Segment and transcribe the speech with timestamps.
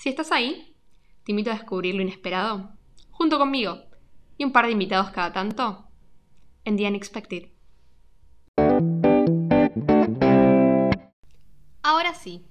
[0.00, 0.74] Si estás ahí,
[1.24, 2.72] te invito a descubrir lo inesperado,
[3.10, 3.82] junto conmigo
[4.38, 5.90] y un par de invitados cada tanto,
[6.64, 7.50] en The Unexpected.
[11.82, 12.46] Ahora sí,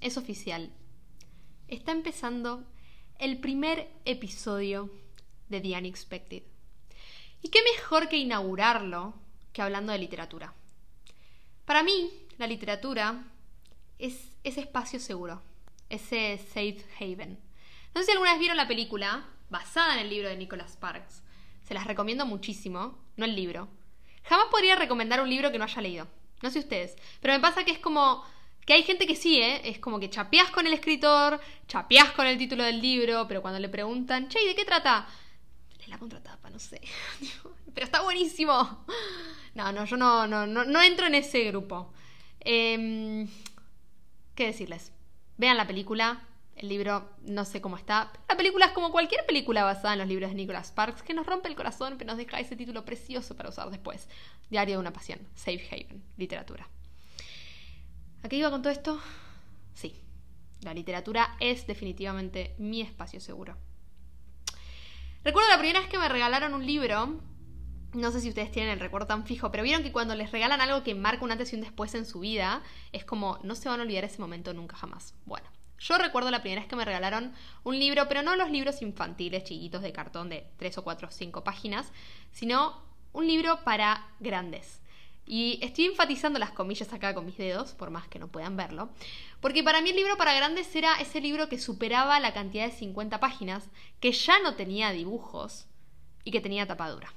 [0.00, 0.72] es oficial.
[1.68, 2.66] Está empezando
[3.20, 4.90] el primer episodio
[5.50, 6.42] de The Unexpected.
[7.42, 9.14] Y qué mejor que inaugurarlo
[9.52, 10.52] que hablando de literatura.
[11.64, 13.32] Para mí, la literatura
[14.00, 15.42] es ese espacio seguro,
[15.92, 17.38] ese safe haven.
[17.94, 21.22] No sé si alguna vez vieron la película basada en el libro de Nicholas Sparks.
[21.62, 23.68] Se las recomiendo muchísimo, no el libro.
[24.24, 26.08] Jamás podría recomendar un libro que no haya leído.
[26.42, 26.96] No sé ustedes.
[27.20, 28.24] Pero me pasa que es como
[28.64, 29.60] que hay gente que sí, ¿eh?
[29.68, 33.60] Es como que chapeás con el escritor, chapeás con el título del libro, pero cuando
[33.60, 35.06] le preguntan, che, ¿y de qué trata?
[35.78, 36.80] Lee la contratapa, no sé.
[37.74, 38.84] pero está buenísimo.
[39.54, 41.92] No, no, yo no, no, no, entro en ese grupo.
[42.40, 43.28] Em,
[44.34, 44.92] ¿Qué decirles?
[45.36, 46.26] Vean la película.
[46.56, 48.12] El libro no sé cómo está.
[48.28, 51.26] La película es como cualquier película basada en los libros de Nicholas Sparks, que nos
[51.26, 54.08] rompe el corazón, pero nos deja ese título precioso para usar después.
[54.50, 55.20] Diario de una pasión.
[55.34, 56.02] Safe Haven.
[56.16, 56.68] Literatura.
[58.22, 59.00] ¿A qué iba con todo esto?
[59.74, 59.96] Sí,
[60.60, 63.56] la literatura es definitivamente mi espacio seguro.
[65.24, 67.20] Recuerdo la primera vez que me regalaron un libro,
[67.92, 70.60] no sé si ustedes tienen el recuerdo tan fijo, pero vieron que cuando les regalan
[70.60, 72.62] algo que marca un antes y un después en su vida,
[72.92, 75.14] es como no se van a olvidar ese momento nunca jamás.
[75.26, 75.48] Bueno,
[75.78, 79.44] yo recuerdo la primera vez que me regalaron un libro, pero no los libros infantiles
[79.44, 81.92] chiquitos de cartón de 3 o 4 o 5 páginas,
[82.30, 82.82] sino
[83.12, 84.80] un libro para grandes.
[85.26, 88.90] Y estoy enfatizando las comillas acá con mis dedos, por más que no puedan verlo,
[89.40, 92.72] porque para mí el libro para grandes era ese libro que superaba la cantidad de
[92.72, 93.68] 50 páginas,
[94.00, 95.66] que ya no tenía dibujos
[96.24, 97.12] y que tenía tapadura.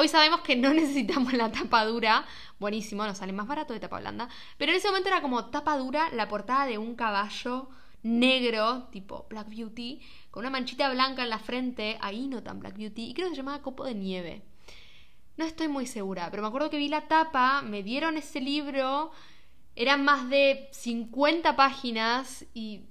[0.00, 2.24] Hoy sabemos que no necesitamos la tapa dura,
[2.60, 5.76] buenísimo, nos sale más barato de tapa blanda, pero en ese momento era como tapa
[5.76, 7.68] dura la portada de un caballo
[8.04, 12.76] negro, tipo Black Beauty, con una manchita blanca en la frente, ahí no tan Black
[12.76, 14.44] Beauty, y creo que se llamaba Copo de Nieve.
[15.36, 19.10] No estoy muy segura, pero me acuerdo que vi la tapa, me dieron ese libro,
[19.74, 22.82] eran más de 50 páginas y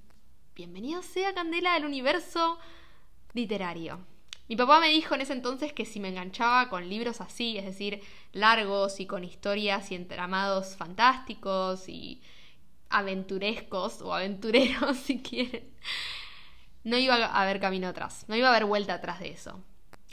[0.54, 2.58] bienvenido sea Candela del universo
[3.32, 3.98] literario.
[4.48, 7.66] Mi papá me dijo en ese entonces que si me enganchaba con libros así, es
[7.66, 12.22] decir, largos y con historias y entramados fantásticos y
[12.88, 15.70] aventurescos o aventureros si quieren,
[16.82, 19.62] no iba a haber camino atrás, no iba a haber vuelta atrás de eso.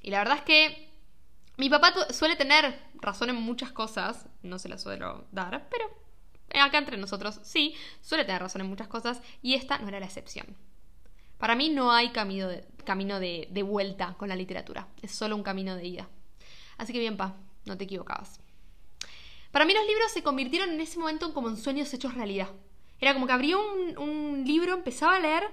[0.01, 0.89] Y la verdad es que
[1.55, 5.85] mi papá suele tener razón en muchas cosas, no se la suelo dar, pero
[6.61, 10.05] acá entre nosotros sí, suele tener razón en muchas cosas y esta no era la
[10.05, 10.57] excepción.
[11.37, 15.43] Para mí no hay camino de, camino de, vuelta con la literatura, es solo un
[15.43, 16.09] camino de ida.
[16.77, 17.35] Así que bien, pa,
[17.65, 18.39] no te equivocabas.
[19.51, 22.49] Para mí los libros se convirtieron en ese momento como en sueños hechos realidad.
[22.99, 25.43] Era como que abría un, un libro, empezaba a leer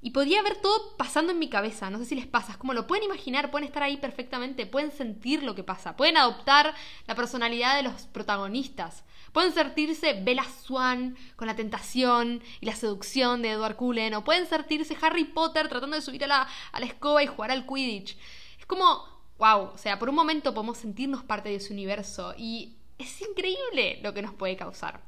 [0.00, 2.72] y podía ver todo pasando en mi cabeza, no sé si les pasa, es como
[2.72, 6.72] lo pueden imaginar, pueden estar ahí perfectamente, pueden sentir lo que pasa, pueden adoptar
[7.06, 13.42] la personalidad de los protagonistas, pueden sentirse Bella Swan con la tentación y la seducción
[13.42, 16.48] de Edward Cullen, o pueden sentirse Harry Potter tratando de subir a la,
[16.80, 18.16] escoba y jugar al Quidditch.
[18.58, 19.04] Es como,
[19.38, 24.00] wow, o sea, por un momento podemos sentirnos parte de ese universo y es increíble
[24.02, 25.02] lo que nos puede causar.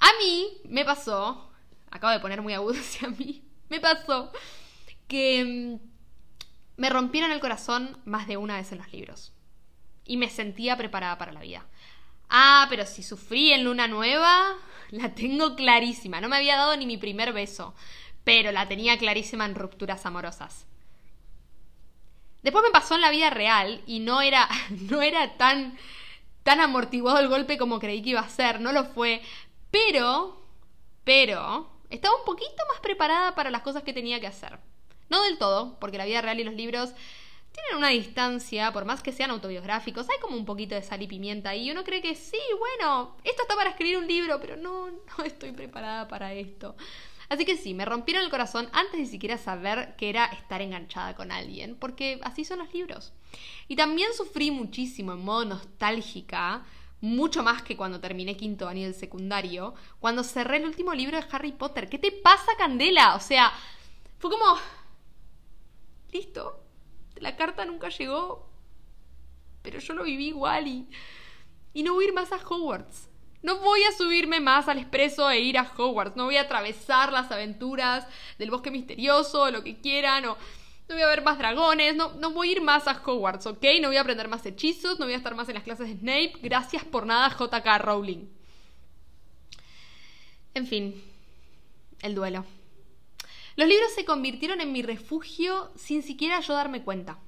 [0.00, 1.48] A mí me pasó
[1.90, 4.32] acabo de poner muy agudo hacia mí, me pasó
[5.06, 5.88] que mm,
[6.76, 9.32] me rompieron el corazón más de una vez en los libros.
[10.04, 11.66] Y me sentía preparada para la vida.
[12.28, 14.56] Ah, pero si sufrí en Luna Nueva,
[14.90, 16.20] la tengo clarísima.
[16.20, 17.74] No me había dado ni mi primer beso,
[18.24, 20.66] pero la tenía clarísima en rupturas amorosas.
[22.42, 25.78] Después me pasó en la vida real y no era, no era tan,
[26.42, 29.22] tan amortiguado el golpe como creí que iba a ser, no lo fue.
[29.70, 30.40] Pero,
[31.04, 34.58] pero, estaba un poquito más preparada para las cosas que tenía que hacer.
[35.10, 36.92] No del todo, porque la vida real y los libros
[37.62, 41.06] tienen una distancia, por más que sean autobiográficos, hay como un poquito de sal y
[41.06, 44.90] pimienta y uno cree que sí, bueno, esto está para escribir un libro, pero no,
[45.18, 46.76] no estoy preparada para esto.
[47.28, 51.14] Así que sí, me rompieron el corazón antes de siquiera saber que era estar enganchada
[51.14, 53.12] con alguien, porque así son los libros.
[53.68, 56.64] Y también sufrí muchísimo en modo nostálgica
[57.00, 61.26] mucho más que cuando terminé quinto año del secundario, cuando cerré el último libro de
[61.30, 61.88] Harry Potter.
[61.88, 63.14] ¿Qué te pasa, Candela?
[63.14, 63.52] O sea,
[64.18, 64.58] fue como...
[66.10, 66.67] Listo.
[67.20, 68.48] La carta nunca llegó.
[69.62, 70.88] Pero yo lo viví igual y...
[71.74, 73.08] Y no voy a ir más a Hogwarts.
[73.42, 76.16] No voy a subirme más al expreso e ir a Hogwarts.
[76.16, 78.06] No voy a atravesar las aventuras
[78.38, 80.36] del bosque misterioso, o lo que quieran, no
[80.88, 83.64] voy a ver más dragones, no, no voy a ir más a Hogwarts, ¿ok?
[83.80, 85.96] No voy a aprender más hechizos, no voy a estar más en las clases de
[85.96, 86.32] Snape.
[86.42, 88.26] Gracias por nada, JK Rowling.
[90.54, 91.04] En fin,
[92.02, 92.44] el duelo.
[93.58, 97.18] Los libros se convirtieron en mi refugio sin siquiera yo darme cuenta.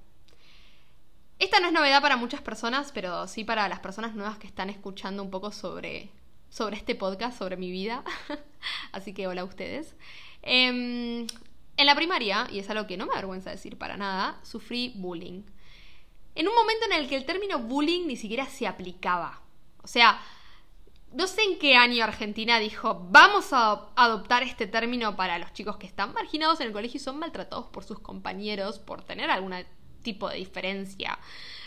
[1.41, 4.71] Esta no es novedad para muchas personas, pero sí para las personas nuevas que están
[4.71, 6.09] escuchando un poco sobre,
[6.49, 8.05] sobre este podcast, sobre mi vida.
[8.93, 9.97] Así que hola a ustedes.
[10.43, 11.27] Em,
[11.77, 15.43] en la primaria, y es algo que no me avergüenza decir para nada, sufrí bullying.
[16.37, 19.41] En un momento en el que el término bullying ni siquiera se aplicaba.
[19.83, 20.23] O sea,
[21.13, 25.77] no sé en qué año Argentina dijo, vamos a adoptar este término para los chicos
[25.77, 29.55] que están marginados en el colegio y son maltratados por sus compañeros por tener algún
[30.03, 31.19] tipo de diferencia.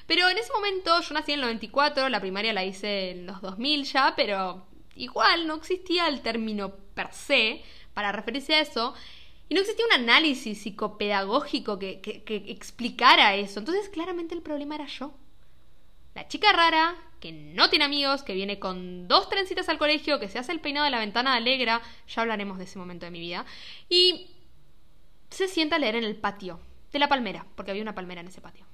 [0.07, 3.41] Pero en ese momento yo nací en el 94, la primaria la hice en los
[3.41, 7.63] 2000 ya, pero igual no existía el término per se
[7.93, 8.93] para referirse a eso.
[9.49, 13.59] Y no existía un análisis psicopedagógico que, que explicara eso.
[13.59, 15.13] Entonces claramente el problema era yo.
[16.15, 20.27] La chica rara, que no tiene amigos, que viene con dos trencitas al colegio, que
[20.27, 23.11] se hace el peinado de la ventana de alegra, ya hablaremos de ese momento de
[23.11, 23.45] mi vida,
[23.87, 24.27] y
[25.29, 26.59] se sienta a leer en el patio
[26.91, 28.65] de la palmera, porque había una palmera en ese patio.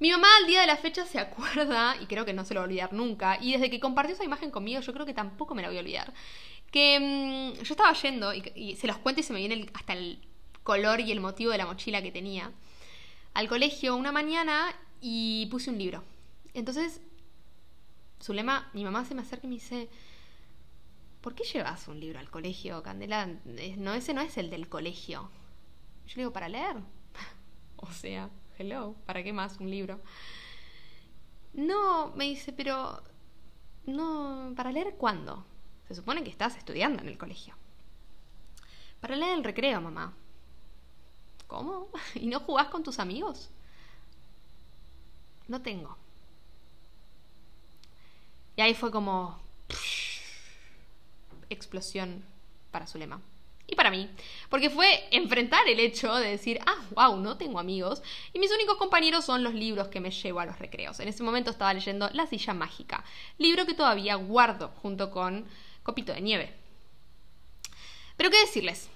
[0.00, 2.58] Mi mamá al día de la fecha se acuerda, y creo que no se lo
[2.58, 5.54] va a olvidar nunca, y desde que compartió esa imagen conmigo, yo creo que tampoco
[5.54, 6.12] me la voy a olvidar,
[6.72, 10.18] que mm, yo estaba yendo, y, se los cuento y se me viene hasta el
[10.64, 12.50] color y el motivo de la mochila que tenía,
[13.34, 16.02] al colegio una mañana y puse un libro.
[16.54, 17.00] Entonces,
[18.22, 19.88] Zulema, mi mamá se me acerca y me dice,
[21.20, 23.26] ¿por qué llevas un libro al colegio, Candela?
[23.76, 25.30] No, ese no es el del colegio.
[26.06, 26.76] Yo le digo, para leer.
[27.76, 30.00] o sea, hello, ¿para qué más un libro?
[31.54, 33.02] No, me dice, pero...
[33.86, 35.46] No, ¿para leer cuándo?
[35.86, 37.54] Se supone que estás estudiando en el colegio.
[39.00, 40.14] Para leer el recreo, mamá.
[41.46, 41.88] ¿Cómo?
[42.14, 43.50] ¿Y no jugás con tus amigos?
[45.48, 45.96] no tengo.
[48.58, 49.40] Y ahí fue como
[51.48, 52.24] explosión
[52.72, 53.22] para Zulema.
[53.68, 54.10] Y para mí,
[54.50, 58.02] porque fue enfrentar el hecho de decir, ah, wow, no tengo amigos,
[58.32, 60.98] y mis únicos compañeros son los libros que me llevo a los recreos.
[60.98, 63.04] En ese momento estaba leyendo La silla mágica,
[63.36, 65.46] libro que todavía guardo junto con
[65.84, 66.52] Copito de Nieve.
[68.16, 68.88] Pero qué decirles,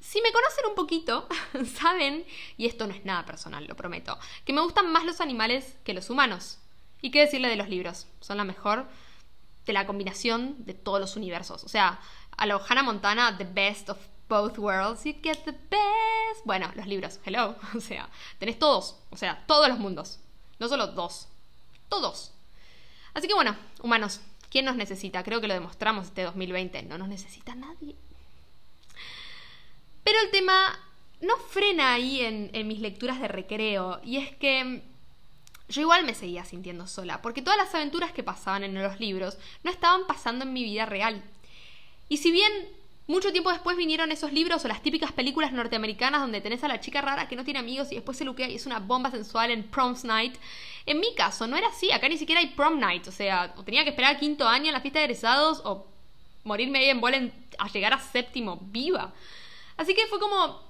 [0.00, 1.28] si me conocen un poquito,
[1.76, 2.26] saben,
[2.56, 5.94] y esto no es nada personal, lo prometo, que me gustan más los animales que
[5.94, 6.58] los humanos.
[7.02, 8.06] ¿Y qué decirle de los libros?
[8.20, 8.86] Son la mejor
[9.66, 11.64] de la combinación de todos los universos.
[11.64, 12.00] O sea,
[12.36, 13.98] a lo Hannah Montana, the best of
[14.28, 16.44] both worlds, you get the best.
[16.44, 17.56] Bueno, los libros, hello.
[17.76, 18.08] O sea,
[18.38, 20.20] tenés todos, o sea, todos los mundos.
[20.58, 21.28] No solo dos,
[21.88, 22.32] todos.
[23.14, 24.20] Así que bueno, humanos,
[24.50, 25.22] ¿quién nos necesita?
[25.22, 26.82] Creo que lo demostramos este 2020.
[26.84, 27.96] No nos necesita nadie.
[30.04, 30.78] Pero el tema
[31.20, 34.82] no frena ahí en, mis lecturas de recreo, y es que
[35.70, 39.38] yo igual me seguía sintiendo sola, porque todas las aventuras que pasaban en los libros
[39.62, 41.22] no estaban pasando en mi vida real.
[42.08, 42.52] Y si bien
[43.06, 46.80] mucho tiempo después vinieron esos libros o las típicas películas norteamericanas donde tenés a la
[46.80, 49.50] chica rara que no tiene amigos y después se luquea y es una bomba sensual
[49.50, 50.36] en Prom's Night,
[50.86, 53.64] en mi caso no era así, acá ni siquiera hay Prom Night, o sea, o
[53.64, 55.86] tenía que esperar quinto año en la fiesta de egresados o
[56.44, 59.12] morirme ahí en bola a llegar a séptimo viva.
[59.76, 60.62] Así que fue como,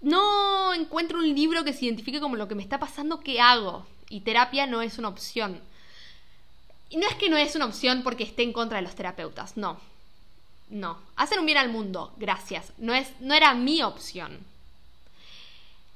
[0.00, 3.86] no encuentro un libro que se identifique como lo que me está pasando, ¿qué hago?
[4.08, 5.60] Y terapia no es una opción.
[6.90, 9.56] Y no es que no es una opción porque esté en contra de los terapeutas,
[9.56, 9.78] no.
[10.70, 10.98] No.
[11.16, 12.72] Hacen un bien al mundo, gracias.
[12.78, 14.38] No, es, no era mi opción.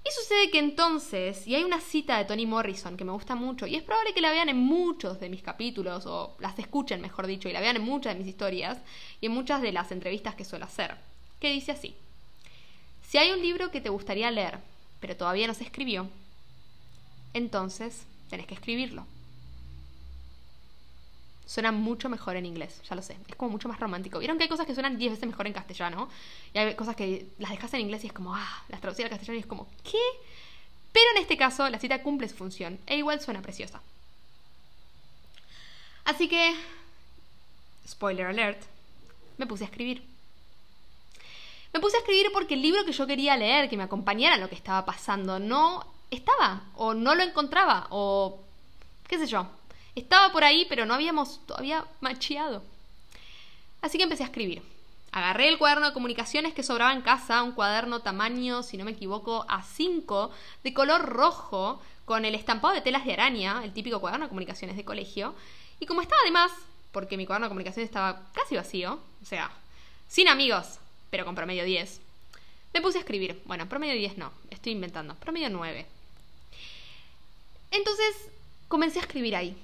[0.05, 3.67] Y sucede que entonces, y hay una cita de Toni Morrison que me gusta mucho,
[3.67, 7.29] y es probable que la vean en muchos de mis capítulos, o las escuchen, mejor
[7.29, 8.79] dicho, y la vean en muchas de mis historias,
[9.21, 10.97] y en muchas de las entrevistas que suelo hacer
[11.43, 11.97] que dice así.
[13.13, 14.59] Si hay un libro que te gustaría leer,
[14.99, 16.09] pero todavía no se escribió,
[17.35, 19.05] entonces tenés que escribirlo.
[21.45, 23.19] Suena mucho mejor en inglés, ya lo sé.
[23.29, 24.19] Es como mucho más romántico.
[24.19, 26.09] Vieron que hay cosas que suenan 10 veces mejor en castellano.
[26.55, 29.11] Y hay cosas que las dejas en inglés y es como, ah, las traducís al
[29.11, 30.01] castellano y es como, ¿qué?
[30.95, 33.83] Pero en este caso, la cita cumple su función e igual suena preciosa.
[36.07, 36.55] Así que,
[37.87, 38.63] spoiler alert,
[39.37, 40.12] me puse a escribir.
[41.73, 44.43] Me puse a escribir porque el libro que yo quería leer, que me acompañara en
[44.43, 48.41] lo que estaba pasando, no estaba, o no lo encontraba, o
[49.09, 49.47] qué sé yo.
[49.95, 52.63] Estaba por ahí, pero no habíamos todavía macheado.
[53.81, 54.63] Así que empecé a escribir.
[55.13, 58.93] Agarré el cuaderno de comunicaciones que sobraba en casa, un cuaderno tamaño, si no me
[58.93, 60.31] equivoco, A5,
[60.65, 64.77] de color rojo, con el estampado de telas de araña, el típico cuaderno de comunicaciones
[64.77, 65.35] de colegio.
[65.81, 66.51] Y como estaba además,
[66.93, 69.51] porque mi cuaderno de comunicaciones estaba casi vacío, o sea,
[70.09, 70.79] sin amigos,
[71.13, 72.01] pero con promedio 10.
[72.73, 73.39] Me puse a escribir.
[73.45, 75.15] Bueno, promedio 10 no, estoy inventando.
[75.17, 75.85] Promedio 9.
[77.71, 78.31] Entonces
[78.67, 79.55] comencé a escribir ahí.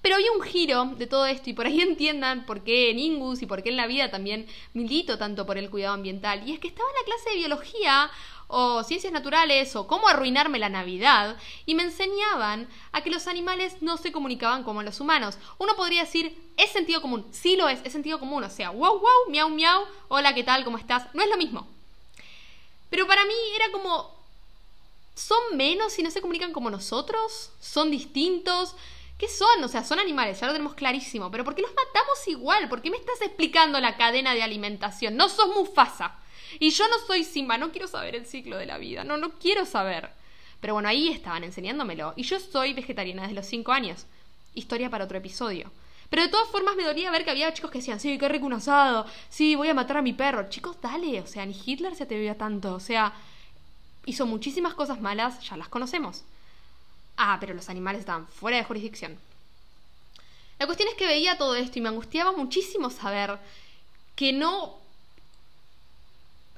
[0.00, 3.42] Pero había un giro de todo esto y por ahí entiendan por qué en Ingus
[3.42, 6.48] y por qué en la vida también milito tanto por el cuidado ambiental.
[6.48, 8.10] Y es que estaba en la clase de biología
[8.48, 13.82] o ciencias naturales o cómo arruinarme la Navidad y me enseñaban a que los animales
[13.82, 15.38] no se comunicaban como los humanos.
[15.58, 18.98] Uno podría decir, es sentido común, sí lo es, es sentido común, o sea, wow,
[18.98, 20.64] wow, miau, miau, hola, ¿qué tal?
[20.64, 21.12] ¿Cómo estás?
[21.14, 21.66] No es lo mismo.
[22.90, 24.14] Pero para mí era como,
[25.14, 27.50] ¿son menos si no se comunican como nosotros?
[27.60, 28.74] ¿Son distintos?
[29.18, 29.64] ¿Qué son?
[29.64, 31.30] O sea, son animales, ya lo tenemos clarísimo.
[31.30, 32.68] Pero ¿por qué los matamos igual?
[32.68, 35.16] ¿Por qué me estás explicando la cadena de alimentación?
[35.16, 36.18] No sos Mufasa.
[36.58, 39.04] Y yo no soy Simba, no quiero saber el ciclo de la vida.
[39.04, 40.10] No, no quiero saber.
[40.60, 42.14] Pero bueno, ahí estaban enseñándomelo.
[42.16, 44.06] Y yo soy vegetariana desde los 5 años.
[44.54, 45.70] Historia para otro episodio.
[46.08, 48.46] Pero de todas formas me dolía ver que había chicos que decían, sí, qué rico
[48.46, 50.48] un asado, sí, voy a matar a mi perro.
[50.48, 53.12] Chicos, dale, o sea, ni Hitler se atrevía tanto, o sea,
[54.04, 56.22] hizo muchísimas cosas malas, ya las conocemos.
[57.16, 59.18] Ah, pero los animales estaban fuera de jurisdicción.
[60.58, 63.38] La cuestión es que veía todo esto y me angustiaba muchísimo saber
[64.14, 64.78] que no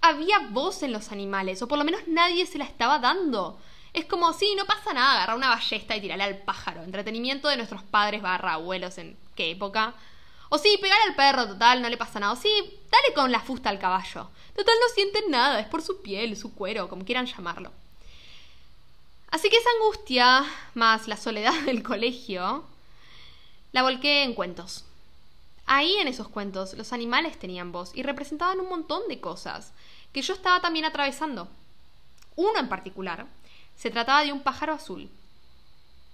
[0.01, 3.59] había voz en los animales, o por lo menos nadie se la estaba dando.
[3.93, 6.83] Es como, sí, no pasa nada, agarrar una ballesta y tirarle al pájaro.
[6.83, 9.95] Entretenimiento de nuestros padres barra abuelos en qué época.
[10.51, 12.33] O sí, pegar al perro, total, no le pasa nada.
[12.33, 12.51] O sí,
[12.91, 14.31] dale con la fusta al caballo.
[14.55, 17.73] Total, no sienten nada, es por su piel, su cuero, como quieran llamarlo.
[19.31, 22.65] Así que esa angustia, más la soledad del colegio,
[23.73, 24.85] la volqué en cuentos.
[25.71, 29.75] Ahí en esos cuentos los animales tenían voz y representaban un montón de cosas
[30.15, 31.47] que yo estaba también atravesando.
[32.37, 33.27] Uno en particular
[33.77, 35.11] se trataba de un pájaro azul.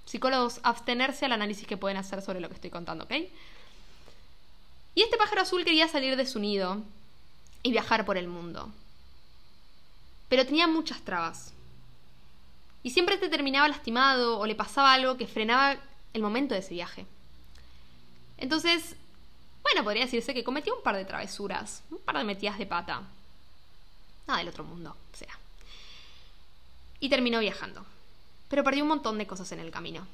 [0.06, 3.12] Psicólogos, abstenerse al análisis que pueden hacer sobre lo que estoy contando, ¿ok?
[4.96, 6.82] Y este pájaro azul quería salir de su nido
[7.62, 8.72] y viajar por el mundo.
[10.28, 11.52] Pero tenía muchas trabas.
[12.82, 15.76] Y siempre te terminaba lastimado o le pasaba algo que frenaba
[16.12, 17.06] el momento de ese viaje.
[18.36, 18.96] Entonces,
[19.64, 23.02] bueno, podría decirse que cometió un par de travesuras, un par de metidas de pata.
[24.28, 25.36] Nada del otro mundo, o sea.
[27.00, 27.84] Y terminó viajando.
[28.48, 30.06] Pero perdió un montón de cosas en el camino.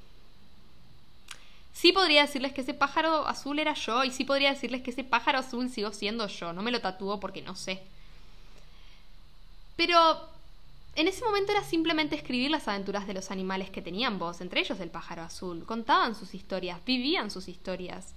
[1.73, 5.04] Sí podría decirles que ese pájaro azul era yo y sí podría decirles que ese
[5.04, 6.52] pájaro azul sigo siendo yo.
[6.52, 7.83] No me lo tatúo porque no sé.
[9.76, 10.28] Pero
[10.95, 14.61] en ese momento era simplemente escribir las aventuras de los animales que tenían voz, entre
[14.61, 15.64] ellos el pájaro azul.
[15.64, 18.14] Contaban sus historias, vivían sus historias.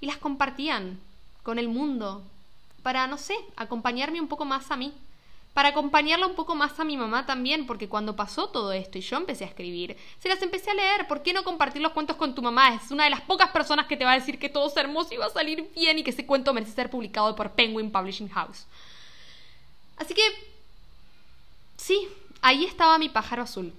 [0.00, 0.98] Y las compartían
[1.42, 2.22] con el mundo
[2.82, 4.92] para, no sé, acompañarme un poco más a mí.
[5.54, 9.00] Para acompañarla un poco más a mi mamá también, porque cuando pasó todo esto y
[9.00, 11.08] yo empecé a escribir, se las empecé a leer.
[11.08, 12.74] ¿Por qué no compartir los cuentos con tu mamá?
[12.74, 15.12] Es una de las pocas personas que te va a decir que todo es hermoso
[15.12, 18.28] y va a salir bien y que ese cuento merece ser publicado por Penguin Publishing
[18.30, 18.66] House.
[19.96, 20.22] Así que
[21.80, 22.08] Sí,
[22.42, 23.72] ahí estaba mi pájaro azul.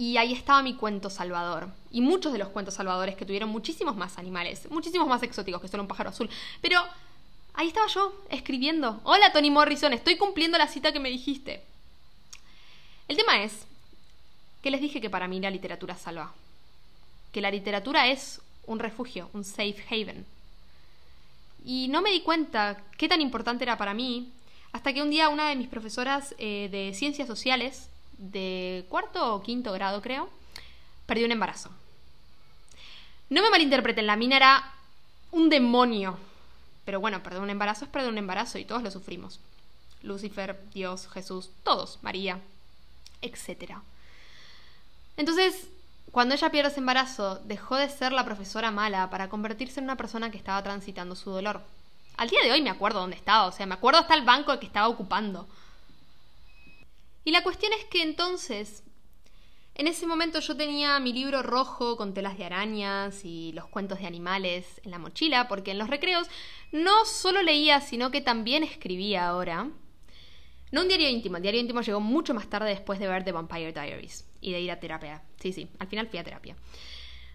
[0.00, 1.68] Y ahí estaba mi cuento salvador.
[1.90, 5.68] Y muchos de los cuentos salvadores que tuvieron muchísimos más animales, muchísimos más exóticos que
[5.68, 6.30] solo un pájaro azul.
[6.62, 6.80] Pero
[7.52, 8.98] ahí estaba yo, escribiendo.
[9.04, 11.62] Hola Tony Morrison, estoy cumpliendo la cita que me dijiste.
[13.08, 13.66] El tema es
[14.62, 16.32] que les dije que para mí la literatura salva.
[17.30, 20.24] Que la literatura es un refugio, un safe haven.
[21.62, 24.32] Y no me di cuenta qué tan importante era para mí
[24.72, 27.89] hasta que un día una de mis profesoras eh, de ciencias sociales,
[28.20, 30.28] de cuarto o quinto grado creo,
[31.06, 31.70] perdió un embarazo.
[33.30, 34.72] No me malinterpreten, la mina era
[35.32, 36.18] un demonio.
[36.84, 39.40] Pero bueno, perder un embarazo es perder un embarazo y todos lo sufrimos.
[40.02, 42.40] Lucifer, Dios, Jesús, todos, María,
[43.22, 43.74] etc.
[45.16, 45.68] Entonces,
[46.10, 49.96] cuando ella pierde ese embarazo, dejó de ser la profesora mala para convertirse en una
[49.96, 51.62] persona que estaba transitando su dolor.
[52.16, 54.58] Al día de hoy me acuerdo dónde estaba, o sea, me acuerdo hasta el banco
[54.58, 55.46] que estaba ocupando.
[57.24, 58.82] Y la cuestión es que entonces,
[59.74, 64.00] en ese momento yo tenía mi libro rojo con telas de arañas y los cuentos
[64.00, 66.28] de animales en la mochila, porque en los recreos
[66.72, 69.70] no solo leía, sino que también escribía ahora.
[70.72, 73.32] No un diario íntimo, el diario íntimo llegó mucho más tarde después de ver The
[73.32, 75.22] Vampire Diaries y de ir a terapia.
[75.40, 76.56] Sí, sí, al final fui a terapia.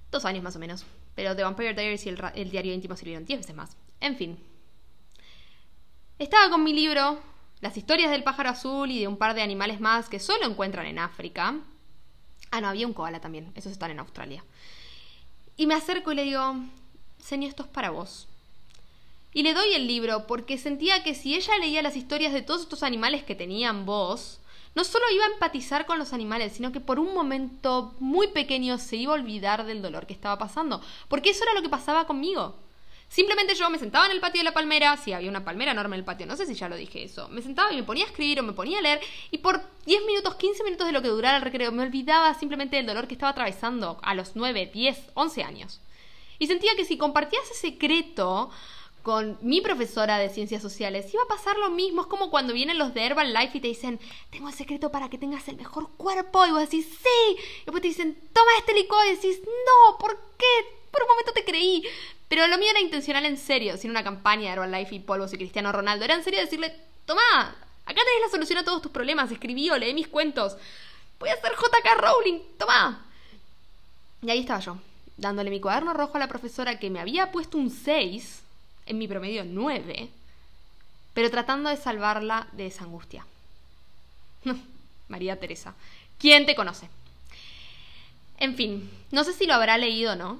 [0.10, 0.86] Dos años más o menos.
[1.16, 3.78] Pero The Vampire Diaries y el, el diario íntimo sirvieron diez veces más.
[4.00, 4.38] En fin,
[6.18, 7.20] estaba con mi libro,
[7.62, 10.86] Las historias del pájaro azul y de un par de animales más que solo encuentran
[10.86, 11.56] en África.
[12.52, 14.44] Ah, no, había un koala también, esos están en Australia.
[15.58, 16.56] Y me acerco y le digo,
[17.20, 18.28] Señor, esto es para vos.
[19.34, 22.62] Y le doy el libro porque sentía que si ella leía las historias de todos
[22.62, 24.40] estos animales que tenían voz,
[24.76, 28.78] no solo iba a empatizar con los animales, sino que por un momento muy pequeño
[28.78, 30.82] se iba a olvidar del dolor que estaba pasando.
[31.08, 32.56] Porque eso era lo que pasaba conmigo.
[33.08, 35.96] Simplemente yo me sentaba en el patio de la palmera, si había una palmera enorme
[35.96, 37.30] en el patio, no sé si ya lo dije eso.
[37.30, 39.00] Me sentaba y me ponía a escribir o me ponía a leer
[39.32, 42.76] y por 10 minutos, 15 minutos de lo que durara el recreo me olvidaba simplemente
[42.76, 45.80] del dolor que estaba atravesando a los 9, 10, 11 años.
[46.40, 48.52] Y sentía que si compartía ese secreto
[49.06, 52.02] con mi profesora de ciencias sociales, iba a pasar lo mismo.
[52.02, 54.00] Es como cuando vienen los de Herbalife y te dicen,
[54.32, 56.44] tengo el secreto para que tengas el mejor cuerpo.
[56.48, 57.38] Y vos decís, sí.
[57.62, 59.06] Y después te dicen, toma este licor.
[59.06, 60.85] Y decís, no, ¿por qué?
[60.96, 61.84] Por un momento te creí.
[62.30, 65.38] Pero lo mío era intencional en serio, sin una campaña de Herbalife y polvos y
[65.38, 66.06] Cristiano Ronaldo.
[66.06, 66.74] Era en serio decirle,
[67.06, 67.22] toma,
[67.86, 69.30] acá tenés la solución a todos tus problemas.
[69.30, 70.56] Escribí o leí mis cuentos.
[71.20, 73.06] Voy a ser JK Rowling, toma.
[74.22, 74.78] Y ahí estaba yo,
[75.18, 78.42] dándole mi cuaderno rojo a la profesora que me había puesto un 6
[78.86, 80.10] en mi promedio 9,
[81.14, 83.26] pero tratando de salvarla de esa angustia.
[85.10, 85.76] María Teresa,
[86.20, 86.88] ¿quién te conoce?
[88.38, 90.40] En fin, no sé si lo habrá leído o no,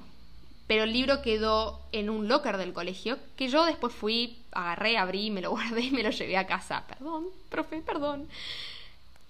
[0.66, 5.30] pero el libro quedó en un locker del colegio que yo después fui, agarré, abrí,
[5.30, 6.84] me lo guardé y me lo llevé a casa.
[6.88, 8.28] Perdón, profe, perdón.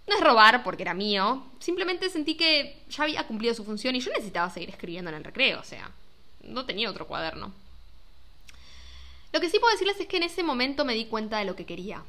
[0.07, 4.01] No es robar porque era mío, simplemente sentí que ya había cumplido su función y
[4.01, 5.91] yo necesitaba seguir escribiendo en el recreo, o sea,
[6.45, 7.53] no tenía otro cuaderno.
[9.33, 11.57] Lo que sí puedo decirles es que en ese momento me di cuenta de lo
[11.57, 12.05] que quería.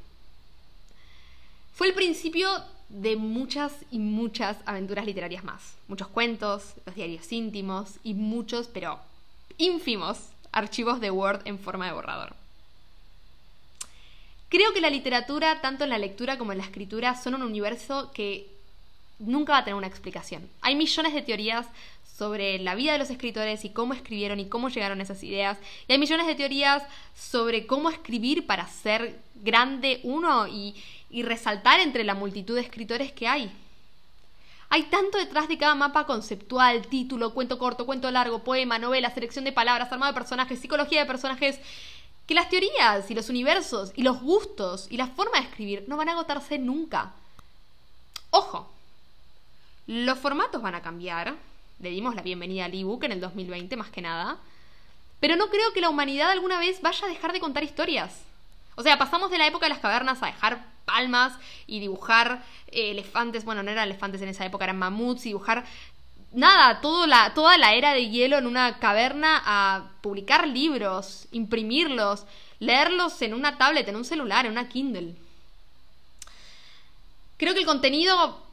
[1.73, 2.49] Fue el principio
[2.89, 5.75] de muchas y muchas aventuras literarias más.
[5.87, 8.99] Muchos cuentos, los diarios íntimos y muchos, pero
[9.57, 10.17] ínfimos,
[10.51, 12.35] archivos de Word en forma de borrador.
[14.49, 18.11] Creo que la literatura, tanto en la lectura como en la escritura, son un universo
[18.13, 18.47] que
[19.19, 20.49] nunca va a tener una explicación.
[20.61, 21.67] Hay millones de teorías
[22.17, 25.57] sobre la vida de los escritores y cómo escribieron y cómo llegaron a esas ideas.
[25.87, 26.83] Y hay millones de teorías
[27.15, 30.75] sobre cómo escribir para ser grande uno y,
[31.09, 33.51] y resaltar entre la multitud de escritores que hay.
[34.69, 39.45] Hay tanto detrás de cada mapa conceptual, título, cuento corto, cuento largo, poema, novela, selección
[39.45, 41.59] de palabras, armado de personajes, psicología de personajes,
[42.27, 45.95] que las teorías y los universos y los gustos y la forma de escribir no
[45.95, 47.13] van a agotarse nunca.
[48.29, 48.69] Ojo,
[49.87, 51.35] los formatos van a cambiar,
[51.79, 54.37] le dimos la bienvenida al ebook en el 2020 más que nada,
[55.21, 58.26] pero no creo que la humanidad alguna vez vaya a dejar de contar historias.
[58.77, 61.33] O sea, pasamos de la época de las cavernas a dejar palmas
[61.65, 65.65] y dibujar eh, elefantes, bueno, no eran elefantes en esa época, eran mamuts, y dibujar
[66.31, 72.27] nada, la, toda la era de hielo en una caverna a publicar libros, imprimirlos,
[72.59, 75.15] leerlos en una tablet, en un celular, en una Kindle.
[77.37, 78.43] Creo que el contenido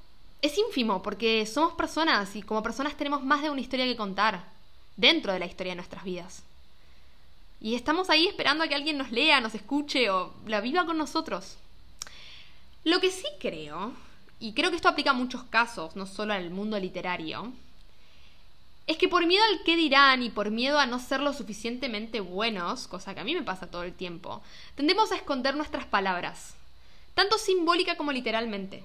[0.41, 4.47] es ínfimo porque somos personas y como personas tenemos más de una historia que contar
[4.97, 6.45] dentro de la historia de nuestras vidas.
[7.65, 10.99] Y estamos ahí esperando a que alguien nos lea, nos escuche o la viva con
[10.99, 11.57] nosotros.
[12.85, 13.95] Lo que sí creo,
[14.39, 17.55] y creo que esto aplica a muchos casos, no solo al mundo literario,
[18.87, 22.21] es que por miedo al qué dirán y por miedo a no ser lo suficientemente
[22.21, 24.43] buenos, cosa que a mí me pasa todo el tiempo,
[24.75, 26.53] tendemos a esconder nuestras palabras,
[27.15, 28.85] tanto simbólica como literalmente.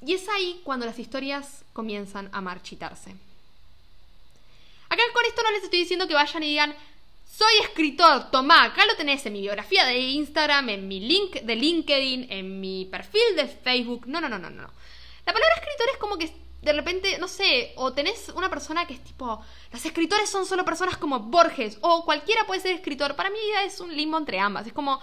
[0.00, 3.14] Y es ahí cuando las historias comienzan a marchitarse.
[4.88, 6.74] Acá con esto no les estoy diciendo que vayan y digan,
[7.40, 11.56] soy escritor, tomá, acá lo tenés en mi biografía de Instagram, en mi link de
[11.56, 14.06] LinkedIn, en mi perfil de Facebook.
[14.06, 14.70] No, no, no, no, no.
[15.24, 18.92] La palabra escritor es como que de repente, no sé, o tenés una persona que
[18.92, 23.16] es tipo, los escritores son solo personas como Borges, o cualquiera puede ser escritor.
[23.16, 24.66] Para mí es un limbo entre ambas.
[24.66, 25.00] Es como,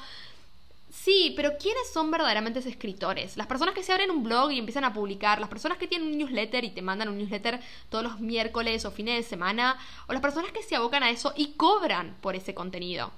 [1.04, 3.38] Sí, pero ¿quiénes son verdaderamente escritores?
[3.38, 6.08] Las personas que se abren un blog y empiezan a publicar, las personas que tienen
[6.08, 10.14] un newsletter y te mandan un newsletter todos los miércoles o fines de semana, o
[10.14, 13.12] las personas que se abocan a eso y cobran por ese contenido.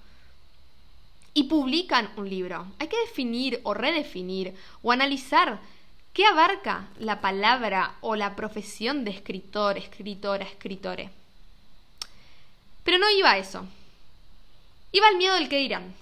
[1.33, 2.67] Y publican un libro.
[2.79, 5.59] Hay que definir o redefinir o analizar
[6.13, 11.09] qué abarca la palabra o la profesión de escritor, escritora, escritore.
[12.83, 13.65] Pero no iba a eso.
[14.91, 15.98] Iba al miedo del que dirán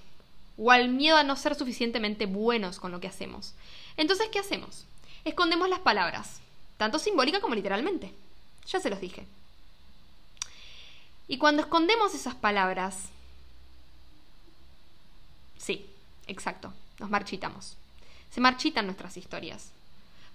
[0.58, 3.54] o al miedo a no ser suficientemente buenos con lo que hacemos.
[3.96, 4.86] Entonces, ¿qué hacemos?
[5.24, 6.40] Escondemos las palabras,
[6.78, 8.14] tanto simbólica como literalmente.
[8.68, 9.26] Ya se los dije.
[11.28, 13.10] Y cuando escondemos esas palabras,
[15.58, 15.86] sí,
[16.28, 17.78] exacto, nos marchitamos.
[18.32, 19.72] Se marchitan nuestras historias.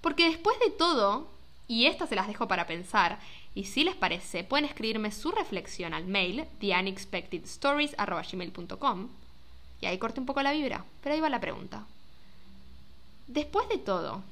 [0.00, 1.28] Porque después de todo,
[1.68, 3.20] y estas se las dejo para pensar,
[3.54, 9.08] y si les parece, pueden escribirme su reflexión al mail theunexpectedstories.com
[9.82, 11.84] y ahí corte un poco la vibra, pero ahí va la pregunta.
[13.26, 14.22] Después de todo,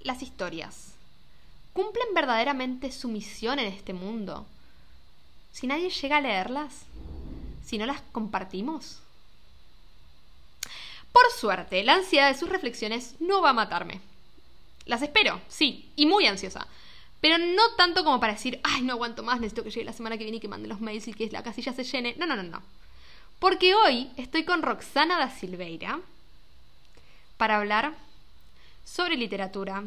[0.00, 0.94] las historias
[1.72, 4.46] cumplen verdaderamente su misión en este mundo
[5.52, 6.84] si nadie llega a leerlas,
[7.64, 9.00] si no las compartimos.
[11.12, 14.00] Por suerte, la ansiedad de sus reflexiones no va a matarme.
[14.86, 16.68] Las espero, sí, y muy ansiosa.
[17.20, 20.16] Pero no tanto como para decir, ay, no aguanto más, necesito que llegue la semana
[20.16, 22.14] que viene y que mande los mails y que la casilla se llene.
[22.16, 22.62] No, no, no, no.
[23.40, 25.98] Porque hoy estoy con Roxana da Silveira
[27.38, 27.94] para hablar
[28.84, 29.82] sobre literatura,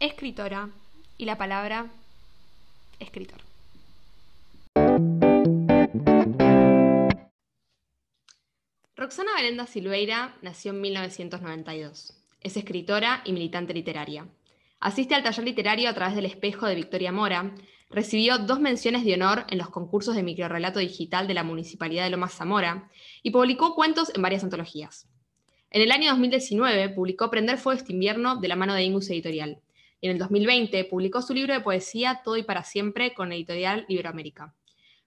[0.00, 0.70] escritora
[1.16, 1.86] y la palabra
[2.98, 3.40] escritor.
[8.96, 12.12] Roxana Valenda Silveira nació en 1992.
[12.42, 14.26] Es escritora y militante literaria.
[14.80, 17.54] Asiste al taller literario a través del espejo de Victoria Mora.
[17.88, 22.10] Recibió dos menciones de honor en los concursos de microrelato digital de la Municipalidad de
[22.10, 22.90] Lomas Zamora
[23.22, 25.08] y publicó cuentos en varias antologías.
[25.70, 29.60] En el año 2019 publicó Prender Fuego este invierno de la mano de Ingus Editorial.
[30.00, 33.84] Y en el 2020 publicó su libro de poesía Todo y para siempre con Editorial
[33.88, 34.54] Iberoamérica.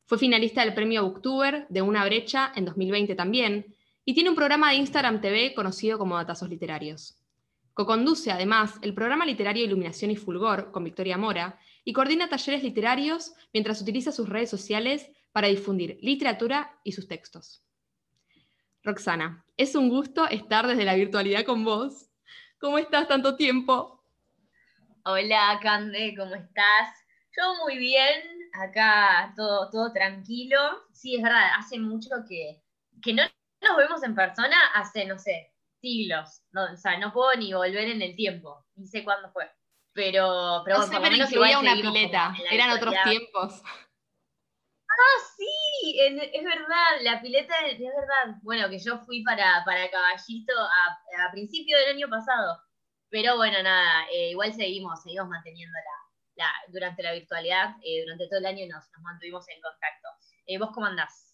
[0.06, 4.72] Fue finalista del premio Booktuber de Una Brecha en 2020 también y tiene un programa
[4.72, 7.18] de Instagram TV conocido como Datazos Literarios.
[7.74, 13.34] Co-conduce además el programa literario Iluminación y Fulgor con Victoria Mora y coordina talleres literarios
[13.52, 17.64] mientras utiliza sus redes sociales para difundir literatura y sus textos.
[18.84, 22.12] Roxana, es un gusto estar desde la virtualidad con vos.
[22.60, 24.04] ¿Cómo estás tanto tiempo?
[25.04, 26.94] Hola, Cande, ¿cómo estás?
[27.36, 28.22] Yo muy bien,
[28.54, 30.60] acá todo, todo tranquilo.
[30.94, 32.62] Sí, es verdad, hace mucho que,
[33.02, 33.24] que no
[33.62, 36.44] nos vemos en persona hace, no sé, siglos.
[36.52, 38.64] No, o sea, no puedo ni volver en el tiempo.
[38.76, 39.50] Ni sé cuándo fue.
[39.94, 42.34] Pero, pero no sé, pero incluía una pileta.
[42.52, 43.62] Eran otros tiempos.
[44.92, 48.36] Ah, sí, es, verdad, la pileta es, verdad.
[48.42, 52.60] Bueno, que yo fui para, para Caballito a, a principio del año pasado.
[53.10, 58.28] Pero bueno, nada, eh, igual seguimos, seguimos manteniendo la, la, durante la virtualidad, eh, durante
[58.28, 60.10] todo el año nos, nos mantuvimos en contacto.
[60.46, 61.29] Eh, ¿Vos cómo andás?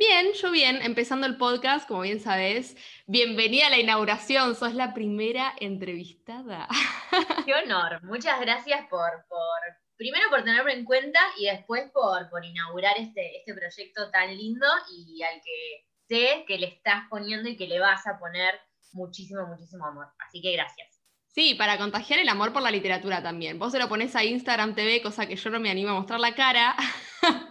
[0.00, 2.74] Bien, yo bien, empezando el podcast, como bien sabes.
[3.06, 6.66] Bienvenida a la inauguración, sos la primera entrevistada.
[7.44, 9.60] Qué honor, muchas gracias por, por
[9.98, 14.66] primero por tenerme en cuenta y después por, por inaugurar este, este proyecto tan lindo
[14.90, 18.58] y al que sé que le estás poniendo y que le vas a poner
[18.92, 20.06] muchísimo, muchísimo amor.
[20.26, 20.98] Así que gracias.
[21.26, 23.58] Sí, para contagiar el amor por la literatura también.
[23.58, 26.20] Vos se lo pones a Instagram TV, cosa que yo no me animo a mostrar
[26.20, 26.74] la cara.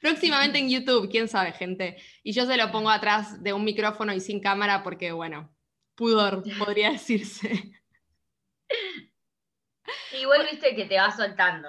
[0.00, 1.96] Próximamente en YouTube, quién sabe, gente.
[2.22, 5.54] Y yo se lo pongo atrás de un micrófono y sin cámara porque, bueno,
[5.94, 7.72] pudor, podría decirse.
[10.12, 11.68] Igual viste que te va soltando.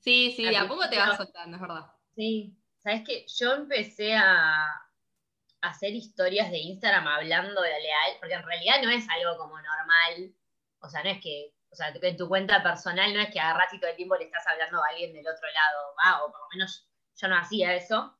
[0.00, 1.86] Sí, sí, a poco te va soltando, es verdad.
[2.14, 4.66] Sí, sabes que yo empecé a
[5.60, 10.34] hacer historias de Instagram hablando de leal, porque en realidad no es algo como normal.
[10.80, 13.72] O sea, no es que, o sea, en tu cuenta personal no es que agarras
[13.74, 16.40] y todo el tiempo le estás hablando a alguien del otro lado, ah, o por
[16.40, 16.87] lo menos
[17.20, 18.14] yo no hacía eso.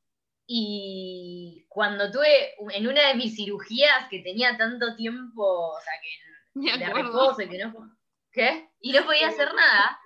[0.47, 6.79] Y cuando tuve en una de mis cirugías que tenía tanto tiempo, o sea, que
[6.79, 7.97] de reposo y que no.
[8.33, 8.71] ¿Qué?
[8.81, 9.99] Y no podía hacer nada.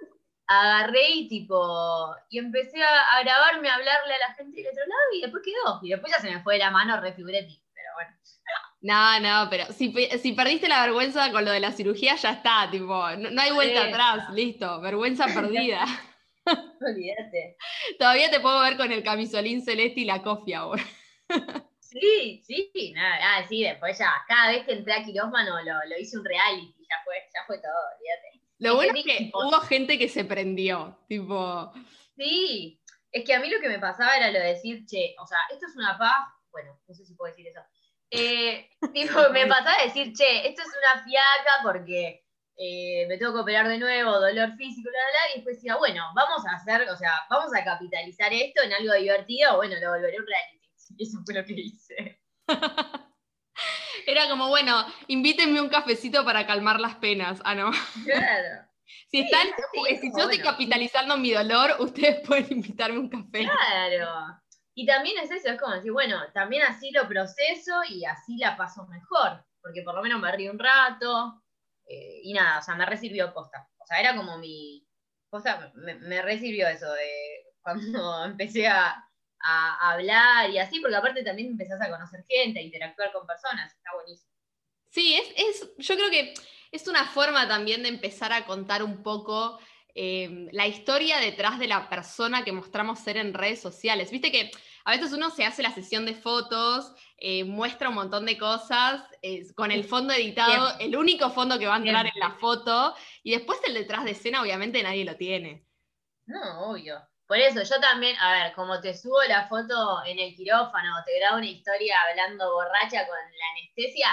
[0.46, 2.14] Agarré y tipo.
[2.28, 5.80] Y empecé a, grabarme, a hablarle a la gente del otro lado y después quedó.
[5.82, 8.16] Y después ya se me fue de la mano refiguretti, pero bueno.
[8.80, 12.68] No, no, pero si, si, perdiste la vergüenza con lo de la cirugía, ya está,
[12.68, 15.84] tipo, no, hay vuelta atrás, listo, vergüenza perdida.
[16.80, 17.56] Olvídate.
[17.98, 20.84] Todavía te puedo ver con el camisolín celeste y la cofia ahora.
[21.92, 25.98] Sí, sí, nada, ah, sí, después ya, cada vez que entré a quirófano lo, lo
[25.98, 28.40] hice un reality, ya fue, ya fue todo, olvídate.
[28.60, 31.70] Lo bueno es que hubo gente que se prendió, tipo.
[32.16, 35.26] Sí, es que a mí lo que me pasaba era lo de decir, che, o
[35.26, 37.60] sea, esto es una paz, bueno, no sé si puedo decir eso.
[38.10, 42.21] Eh, tipo, me pasaba a decir, che, esto es una fiaca porque
[42.56, 46.04] eh, me tengo que operar de nuevo, dolor físico, bla, bla, y después decía, bueno,
[46.14, 50.18] vamos a hacer, o sea, vamos a capitalizar esto en algo divertido, bueno, lo volveré
[50.18, 50.68] un reality.
[50.96, 52.20] Y eso fue lo que hice.
[54.06, 57.40] Era como, bueno, invítenme un cafecito para calmar las penas.
[57.44, 57.70] Ah, no.
[58.04, 58.66] Claro.
[59.08, 59.46] Si, están,
[60.00, 63.40] si yo estoy capitalizando mi dolor, ustedes pueden invitarme un café.
[63.40, 64.40] Claro.
[64.74, 68.56] Y también es eso, es como decir, bueno, también así lo proceso y así la
[68.56, 71.41] paso mejor, porque por lo menos me río un rato,
[71.86, 73.68] eh, y nada, o sea, me recibió posta.
[73.78, 74.86] O sea, era como mi.
[75.30, 79.08] Posta, me, me recibió eso de cuando empecé a,
[79.44, 83.90] hablar y así, porque aparte también empezás a conocer gente, a interactuar con personas, está
[83.92, 84.30] buenísimo.
[84.88, 86.32] Sí, es, es, yo creo que
[86.70, 89.58] es una forma también de empezar a contar un poco
[89.94, 94.10] eh, la historia detrás de la persona que mostramos ser en redes sociales.
[94.10, 94.50] Viste que
[94.84, 99.02] a veces uno se hace la sesión de fotos, eh, muestra un montón de cosas
[99.54, 103.32] con el fondo editado, el único fondo que va a entrar en la foto, y
[103.32, 105.64] después el detrás de escena obviamente nadie lo tiene.
[106.26, 107.00] No, obvio.
[107.26, 111.18] Por eso yo también, a ver, como te subo la foto en el quirófano, te
[111.18, 114.08] grabo una historia hablando borracha con la anestesia,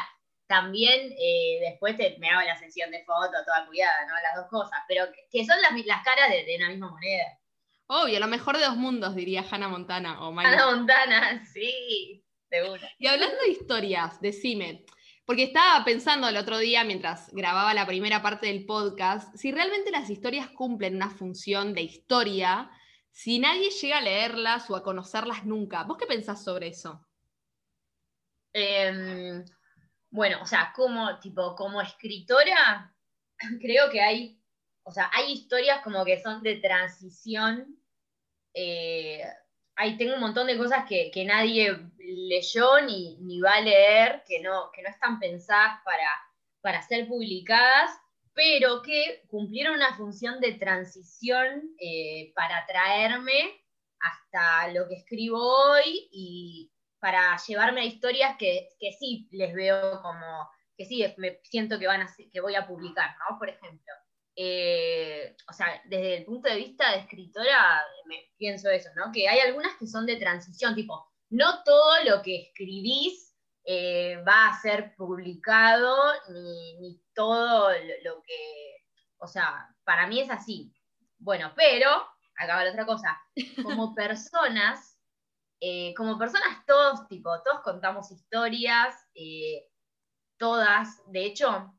[0.47, 4.13] también eh, después me hago la sesión de foto, toda cuidada, ¿no?
[4.21, 7.38] Las dos cosas, pero que, son las, las caras de, una misma moneda.
[7.91, 12.81] Obvio, lo mejor de dos mundos, diría Hannah Montana o Hannah Montana, sí, seguro.
[12.99, 14.85] Y hablando de historias, decime,
[15.25, 19.89] porque estaba pensando el otro día mientras grababa la primera parte del podcast, si realmente
[19.89, 22.69] las historias cumplen una función de historia,
[23.09, 25.83] si nadie llega a leerlas o a conocerlas nunca.
[25.83, 27.03] ¿Vos qué pensás sobre eso?
[28.53, 29.43] Eh,
[30.11, 32.93] bueno, o sea, como, tipo, como escritora,
[33.59, 34.39] creo que hay,
[34.83, 37.78] o sea, hay historias como que son de transición.
[38.53, 39.23] Eh,
[39.97, 44.71] tengo un montón de cosas que, nadie leyó ni, ni, va a leer, que no,
[44.73, 46.09] que no están pensadas para,
[46.61, 47.91] para ser publicadas,
[48.33, 53.61] pero que cumplieron una función de transición eh, para traerme
[53.99, 60.49] hasta lo que escribo hoy y, para llevarme a historias que, sí les veo como,
[60.77, 63.37] que sí me siento que, van a, que voy a publicar, ¿no?
[63.37, 63.93] Por ejemplo.
[64.41, 69.11] Eh, o sea, desde el punto de vista de escritora, me pienso eso, ¿no?
[69.11, 74.47] Que hay algunas que son de transición, tipo, no todo lo que escribís eh, va
[74.47, 75.93] a ser publicado,
[76.29, 77.69] ni, todo
[78.05, 78.77] lo, que,
[79.17, 80.73] o sea, para mí es así.
[81.17, 81.89] Bueno, pero,
[82.37, 83.21] acaba la otra cosa,
[83.61, 84.97] como personas,
[85.59, 88.95] eh, como personas todos, tipo, todos contamos historias,
[90.37, 91.77] todas, de hecho,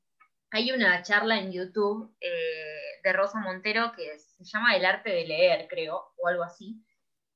[0.52, 5.26] hay una charla en YouTube eh, de Rosa Montero que se llama El arte de
[5.26, 6.84] leer, creo, o algo así.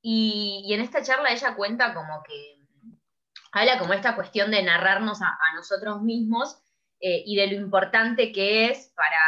[0.01, 2.59] Y, en esta charla ella cuenta como que
[3.51, 6.61] habla como esta cuestión de narrarnos a, nosotros mismos
[6.99, 9.21] y de lo importante que es para,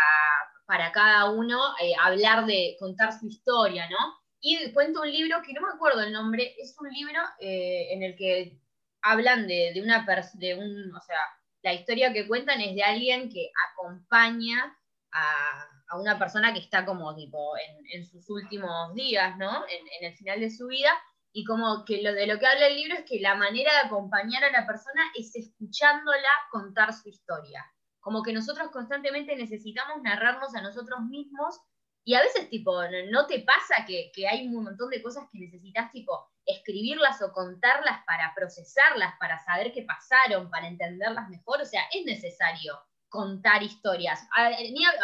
[0.65, 1.59] para cada uno
[2.01, 3.97] hablar de contar su historia, ¿no?
[4.39, 8.03] Y cuento un libro que no me acuerdo el nombre, es un libro eh, en
[8.03, 8.59] el que
[9.01, 11.17] hablan de, una de un, o sea,
[11.63, 14.77] la historia que cuentan es de alguien que acompaña
[15.11, 15.67] a,
[15.97, 17.53] una persona que está como tipo
[17.93, 19.65] en, sus últimos días, ¿no?
[19.67, 20.91] En, el final de su vida,
[21.31, 23.87] y como que lo de lo que habla el libro es que la manera de
[23.87, 27.65] acompañar a la persona es escuchándola contar su historia.
[28.01, 31.59] Como que nosotros constantemente necesitamos narrarnos a nosotros mismos
[32.07, 32.73] y a veces, tipo,
[33.11, 38.03] ¿no te pasa que, hay un montón de cosas que necesitas, tipo, escribirlas o contarlas
[38.05, 41.61] para procesarlas, para saber qué pasaron, para entenderlas mejor?
[41.61, 42.79] O sea, es necesario
[43.09, 44.27] contar historias,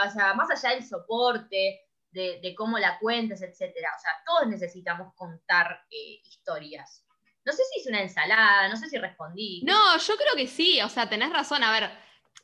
[0.05, 1.81] o sea, más allá del soporte,
[2.13, 3.89] de, cómo la cuentes, etcétera.
[3.95, 7.05] O sea, todos necesitamos contar eh, historias.
[7.45, 9.63] No sé si es una ensalada, no sé si respondí.
[9.65, 11.63] No, yo creo que sí, o sea, tenés razón.
[11.63, 11.91] A ver,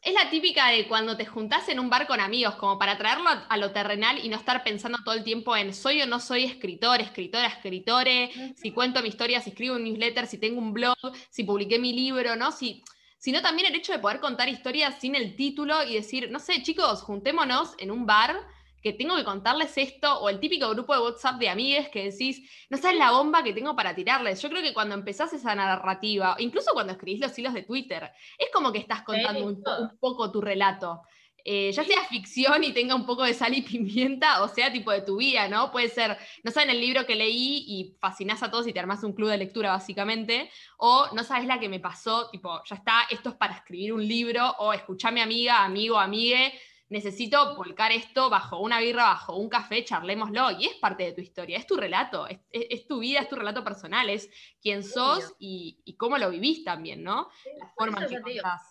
[0.02, 3.30] es la típica de cuando te juntás en un bar con amigos, como para traerlo
[3.48, 6.46] a, lo terrenal y no estar pensando todo el tiempo en soy o no soy
[6.46, 10.96] escritor, escritora, escritore, si cuento mi historia, si escribo un newsletter, si tengo un blog,
[11.30, 12.52] si publiqué mi libro, ¿no?
[12.54, 12.82] Si,
[13.18, 16.64] sino también el hecho de poder contar historias sin el título y decir, no sé,
[16.64, 18.40] chicos, juntémonos en un bar
[18.82, 22.50] que tengo que contarles esto, o el típico grupo de WhatsApp de amigues que decís,
[22.70, 24.42] no sabes la bomba que tengo para tirarles.
[24.42, 28.50] Yo creo que cuando empezás esa narrativa, incluso cuando escribís los hilos de Twitter, es
[28.54, 29.64] como que estás contando un,
[30.00, 31.02] poco tu relato.
[31.46, 34.92] Eh, ya sea ficción y tenga un poco de sal y pimienta, o sea, tipo
[34.92, 35.72] de tu vida, ¿no?
[35.72, 39.04] Puede ser, no saben el libro que leí y fascinás a todos y te armás
[39.04, 43.04] un club de lectura, básicamente, o no sabes la que me pasó, tipo, ya está,
[43.10, 46.54] esto es para escribir un libro, o escuchame amiga, amigo, amigue,
[46.90, 50.52] necesito volcar esto bajo una birra, bajo un café, charlémoslo.
[50.52, 53.64] Y es parte de tu historia, es tu relato, es, tu vida, es tu relato
[53.64, 54.30] personal, es
[54.62, 57.30] quién sos y, cómo lo vivís también, ¿no?
[57.58, 58.62] La forma en que contás.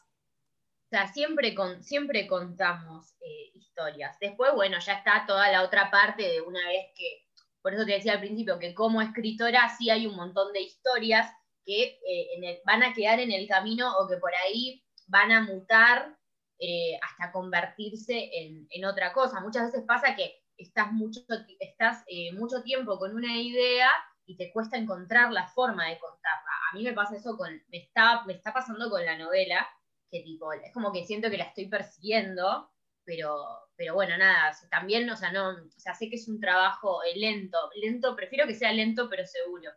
[0.87, 4.18] O sea, siempre, con, siempre contamos eh, historias.
[4.18, 7.26] Después, bueno, ya está toda la otra parte de una vez que,
[7.61, 11.31] por eso te decía al principio, que como escritora sí hay un montón de historias
[11.64, 16.17] que eh, van a quedar en el camino o que por ahí van a mutar
[16.59, 19.40] eh, hasta convertirse en, otra cosa.
[19.40, 21.21] Muchas veces pasa que estás mucho,
[21.61, 23.90] estás, eh, mucho tiempo con una idea
[24.27, 26.51] y te cuesta encontrar la forma de contarla.
[26.71, 29.66] A mí me pasa eso con, me está, me está pasando con la novela,
[30.11, 32.71] que tipo, es como que siento que la estoy persiguiendo,
[33.05, 33.37] pero,
[33.77, 37.59] pero bueno, nada, también, o sea, no, o sea, sé que es un trabajo lento,
[37.77, 39.71] lento, prefiero que sea lento, pero seguro.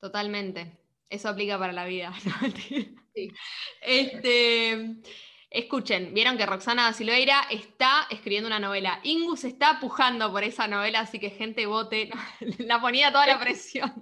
[0.00, 0.78] Totalmente.
[1.08, 2.12] Eso aplica para la vida.
[3.14, 3.30] sí.
[3.82, 4.96] Este,
[5.54, 9.00] Escuchen, vieron que Roxana Silveira está escribiendo una novela.
[9.02, 12.08] Ingus está pujando por esa novela, así que gente vote.
[12.58, 13.92] la ponía toda la presión.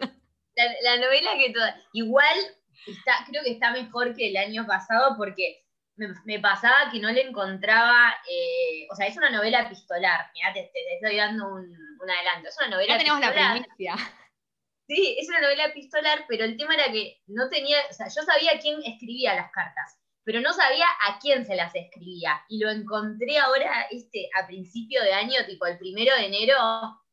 [0.54, 1.76] La, novela que toda.
[1.92, 2.38] Igual
[2.86, 5.64] está, creo que está mejor que el año pasado porque
[5.96, 8.14] me, pasaba que no le encontraba.
[8.30, 10.30] Eh, o sea, es una novela epistolar.
[10.34, 11.76] Mirá, te, estoy dando un,
[12.08, 12.48] adelanto.
[12.48, 13.96] Es una novela ya tenemos la primicia.
[14.86, 17.78] Sí, es una novela epistolar, pero el tema era que no tenía.
[17.90, 21.74] O sea, yo sabía quién escribía las cartas pero no sabía a quién se las
[21.74, 22.40] escribía.
[22.48, 26.56] Y lo encontré ahora, este, a principio de año, tipo el primero de enero,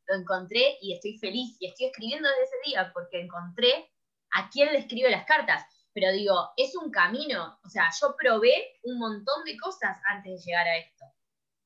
[0.06, 1.56] lo encontré y estoy feliz.
[1.60, 3.90] Y estoy escribiendo desde ese día porque encontré
[4.32, 5.64] a quién le escribo las cartas.
[5.92, 7.58] Pero digo, es un camino.
[7.64, 11.04] O sea, yo probé un montón de cosas antes de llegar a esto.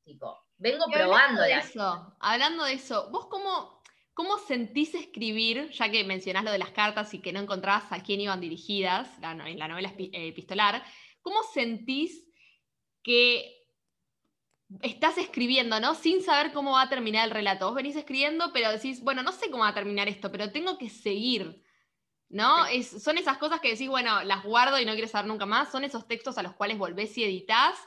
[0.05, 1.42] Tipo, vengo probando.
[1.44, 3.83] eso, hablando de eso, ¿vos cómo,
[4.14, 8.02] cómo sentís escribir, ya que mencionás lo de las cartas y que no encontrabas a
[8.02, 10.83] quién iban dirigidas en la novela epistolar,
[11.22, 12.28] ¿cómo sentís
[13.02, 13.62] que
[14.82, 15.94] estás escribiendo, ¿no?
[15.94, 17.66] Sin saber cómo va a terminar el relato.
[17.66, 20.78] Vos venís escribiendo, pero decís, bueno, no sé cómo va a terminar esto, pero tengo
[20.78, 21.62] que seguir.
[22.28, 22.64] ¿No?
[22.82, 25.70] son esas cosas que decís, bueno, las guardo y no quiero saber nunca más.
[25.70, 27.78] Son esos textos a los cuales volvés y editas.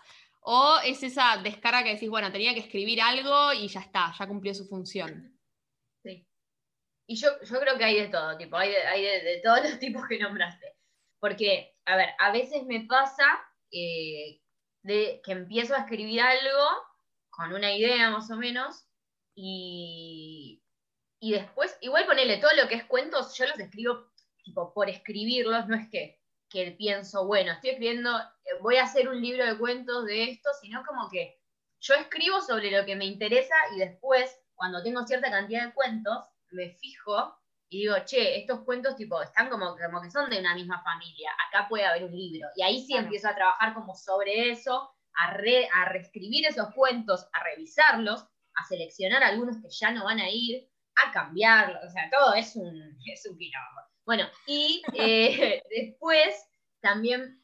[0.41, 4.27] O es esa descarga que decís, bueno, tenía que escribir algo y ya está, ya
[4.27, 5.35] cumplió su función.
[6.03, 6.27] Sí.
[7.07, 10.19] Y yo, yo creo que hay de todo, tipo, hay, de, todos los tipos que
[10.19, 10.75] nombraste.
[11.19, 13.25] Porque, a ver, a veces me pasa
[13.71, 14.41] eh,
[14.83, 16.67] de que empiezo a escribir algo
[17.29, 18.87] con una idea más o menos
[19.35, 20.63] y,
[21.19, 24.11] y después, igual ponerle todo lo que es cuentos, yo los escribo
[24.43, 26.19] tipo por escribirlos, no es que,
[26.49, 30.49] que pienso, bueno, estoy escribiendo, eh, voy a hacer un libro de cuentos de esto,
[30.61, 31.39] sino como que
[31.81, 36.17] yo escribo sobre lo que me interesa y después, cuando tengo cierta cantidad de cuentos,
[36.51, 37.35] me fijo
[37.69, 41.31] y digo, che, estos cuentos tipo están como, como que son de una misma familia,
[41.47, 42.47] acá puede haber un libro.
[42.55, 47.43] Y ahí sí empiezo a trabajar como sobre eso, a, a reescribir esos cuentos, a
[47.43, 48.23] revisarlos,
[48.55, 52.55] a seleccionar algunos que ya no van a ir, a cambiarlos, o sea, todo es
[52.55, 53.81] un, es un quilombo.
[54.05, 56.47] Bueno, y eh, después
[56.81, 57.43] también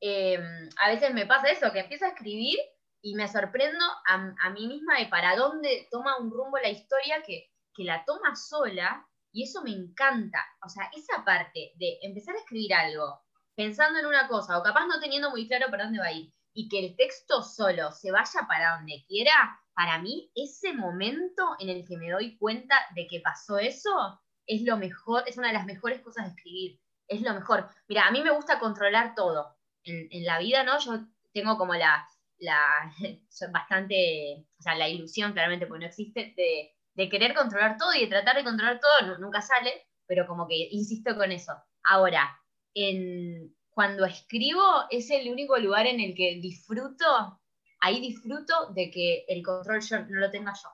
[0.00, 2.58] em, a veces me pasa eso, que empiezo a escribir
[3.02, 7.22] y me sorprendo a, a, mí misma de para dónde toma un rumbo la historia
[7.22, 10.42] que, que la toma sola y eso me encanta.
[10.64, 13.20] O sea, esa parte de empezar a escribir algo
[13.54, 16.32] pensando en una cosa o capaz no teniendo muy claro para dónde va a ir
[16.54, 21.68] y que el texto solo se vaya para donde quiera, para mí ese momento en
[21.68, 25.54] el que me doy cuenta de que pasó eso es lo mejor, es una de
[25.54, 26.80] las mejores cosas de escribir.
[27.06, 27.68] Es lo mejor.
[27.88, 29.54] Mira, a mí me gusta controlar todo.
[29.84, 30.78] En, la vida, ¿no?
[30.78, 32.90] Yo tengo como la, la
[33.52, 38.00] bastante, o sea, la ilusión, claramente, porque no existe, de de querer controlar todo y
[38.00, 41.52] de tratar de controlar todo, nunca sale, pero como que insisto con eso.
[41.84, 42.36] Ahora,
[42.74, 47.38] en, cuando escribo es el único lugar en el que disfruto,
[47.80, 50.70] ahí disfruto de que el control yo no lo tenga yo.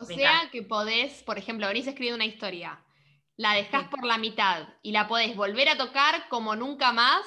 [0.00, 2.84] O sea que podés, por ejemplo, venís escribiendo una historia,
[3.36, 7.24] la dejás por la mitad y la podés volver a tocar como nunca más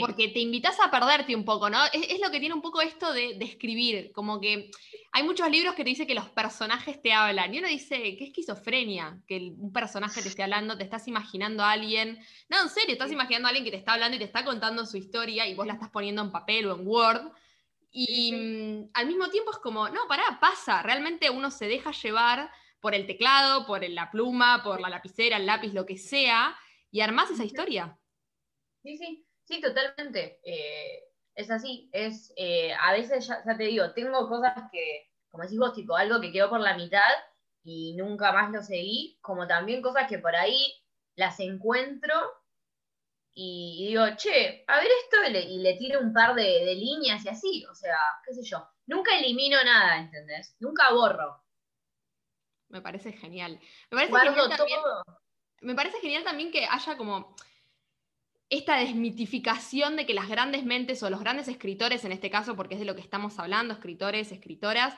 [0.00, 1.78] porque te invitas a perderte un poco, ¿no?
[1.92, 4.70] Es, lo que tiene un poco esto de, escribir, como que
[5.12, 8.24] hay muchos libros que te dicen que los personajes te hablan, y uno dice, qué
[8.24, 12.92] esquizofrenia, que un personaje te esté hablando, te estás imaginando a alguien, no, en serio,
[12.92, 15.54] estás imaginando a alguien que te está hablando y te está contando su historia y
[15.54, 17.32] vos la estás poniendo en papel o en Word,
[17.90, 22.50] y mm, al mismo tiempo es como, no, pará, pasa, realmente uno se deja llevar
[22.80, 26.56] por el teclado, por la pluma, por la lapicera, el lápiz, lo que sea,
[26.90, 27.96] y armás esa historia.
[28.82, 29.24] Sí, sí.
[29.52, 30.40] Sí, totalmente.
[30.44, 31.90] Eh, es así.
[31.92, 36.22] Es, eh, a veces, ya, te digo, tengo cosas que, como decís vos, tipo, algo
[36.22, 37.12] que quedó por la mitad
[37.62, 40.72] y nunca más lo seguí, como también cosas que por ahí
[41.16, 42.14] las encuentro
[43.34, 45.16] y digo, che, a ver esto,
[45.50, 48.66] y le, tiro un par de, líneas y así, o sea, qué sé yo.
[48.86, 50.56] Nunca elimino nada, ¿entendés?
[50.60, 51.44] Nunca borro.
[52.70, 53.60] Me parece genial.
[53.90, 54.80] Me parece, genial también,
[55.60, 57.36] me parece genial también que haya como
[58.52, 62.74] esta desmitificación de que las grandes mentes o los grandes escritores, en este caso, porque
[62.74, 64.94] es de lo que estamos hablando, escritores, escritoras,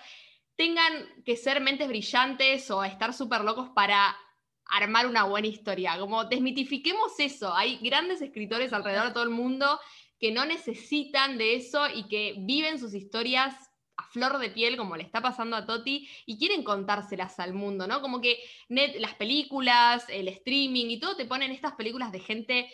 [0.56, 0.92] tengan
[1.24, 4.16] que ser mentes brillantes o estar súper locos para
[4.66, 5.96] armar una buena historia.
[6.00, 7.54] Como desmitifiquemos eso.
[7.54, 9.78] Hay grandes escritores alrededor de todo el mundo
[10.18, 13.54] que no necesitan de eso y que viven sus historias
[13.96, 17.86] a flor de piel, como le está pasando a Toti, y quieren contárselas al mundo,
[17.86, 18.00] ¿no?
[18.00, 22.68] Como que las películas, el streaming y todo te ponen estas películas de gente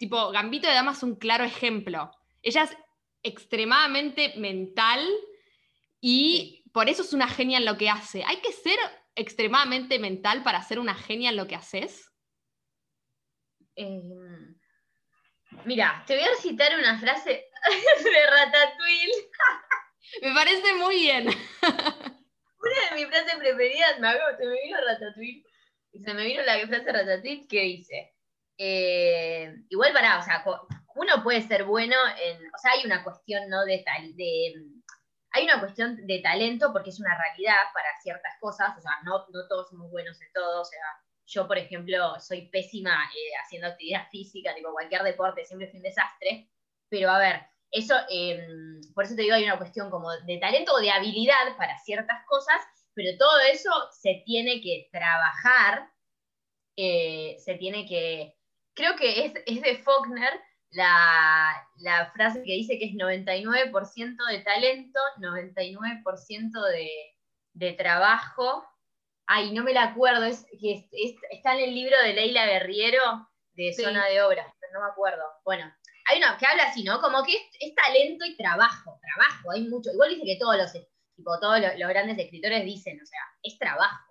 [0.00, 2.10] tipo, Gambito de Dama es un claro ejemplo.
[2.40, 2.76] Ella es
[3.22, 5.06] extremadamente mental
[6.00, 8.24] y por eso es una genia en lo que hace.
[8.26, 8.78] ¿Hay que ser
[9.14, 12.10] extremadamente mental para ser una genia en lo que haces?
[13.76, 14.58] Em,
[15.66, 17.30] mira, te voy a citar una frase
[18.04, 19.30] de Ratatouille.
[20.22, 21.26] me parece muy bien.
[21.62, 25.44] una de mis frases preferidas, me, se me vino Ratatouille,
[25.92, 28.14] y se me vino la frase Ratatouille que dice,
[28.62, 30.44] eh, igual para, o sea,
[30.94, 33.64] uno puede ser bueno en, o sea, hay una cuestión, ¿no?
[33.64, 34.52] De, tal, de,
[35.32, 39.24] hay una cuestión de talento porque es una realidad para ciertas cosas, o sea, no,
[39.32, 40.82] no todos somos buenos en todo, o sea,
[41.26, 45.80] yo, por ejemplo, soy pésima eh, haciendo actividad física, tipo cualquier deporte, siempre es un
[45.80, 46.50] desastre,
[46.90, 47.40] pero a ver,
[47.70, 51.56] eso, em, por eso te digo, hay una cuestión como de talento o de habilidad
[51.56, 52.60] para ciertas cosas,
[52.92, 55.88] pero todo eso se tiene que trabajar,
[56.76, 58.36] eh, se tiene que,
[58.80, 66.66] creo que es, de Faulkner la, frase que dice que es 99% de talento, 99%
[66.72, 66.90] de,
[67.52, 68.64] de trabajo.
[69.26, 70.46] Ay, no me la acuerdo, es,
[71.30, 75.22] está en el libro de Leila Guerriero de Zona de Obras, pero no me acuerdo.
[75.44, 75.70] Bueno,
[76.06, 77.00] hay una que habla así, ¿no?
[77.00, 79.90] Como que es, talento y trabajo, trabajo, hay mucho.
[79.92, 84.09] Igual dice que todos los, tipo, todos los, grandes escritores dicen, o sea, es trabajo.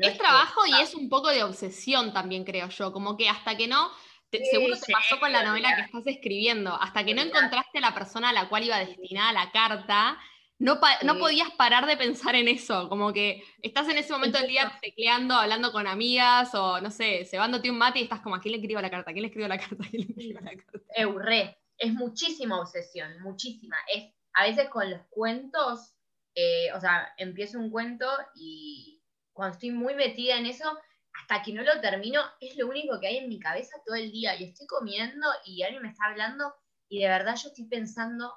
[0.00, 3.68] Es, trabajo y es un poco de obsesión también, creo yo, como que hasta que
[3.68, 3.90] no,
[4.30, 8.30] seguro te pasó con la novela que estás escribiendo, hasta que no encontraste la persona
[8.30, 10.18] a la cual iba destinada la carta,
[10.60, 14.48] no, no, podías parar de pensar en eso, como que estás en ese momento del
[14.48, 18.40] día tecleando, hablando con amigas o no sé, cebándote un mate y estás como, ¿a
[18.40, 19.10] quién le escribo la carta?
[19.10, 19.84] ¿A quién le escribo la carta?
[19.84, 20.80] ¿A quién le escribo la carta?
[20.96, 23.76] Eurre, es muchísima obsesión, muchísima.
[23.94, 25.94] Es, a veces con los cuentos,
[26.34, 28.97] eh, o sea, empiezo un cuento y
[29.38, 30.68] cuando estoy muy metida en eso,
[31.12, 34.10] hasta que no lo termino, es lo único que hay en mi cabeza todo el
[34.10, 34.34] día.
[34.34, 36.52] Y estoy comiendo y alguien me está hablando
[36.88, 38.34] y de verdad yo estoy pensando,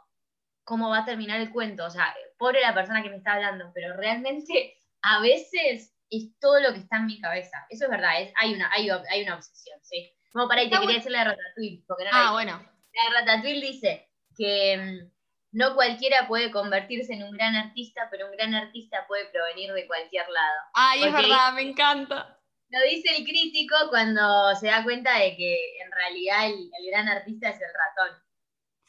[0.63, 1.85] cómo va a terminar el cuento.
[1.85, 6.59] O sea, pobre la persona que me está hablando, pero realmente a veces es todo
[6.59, 7.65] lo que está en mi cabeza.
[7.71, 8.89] Eso es verdad, es, hay, una, hay,
[9.23, 10.13] una obsesión, ¿sí?
[10.33, 11.83] Bueno, para ahí, te quería decir la de Ratatouille.
[11.87, 12.63] Porque ah, bueno.
[12.93, 15.11] La de Ratatouille dice que mm,
[15.51, 19.85] no cualquiera puede convertirse en un gran artista, pero un gran artista puede provenir de
[19.85, 20.59] cualquier lado.
[20.73, 22.39] Ay, es verdad, me encanta.
[22.69, 27.49] Lo dice el crítico cuando se da cuenta de que en realidad el, gran artista
[27.49, 28.23] es el ratón.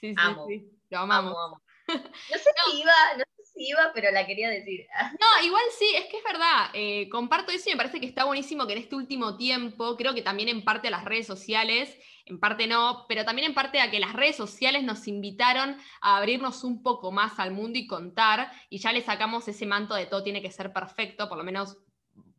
[0.00, 0.78] Sí, sí, sí.
[0.90, 1.34] Lo amamos.
[1.88, 4.86] No sé si iba, no sé si iba, pero la quería decir.
[5.20, 6.70] No, igual sí, es que es verdad.
[6.74, 10.14] Eh, comparto eso y me parece que está buenísimo que en este último tiempo, creo
[10.14, 11.98] que también en parte a las redes sociales,
[12.32, 16.16] en parte no, pero también en parte a que las redes sociales nos invitaron a
[16.16, 20.06] abrirnos un poco más al mundo y contar, y ya le sacamos ese manto de
[20.06, 21.76] todo tiene que ser perfecto, por lo menos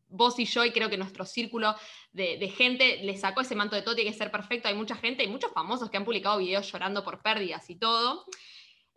[0.08, 1.74] vos y yo, y creo que nuestro círculo
[2.12, 4.68] de, gente le sacó ese manto de todo tiene que ser perfecto.
[4.68, 8.24] Hay mucha gente, hay muchos famosos que han publicado videos llorando por pérdidas y todo.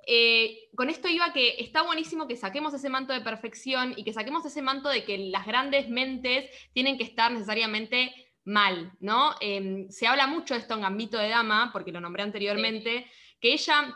[0.06, 4.14] Eh, con esto iba que está buenísimo que saquemos ese manto de perfección y que
[4.14, 9.36] saquemos ese manto de que las grandes mentes tienen que estar necesariamente mal, ¿no?
[9.42, 13.06] Em, se habla mucho de esto en Gambito de Dama, porque lo nombré anteriormente,
[13.42, 13.94] que ella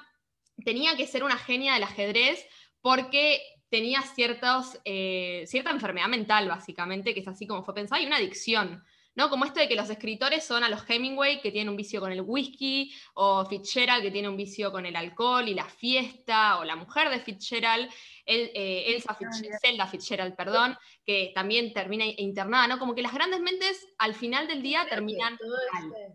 [0.64, 2.46] tenía que ser una genia del ajedrez
[2.82, 8.06] porque tenía ciertos, eh, cierta enfermedad mental, básicamente, que es así como fue pensada, y
[8.06, 8.84] una adicción.
[9.16, 9.30] ¿no?
[9.30, 12.12] Como esto de que los escritores son a los Hemingway, que tienen un vicio con
[12.12, 16.66] el whisky, o Fitzgerald, que tiene un vicio con el alcohol y la fiesta, o
[16.66, 17.90] la mujer de Fitzgerald,
[18.26, 22.80] eh, Elsa Fitzgerald, Zelda Fitzgerald, perdón, que también termina internada, ¿no?
[22.80, 26.14] Como que las grandes mentes al final del día terminan todo Ese,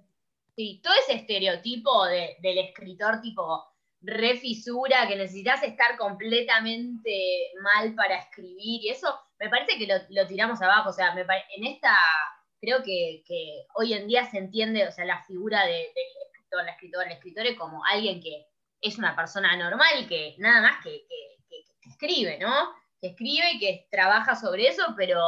[0.55, 3.65] sí, todo ese estereotipo del escritor tipo
[4.03, 10.63] refisura, que necesitas estar completamente mal para escribir, y eso me parece que lo, tiramos
[10.63, 11.15] abajo, o sea,
[11.57, 11.97] en esta
[12.61, 13.23] creo que,
[13.75, 16.01] hoy en día se entiende, o sea, la figura del de
[16.33, 18.47] escritor, la escritora, el escritor es como alguien que
[18.81, 21.07] es una persona normal, que nada más que,
[21.97, 22.71] escribe, ¿no?
[23.01, 25.21] Que escribe y que trabaja sobre eso, pero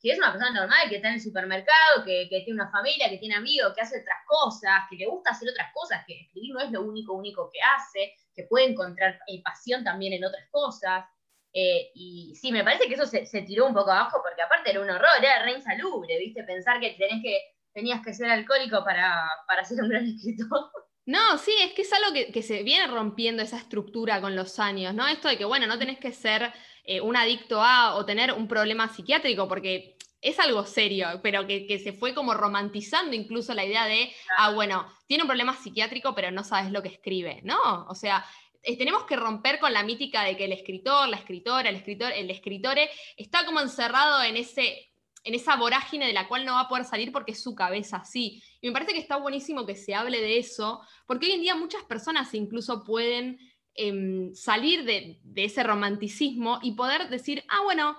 [0.00, 3.18] que es una persona normal, que está en el supermercado, que, tiene una familia, que
[3.18, 6.60] tiene amigos, que hace otras cosas, que le gusta hacer otras cosas, que escribir no
[6.60, 11.04] es lo único, único que hace, que puede encontrar pasión también en otras cosas.
[11.52, 14.80] Eh, y sí, me parece que eso se, tiró un poco abajo porque aparte era
[14.80, 16.42] un horror, era re insalubre, ¿viste?
[16.42, 17.38] Pensar que, tenés que
[17.72, 20.70] tenías que ser alcohólico para, para ser un gran escritor.
[21.04, 24.94] No, sí, es que es algo que, se viene rompiendo esa estructura con los años,
[24.94, 25.08] ¿no?
[25.08, 26.52] Esto de que, bueno, no tenés que ser
[26.84, 31.66] eh, un adicto a o tener un problema psiquiátrico, porque es algo serio, pero que,
[31.66, 36.14] que, se fue como romantizando incluso la idea de, ah, bueno, tiene un problema psiquiátrico,
[36.14, 37.58] pero no sabes lo que escribe, ¿no?
[37.88, 38.24] O sea,
[38.62, 42.12] eh, tenemos que romper con la mítica de que el escritor, la escritora, el escritor,
[42.12, 44.91] el escritore está como encerrado en ese
[45.24, 47.98] en esa vorágine de la cual no va a poder salir porque es su cabeza
[47.98, 48.42] así.
[48.60, 51.54] Y me parece que está buenísimo que se hable de eso, porque hoy en día
[51.54, 53.38] muchas personas incluso pueden
[53.74, 57.96] em, salir de, de, ese romanticismo y poder decir, ah, bueno,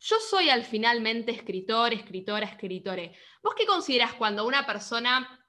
[0.00, 3.14] yo soy al finalmente escritor, escritora, escritore.
[3.42, 5.41] ¿Vos qué consideras cuando una persona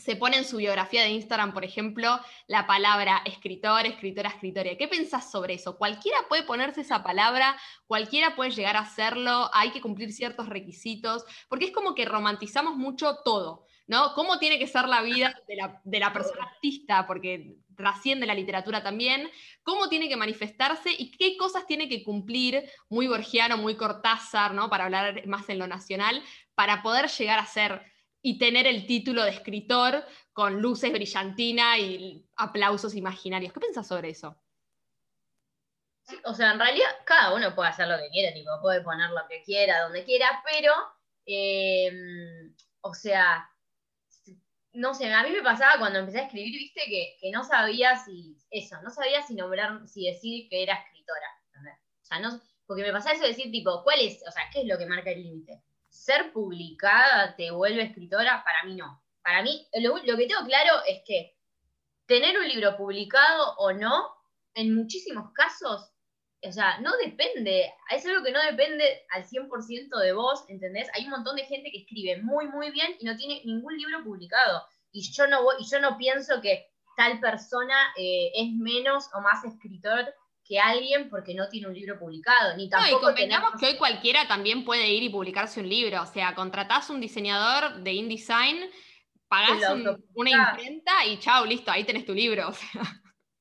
[0.00, 4.76] se pone en su biografía de Instagram, por ejemplo, la palabra escritor, escritora, escritora.
[4.76, 5.76] ¿Qué pensás sobre eso?
[5.76, 11.24] Cualquiera puede ponerse esa palabra, cualquiera puede llegar a hacerlo, hay que cumplir ciertos requisitos,
[11.48, 14.14] porque es como que romantizamos mucho todo, ¿no?
[14.14, 17.06] ¿Cómo tiene que ser la vida de la, persona artista?
[17.06, 19.30] Porque trasciende la literatura también,
[19.62, 24.70] cómo tiene que manifestarse y qué cosas tiene que cumplir, muy borgiano, muy Cortázar, ¿no?
[24.70, 26.22] Para hablar más en lo nacional,
[26.54, 27.82] para poder llegar a ser
[28.22, 33.52] y tener el título de escritor con luces brillantina y aplausos imaginarios.
[33.52, 34.36] ¿Qué pensás sobre eso?
[36.24, 39.26] o sea, en realidad cada uno puede hacer lo que quiera, tipo, puede poner lo
[39.28, 40.72] que quiera, donde quiera, pero,
[41.26, 43.48] em, o sea,
[44.72, 46.82] no sé, a mí me pasaba cuando empecé a escribir, viste,
[47.20, 51.26] que, no sabía si, eso, no sabía si nombrar, si decir que era escritora,
[52.10, 54.66] O no, porque me pasaba eso de decir, tipo, ¿cuál es, o sea, qué es
[54.66, 55.62] lo que marca el límite?
[55.90, 58.42] ¿Ser publicada te vuelve escritora?
[58.44, 59.02] Para mí no.
[59.22, 61.36] Para mí, lo, que tengo claro es que
[62.06, 64.08] tener un libro publicado o no,
[64.54, 65.92] en muchísimos casos,
[66.42, 70.88] o sea, no depende, es algo que no depende al 100% de vos, ¿entendés?
[70.94, 74.02] Hay un montón de gente que escribe muy, muy bien y no tiene ningún libro
[74.02, 74.64] publicado.
[74.92, 79.20] Y yo no, voy, y yo no pienso que tal persona eh, es menos o
[79.20, 80.14] más escritor
[80.50, 82.90] que alguien porque no tiene un libro publicado, ni tampoco.
[82.90, 86.02] No, y convengamos que hoy cualquiera también puede ir y publicarse un libro.
[86.02, 88.68] O sea, contratás un diseñador de InDesign,
[89.28, 89.62] pagás
[90.12, 92.48] una imprenta y chao, listo, ahí tenés tu libro.
[92.50, 92.82] O sea.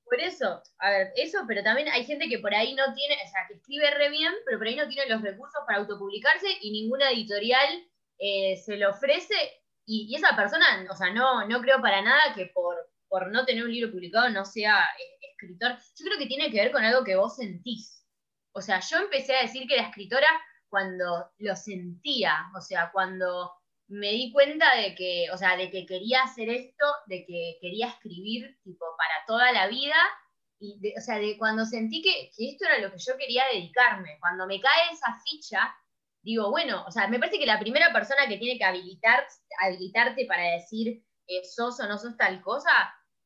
[0.06, 3.30] Por eso, a ver, eso, pero también hay gente que por ahí no tiene, o
[3.30, 6.72] sea, que escribe re bien, pero por ahí no tiene los recursos para autopublicarse y
[6.72, 7.88] ninguna editorial
[8.18, 9.36] eh, se lo ofrece.
[9.86, 12.76] Y, esa persona, o sea, no, no creo para nada que por,
[13.10, 15.78] por no tener un libro publicado no sea eh, escritor.
[15.98, 18.06] Yo creo que tiene que ver con algo que vos sentís.
[18.54, 20.28] O sea, yo empecé a decir que era escritora
[20.70, 23.52] cuando lo sentía, o sea, cuando
[23.88, 27.88] me di cuenta de que, o sea, de que quería hacer esto, de que quería
[27.88, 29.96] escribir, tipo, para toda la vida,
[30.60, 34.46] y, o sea, de cuando sentí que, esto era lo que yo quería dedicarme, cuando
[34.46, 35.76] me cae esa ficha,
[36.22, 39.26] digo, bueno, o sea, me parece que la primera persona que tiene que habilitar,
[39.62, 42.72] habilitarte para decir eh, sos o no sos tal cosa,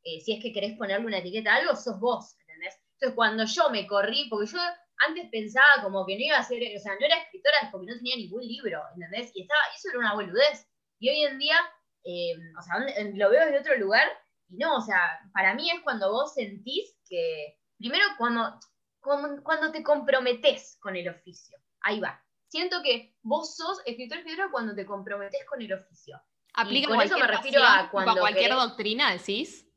[0.03, 2.75] eh, si es que querés ponerle una etiqueta a algo, sos vos, ¿entendés?
[2.93, 4.59] Entonces, cuando yo me corrí, porque yo
[5.07, 7.97] antes pensaba como que no iba a ser, o sea, no era escritora porque no
[7.97, 9.31] tenía ningún libro, ¿entendés?
[9.35, 10.67] Y estaba, eso era una boludez.
[10.99, 11.57] Y hoy en día,
[12.03, 12.79] eh, o sea,
[13.13, 14.07] lo veo desde otro lugar
[14.49, 18.59] y no, o sea, para mí es cuando vos sentís que, primero cuando,
[18.99, 22.23] cuando, te comprometés con el oficio, ahí va.
[22.47, 26.21] Siento que vos sos escritor escritora cuando te comprometés con el oficio.
[26.53, 29.67] ¿Aplica con eso me refiero a cuando cualquier doctrina, decís?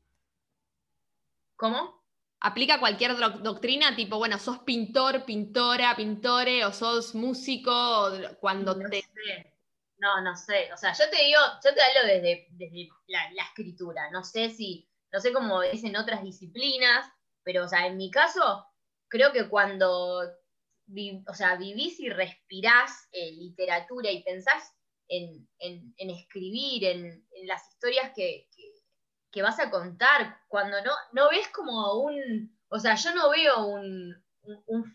[1.57, 1.97] ¿Cómo?
[2.39, 9.01] aplica cualquier doctrina, tipo, bueno, sos pintor, pintora, pintore, o sos músico, cuando no te...
[9.01, 9.53] Sé.
[9.97, 10.71] No, no sé.
[10.73, 14.11] O sea, yo te digo, yo te hablo desde, desde la, escritura.
[14.11, 17.09] No sé si, no sé cómo es en otras disciplinas,
[17.43, 18.65] pero, o sea, en mi caso,
[19.07, 20.21] creo que cuando
[21.27, 24.73] o sea, vivís y respirás eh, literatura y pensás
[25.09, 25.47] en,
[25.97, 28.47] escribir, en, las historias que,
[29.31, 33.65] que vas a contar, cuando no, no ves como un, o sea, yo no veo
[33.65, 34.23] un,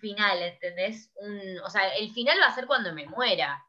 [0.00, 1.12] final, ¿entendés?
[1.16, 3.62] Un, o sea, el final va a ser cuando me muera,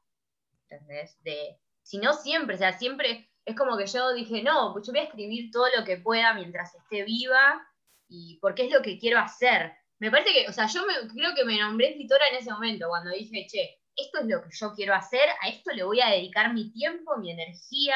[0.61, 1.21] ¿entendés?
[1.23, 4.93] De, si no siempre, o sea, siempre es como que yo dije, no, pues yo
[4.93, 7.61] voy a escribir todo lo que pueda mientras esté viva
[8.07, 9.73] y porque es lo que quiero hacer.
[9.99, 13.11] Me parece que, o sea, yo creo que me nombré escritora en ese momento, cuando
[13.11, 16.53] dije, che, esto es lo que yo quiero hacer, a esto le voy a dedicar
[16.53, 17.95] mi tiempo, mi energía,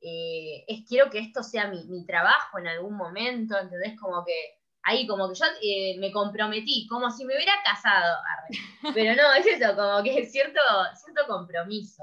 [0.00, 3.98] eh, es quiero que esto sea mi, trabajo en algún momento, ¿entendés?
[3.98, 8.16] Como que ahí como que yo eh, me comprometí, como si me hubiera casado,
[8.94, 10.60] pero no, es eso, como que es cierto,
[10.94, 12.02] cierto compromiso.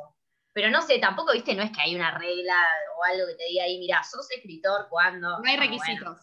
[0.54, 2.56] Pero no sé, tampoco, viste, no es que hay una regla
[2.98, 5.40] o algo que te diga ahí, mira, sos escritor cuando...
[5.40, 6.18] No hay requisitos.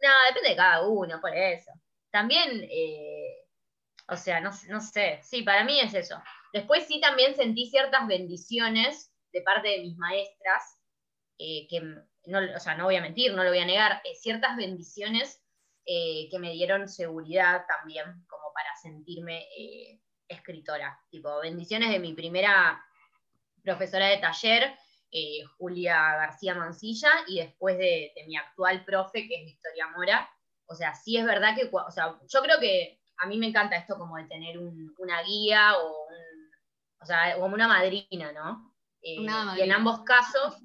[0.00, 1.72] No, depende de cada uno, por eso.
[2.12, 3.48] También, eh,
[4.08, 6.22] o sea, no, no sé, sí, para mí es eso.
[6.52, 10.75] Después sí también sentí ciertas bendiciones de parte de mis maestras,
[11.38, 14.14] eh, que, no, o sea, no voy a mentir, no lo voy a negar, eh,
[14.14, 15.42] ciertas bendiciones
[15.84, 19.46] eh, que me dieron seguridad también como para sentirme
[20.26, 20.98] escritora.
[21.10, 22.82] Tipo, bendiciones de mi primera
[23.62, 24.74] profesora de taller,
[25.58, 30.28] Julia García Mancilla, y después de, mi actual profe, que es Victoria Mora.
[30.66, 33.76] O sea, sí es verdad que, o sea, yo creo que a mí me encanta
[33.76, 36.06] esto como de tener una guía o,
[37.00, 38.74] o sea, como una madrina, ¿no?
[39.00, 39.24] Y
[39.60, 40.56] en ambos casos,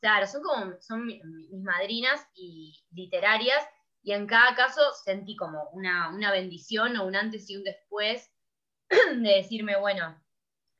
[0.00, 3.66] Claro, son como, son mis madrinas y literarias,
[4.06, 8.32] y en cada caso sentí como una, bendición o un antes y un después
[8.88, 10.22] de decirme, bueno,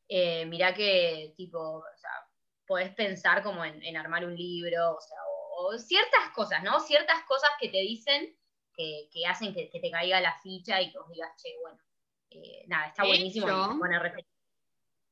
[0.08, 2.10] eh, mirá que tipo, o sea,
[2.68, 5.18] podés pensar como en, armar un libro, o sea,
[5.58, 6.78] o, ciertas cosas, ¿no?
[6.78, 8.32] Ciertas cosas que te dicen
[8.76, 11.78] que, hacen que, te caiga la ficha y que vos digas, che, bueno,
[12.30, 13.46] eh, nada, está buenísimo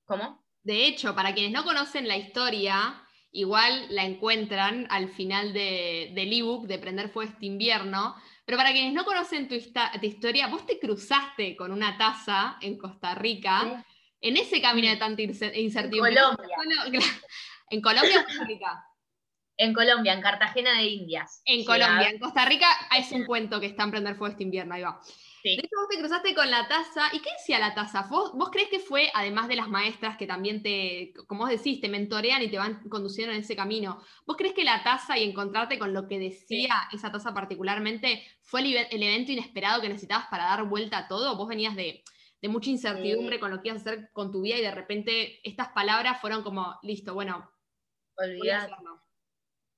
[0.04, 0.44] ¿Cómo?
[0.62, 3.03] De hecho, para quienes no conocen la historia,
[3.34, 8.14] igual la encuentran al final del ebook de Prender Fuego este invierno.
[8.46, 13.14] Pero para quienes no conocen tu, historia, vos te cruzaste con una taza en Costa
[13.14, 13.84] Rica,
[14.20, 16.14] en ese camino de tanta incertidumbre.
[16.14, 17.00] Colombia.
[17.70, 18.84] ¿En Colombia o en Costa Rica?
[19.56, 21.42] En Colombia, en Cartagena de Indias.
[21.44, 24.74] En Colombia, en Costa Rica es un cuento que está en Prender Fuego este invierno,
[24.74, 25.00] ahí va.
[25.44, 27.08] De hecho, vos te cruzaste con la taza.
[27.12, 28.06] ¿Y qué decía la taza?
[28.10, 31.82] ¿Vos, ¿Vos, crees que fue, además de las maestras que también te, como vos decís,
[31.82, 34.02] te mentorean y te van conduciendo en ese camino?
[34.26, 38.62] ¿Vos crees que la taza y encontrarte con lo que decía esa taza particularmente fue
[38.62, 41.36] el, el, evento inesperado que necesitabas para dar vuelta a todo?
[41.36, 42.02] ¿Vos venías de,
[42.44, 45.40] de mucha incertidumbre con lo que ibas a hacer con tu vida y de repente
[45.48, 47.50] estas palabras fueron como, listo, bueno,
[48.16, 48.70] olvidar.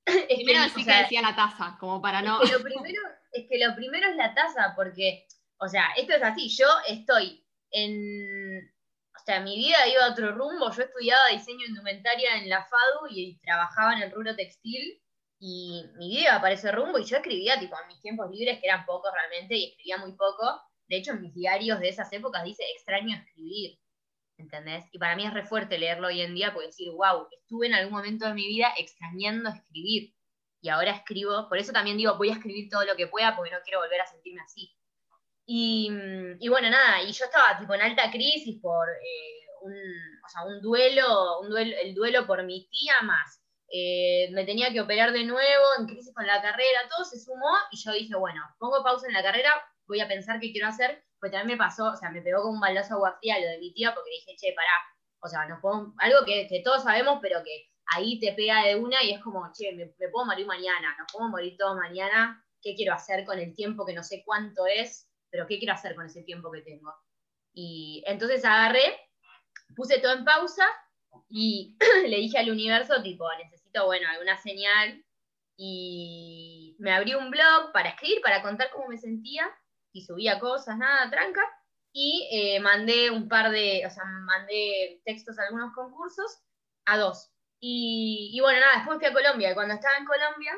[0.05, 2.41] Primero que, que decía la taza, como para no.
[2.41, 3.01] Es que, lo primero,
[3.31, 5.27] es que lo primero es la taza, porque,
[5.59, 8.71] o sea, esto es así, yo estoy en.
[9.15, 10.71] O sea, mi vida iba a otro rumbo.
[10.71, 15.01] Yo estudiaba diseño indumentaria en la FADU y trabajaba en el rubro textil.
[15.39, 18.59] Y mi vida iba para ese rumbo y yo escribía, tipo, en mis tiempos libres,
[18.59, 20.61] que eran pocos realmente, y escribía muy poco.
[20.87, 23.77] De hecho, en mis diarios de esas épocas dice extraño escribir.
[24.37, 24.85] ¿entendés?
[24.91, 27.73] Y para mí es re fuerte leerlo hoy en día porque decir, wow, estuve en
[27.73, 30.13] algún momento de mi vida extrañando escribir
[30.61, 33.51] y ahora escribo, por eso también digo, voy a escribir todo lo que pueda porque
[33.51, 34.76] no quiero volver a sentirme así.
[35.47, 35.89] Y,
[36.39, 40.43] y bueno, nada, y yo estaba tipo en alta crisis por eh, un, o sea,
[40.45, 43.41] un, duelo, un duelo, el duelo por mi tía más.
[43.71, 47.57] Eh, me tenía que operar de nuevo, en crisis con la carrera, todo se sumó
[47.71, 49.51] y yo dije, bueno, pongo pausa en la carrera,
[49.87, 52.55] voy a pensar qué quiero hacer pues también me pasó, o sea, me pegó como
[52.55, 54.71] un baldazo agua fría lo de mi tía porque dije, che, pará,
[55.19, 59.03] o sea, nos puedo, algo que, todos sabemos, pero que ahí te pega de una
[59.03, 62.93] y es como, che, me, puedo morir mañana, nos puedo morir todos mañana, ¿qué quiero
[62.93, 66.23] hacer con el tiempo que no sé cuánto es, pero qué quiero hacer con ese
[66.23, 66.93] tiempo que tengo?
[67.53, 68.99] Y entonces agarré,
[69.75, 70.65] puse todo en pausa
[71.29, 75.03] y le dije al universo, tipo, necesito, bueno, alguna señal.
[75.59, 79.49] Y me abrí un blog para escribir, para contar cómo me sentía
[79.91, 81.41] y subía cosas, nada, tranca.
[81.91, 86.43] Y eh, mandé un par de, o sea, mandé textos a algunos concursos,
[86.85, 87.31] a dos.
[87.59, 89.51] Y, bueno, nada, después fui a Colombia.
[89.51, 90.53] Y cuando estaba en Colombia,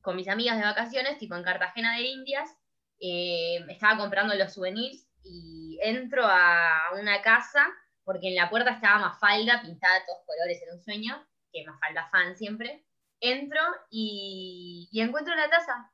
[0.00, 2.56] con mis amigas de vacaciones, tipo en Cartagena de Indias,
[3.00, 7.66] eh, estaba comprando los souvenirs y entro a una casa,
[8.04, 12.08] porque en la puerta estaba Mafalda, pintada de todos colores, era un sueño, que Mafalda
[12.10, 12.86] fan siempre.
[13.20, 15.90] Entro y, y encuentro la taza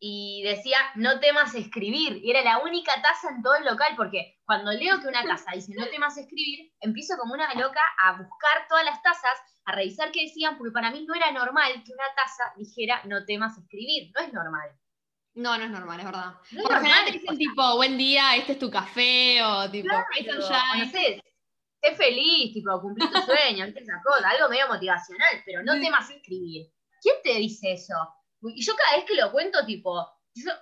[0.00, 2.20] y decía, no temas escribir.
[2.22, 5.52] Y era la única taza en todo el local, porque cuando leo que una taza
[5.54, 10.12] dice, no temas escribir, empiezo como una loca a buscar todas las tazas, a revisar
[10.12, 14.12] qué decían, porque para mí no era normal que una taza dijera, no temas escribir.
[14.14, 14.70] No es normal.
[15.38, 16.34] No, no es normal, es verdad.
[16.62, 20.84] Por lo general te dicen tipo, buen día, este es tu café, o tipo, no
[20.90, 21.22] sé,
[21.80, 26.66] sé feliz, tipo, cumplí tu sueño, esas cosas, algo medio motivacional, pero no temas escribir.
[27.00, 27.94] ¿Quién te dice eso?
[28.42, 30.08] Y yo cada vez que lo cuento, tipo,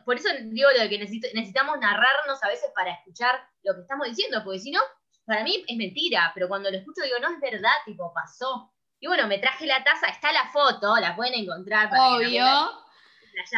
[0.04, 4.06] por eso digo lo de que necesitamos narrarnos a veces para escuchar lo que estamos
[4.08, 4.80] diciendo, porque si no,
[5.24, 8.74] para mí es mentira, pero cuando lo escucho digo, no es verdad, tipo, pasó.
[9.00, 11.90] Y bueno, me traje la taza, está la foto, la pueden encontrar.
[11.98, 12.84] Obvio.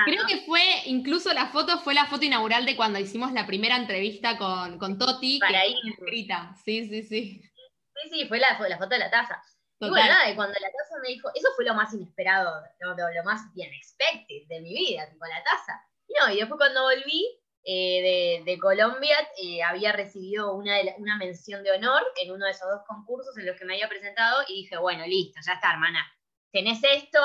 [0.04, 3.76] Creo que fue, incluso la foto fue la foto inaugural de cuando hicimos la primera
[3.76, 5.38] entrevista con, con Toti.
[5.38, 5.74] Para ahí.
[5.88, 6.54] Escrita.
[6.64, 7.42] Sí, sí, sí.
[7.42, 9.42] Sí, sí, fue la, la foto de la taza.
[9.80, 12.96] Y bueno, nada, y cuando la taza me dijo, eso fue lo más inesperado, lo,
[12.96, 15.80] lo, más bien expected de mi vida, tipo la taza.
[16.08, 21.16] Y no, y después cuando volví eh, de, de, Colombia, eh, había recibido una, una
[21.16, 24.42] mención de honor en uno de esos dos concursos en los que me había presentado
[24.48, 26.04] y dije, bueno, listo, ya está, hermana.
[26.50, 27.20] Tenés esto,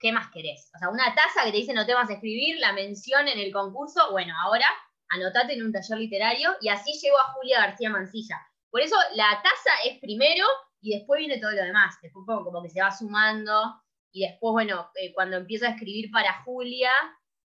[0.00, 0.70] ¿qué más querés?
[0.74, 3.38] O sea, una taza que te dice no te vas a escribir, la mención en
[3.38, 4.66] el concurso, bueno, ahora
[5.10, 8.40] anotate en un taller literario y así llegó a Julia García Mancilla.
[8.70, 10.46] Por eso la taza es primero
[10.80, 13.82] y después viene todo lo demás, después como que se va sumando,
[14.12, 16.90] y después, bueno, eh, cuando empiezo a escribir para Julia,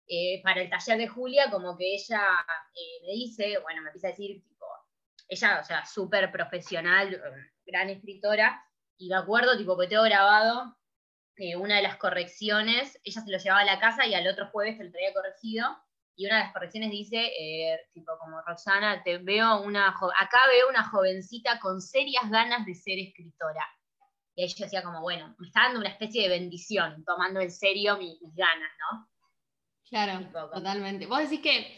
[0.07, 2.21] eh, para el taller de Julia, como que ella
[2.75, 4.65] eh, me dice, bueno, me empieza a decir, tipo,
[5.27, 7.19] ella, o sea, súper profesional,
[7.65, 8.63] gran escritora,
[8.97, 10.77] y me acuerdo, tipo, que tengo grabado
[11.57, 14.77] una de las correcciones, ella se lo llevaba a la casa y al otro jueves
[14.77, 15.65] te lo traía corregido,
[16.15, 20.69] y una de las correcciones dice, eh, tipo como Roxana, te veo una acá veo
[20.69, 23.65] una jovencita con serias ganas de ser escritora.
[24.35, 27.97] Y ella decía como, bueno, me está dando una especie de bendición, tomando en serio
[27.97, 29.09] mis, ganas, ¿no?
[29.89, 31.05] Claro, totalmente.
[31.05, 31.77] Vos decís que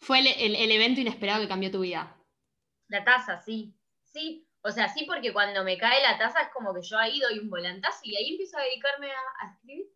[0.00, 2.16] fue el, el, evento inesperado que cambió tu vida.
[2.88, 3.74] La taza, sí.
[4.04, 7.20] Sí, o sea, sí, porque cuando me cae la taza es como que yo ahí
[7.20, 9.86] doy un volantazo y ahí empiezo a dedicarme a escribir.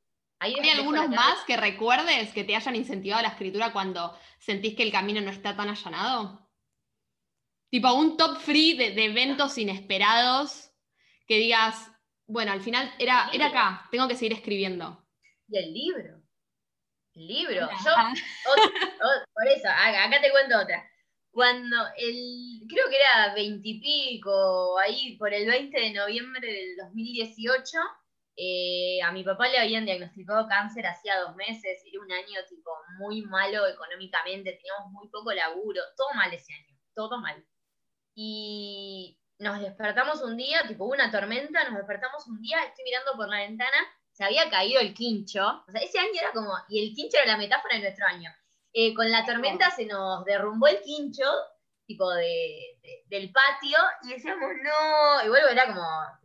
[0.41, 4.93] ¿Hay algunos más que recuerdes que te hayan incentivado la escritura cuando sentís que el
[4.93, 6.47] camino no está tan allanado?
[7.71, 10.71] Tipo un top free de, eventos inesperados
[11.27, 11.91] que digas,
[12.27, 15.03] bueno, al final era, era acá, tengo que seguir escribiendo.
[15.49, 16.23] Y el libro.
[17.15, 17.69] El libro.
[17.85, 17.93] Yo,
[19.35, 20.89] por eso, acá te cuento otra.
[21.39, 27.79] Cuando el, creo que era veintipico, ahí por el 20 de noviembre del 2018,
[28.37, 32.73] eh, a mi papá le habían diagnosticado cáncer hacía dos meses, era un año tipo
[32.99, 37.47] muy malo económicamente, teníamos muy poco laburo, todo mal ese año, todo mal.
[38.17, 43.29] Y nos despertamos un día, tipo una tormenta, nos despertamos un día, estoy mirando por
[43.29, 43.79] la ventana,
[44.11, 47.35] se había caído el quincho, o sea, ese año era como, y el quincho era
[47.35, 48.29] la metáfora de nuestro año.
[48.73, 51.25] Eh, con la tormenta se nos derrumbó el quincho,
[51.87, 56.21] tipo de, del patio, y decíamos, no, y vuelvo, era como, a,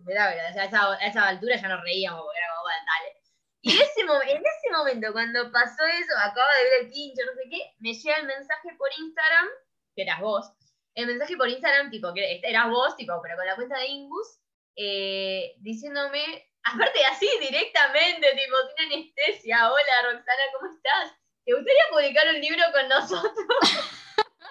[1.01, 3.23] esa, altura ya nos reíamos porque era como, dale.
[3.61, 7.31] Y en ese, en ese momento, cuando pasó eso, acaba de ver el quincho, no
[7.31, 9.47] sé qué, me llega el mensaje por Instagram,
[9.95, 10.51] que eras vos,
[10.95, 14.39] el mensaje por Instagram, tipo, que eras vos, tipo, pero con la cuenta de Ingus,
[14.75, 21.22] eh, diciéndome, aparte así directamente, tipo, sin anestesia, hola Roxana, ¿cómo estás?
[21.45, 23.33] ¿Te gustaría publicar un libro con nosotros?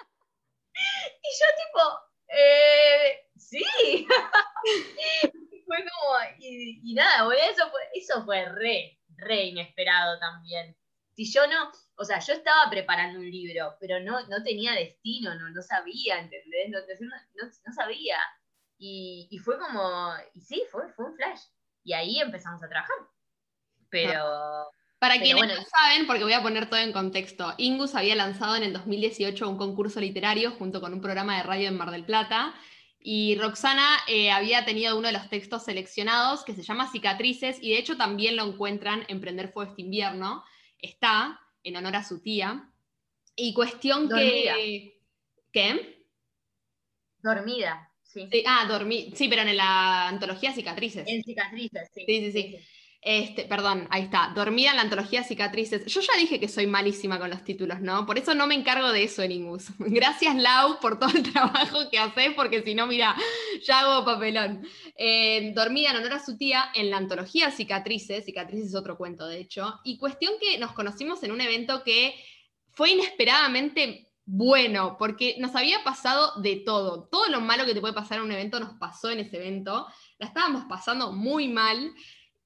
[0.75, 1.81] y yo tipo,
[2.27, 3.63] eh, sí.
[5.65, 10.77] fue como, y, nada, eso fue, eso fue re, re inesperado también.
[11.15, 15.33] Si yo no, o sea, yo estaba preparando un libro, pero no, no tenía destino,
[15.35, 16.69] no, no sabía, ¿entendés?
[16.69, 18.19] No, no, sabía.
[18.77, 21.41] Y, y, fue como, sí, fue, fue un flash.
[21.83, 22.97] Y ahí empezamos a trabajar.
[23.89, 24.71] Pero...
[25.03, 28.63] Para quienes no saben, porque voy a poner todo en contexto, Ingus había lanzado en
[28.63, 32.55] el 2018 un concurso literario junto con un programa de radio en Mar del Plata.
[33.01, 37.71] Y Roxana eh, había tenido uno de los textos seleccionados que se llama Cicatrices, y
[37.71, 40.45] de hecho también lo encuentran en Prender Fuego este invierno.
[40.79, 42.71] Está en honor a su tía.
[43.35, 45.01] Y cuestión que.
[45.51, 46.05] ¿Qué?
[47.21, 48.29] Dormida, sí.
[48.47, 49.11] Ah, dormí.
[49.13, 51.05] Sí, pero en la antología Cicatrices.
[51.09, 52.05] En Cicatrices, sí.
[52.07, 52.57] Sí, sí, sí.
[53.05, 54.31] Este, perdón, ahí está.
[54.33, 55.85] Dormida en la antología Cicatrices.
[55.87, 58.05] Yo ya dije que soy malísima con los títulos, ¿no?
[58.05, 59.71] Por eso no me encargo de eso en Ingus.
[59.77, 63.15] Gracias, Lau, por todo el trabajo que haces, porque si no, mira,
[63.65, 64.65] ya hago papelón.
[64.97, 68.23] Eh, dormida en honor a su tía en la antología Cicatrices.
[68.23, 69.81] Cicatrices es otro cuento, de hecho.
[69.83, 72.15] Y cuestión que nos conocimos en un evento que
[72.71, 77.09] fue inesperadamente bueno, porque nos había pasado de todo.
[77.11, 79.87] Todo lo malo que te puede pasar en un evento nos pasó en ese evento.
[80.17, 81.93] La estábamos pasando muy mal.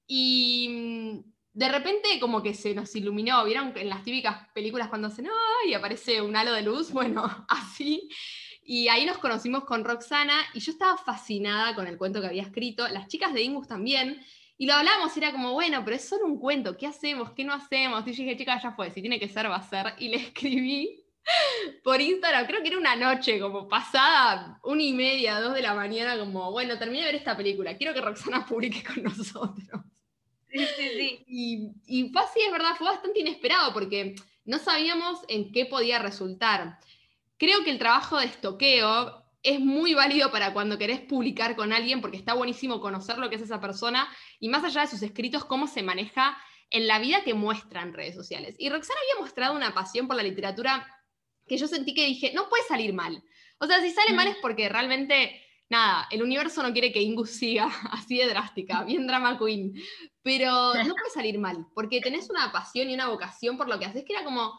[0.08, 5.08] Y mm, de repente como que se nos iluminó, ¿vieron en las típicas películas cuando
[5.08, 5.28] hacen,
[5.64, 5.74] ¡ay!
[5.74, 8.08] aparece un halo de luz, bueno, así.
[8.62, 12.42] Y ahí nos conocimos con Roxana y yo estaba fascinada con el cuento que había
[12.42, 14.20] escrito, las chicas de Ingus también,
[14.60, 17.30] y lo hablamos, era como, bueno, pero es solo un cuento, ¿qué hacemos?
[17.30, 18.02] ¿Qué no hacemos?
[18.08, 19.94] Y yo dije, chica, ya fue, si tiene que ser, va a ser.
[19.98, 21.04] Y le escribí
[21.84, 25.74] por Instagram, creo que era una noche, como pasada, una y media, dos de la
[25.74, 29.82] mañana, como, bueno, terminé de ver esta película, quiero que Roxana publique con nosotros.
[30.50, 31.24] Sí, sí, sí.
[31.26, 35.98] Y, y fue así, es verdad, fue bastante inesperado porque no sabíamos en qué podía
[35.98, 36.78] resultar.
[37.36, 42.00] Creo que el trabajo de estoqueo es muy válido para cuando querés publicar con alguien
[42.00, 44.08] porque está buenísimo conocer lo que es esa persona
[44.40, 46.36] y más allá de sus escritos, cómo se maneja
[46.70, 48.56] en la vida que muestra en redes sociales.
[48.58, 50.86] Y Roxana había mostrado una pasión por la literatura
[51.46, 53.22] que yo sentí que dije, no puede salir mal.
[53.58, 54.30] O sea, si sale mal mm.
[54.32, 59.06] es porque realmente nada, el universo no quiere que Ingus siga así de drástica, bien
[59.06, 59.74] drama queen,
[60.22, 63.86] pero no puede salir mal, porque tenés una pasión y una vocación por lo que
[63.86, 64.58] haces, que era como,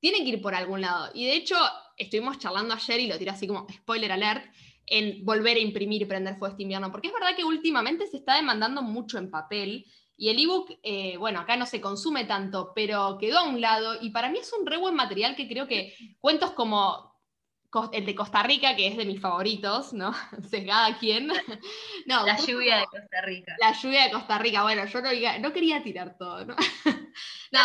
[0.00, 1.10] tiene que ir por algún lado.
[1.14, 1.56] Y de hecho,
[1.96, 4.44] estuvimos charlando ayer y lo tiré así como spoiler alert,
[4.86, 8.18] en volver a imprimir y prender fuego este invierno, porque es verdad que últimamente se
[8.18, 9.86] está demandando mucho en papel.
[10.16, 13.96] Y el ebook, eh, bueno, acá no se consume tanto, pero quedó a un lado
[14.00, 17.13] y para mí es un re buen material que creo que cuentos como
[17.92, 20.12] el de Costa Rica, que es de mis favoritos, ¿no?
[20.50, 21.28] Sesgada quién.
[22.06, 23.56] No, la lluvia de Costa Rica.
[23.58, 26.54] La lluvia de Costa Rica, bueno, yo no, quería tirar todo, ¿no?
[27.52, 27.60] no,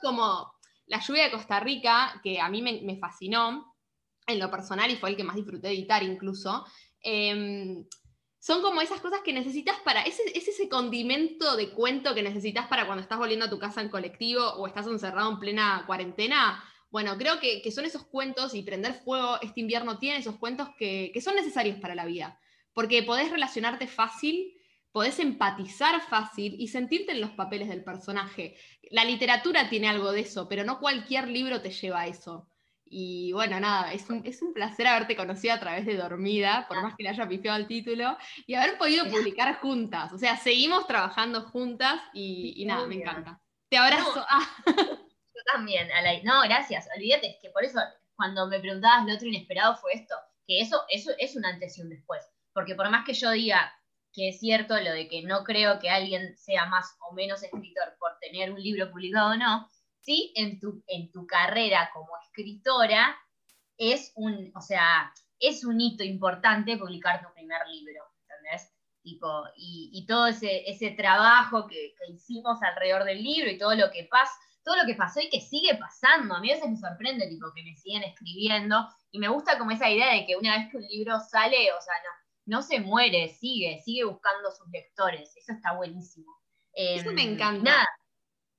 [0.00, 0.54] como
[0.86, 3.74] La lluvia de Costa Rica, que a mí me, fascinó
[4.26, 6.64] en lo personal y fue el que más disfruté de editar incluso.
[7.00, 7.84] Em,
[8.38, 12.68] son como esas cosas que necesitas para, es, es ese condimento de cuento que necesitas
[12.68, 16.62] para cuando estás volviendo a tu casa en colectivo o estás encerrado en plena cuarentena,
[16.92, 21.10] bueno, creo que, son esos cuentos y Prender Fuego este invierno tiene esos cuentos que,
[21.24, 22.38] son necesarios para la vida,
[22.74, 24.52] porque podés relacionarte fácil,
[24.92, 28.56] podés empatizar fácil y sentirte en los papeles del personaje.
[28.90, 32.46] La literatura tiene algo de eso, pero no cualquier libro te lleva a eso.
[32.84, 37.04] Y bueno, nada, es un, placer haberte conocido a través de Dormida, por más que
[37.04, 40.12] le haya pifiado el título, y haber podido publicar juntas.
[40.12, 43.40] O sea, seguimos trabajando juntas y, nada, me encanta.
[43.70, 44.26] Te abrazo.
[44.28, 44.46] Ah.
[45.44, 45.88] también,
[46.24, 47.80] no, gracias, olvídate, es que por eso
[48.14, 50.14] cuando me preguntabas lo otro inesperado fue esto,
[50.46, 52.22] que eso, eso es un antes y un después,
[52.52, 53.72] porque por más que yo diga
[54.12, 57.96] que es cierto lo de que no creo que alguien sea más o menos escritor
[57.98, 59.68] por tener un libro publicado o no,
[60.00, 63.16] sí, en tu, en tu carrera como escritora,
[63.78, 68.72] es un, o sea, es un hito importante publicar tu primer libro, ¿entendés?
[69.02, 73.90] Tipo, y, todo ese, ese trabajo que, que, hicimos alrededor del libro y todo lo
[73.90, 74.32] que pasa,
[74.64, 76.34] todo lo que pasó y que sigue pasando.
[76.34, 79.70] A mí a veces me sorprende, tipo, que me siguen escribiendo, y me gusta como
[79.70, 81.94] esa idea de que una vez que un libro sale, o sea,
[82.46, 85.36] no, no se muere, sigue, sigue buscando sus lectores.
[85.36, 86.32] Eso está buenísimo.
[86.72, 87.88] Eso me em, encanta.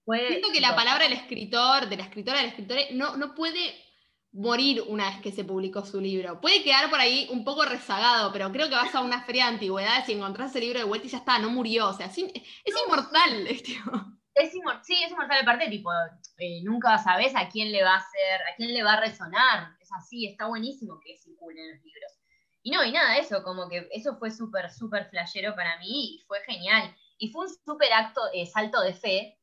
[0.06, 3.74] Siento que la palabra del escritor, de la escritora, del escritor, no, no puede
[4.34, 6.42] morir una vez que se publicó su libro.
[6.42, 9.52] Puede quedar por ahí un poco rezagado, pero creo que vas a una feria de
[9.54, 11.90] antigüedades y encontrás ese libro de vuelta y ya está, no murió.
[11.90, 13.48] O sea, es, inmortal.
[14.36, 15.92] Es sí, es inmortal aparte, tipo,
[16.38, 19.76] eh, nunca sabes a quién le va a hacer, a quién le va a resonar.
[19.80, 22.12] Es así, está buenísimo que circulen los libros.
[22.64, 26.24] Y no, y nada, eso, como que eso fue súper, súper flashero para mí y
[26.26, 26.96] fue genial.
[27.18, 29.38] Y fue un súper acto, eh, salto de fe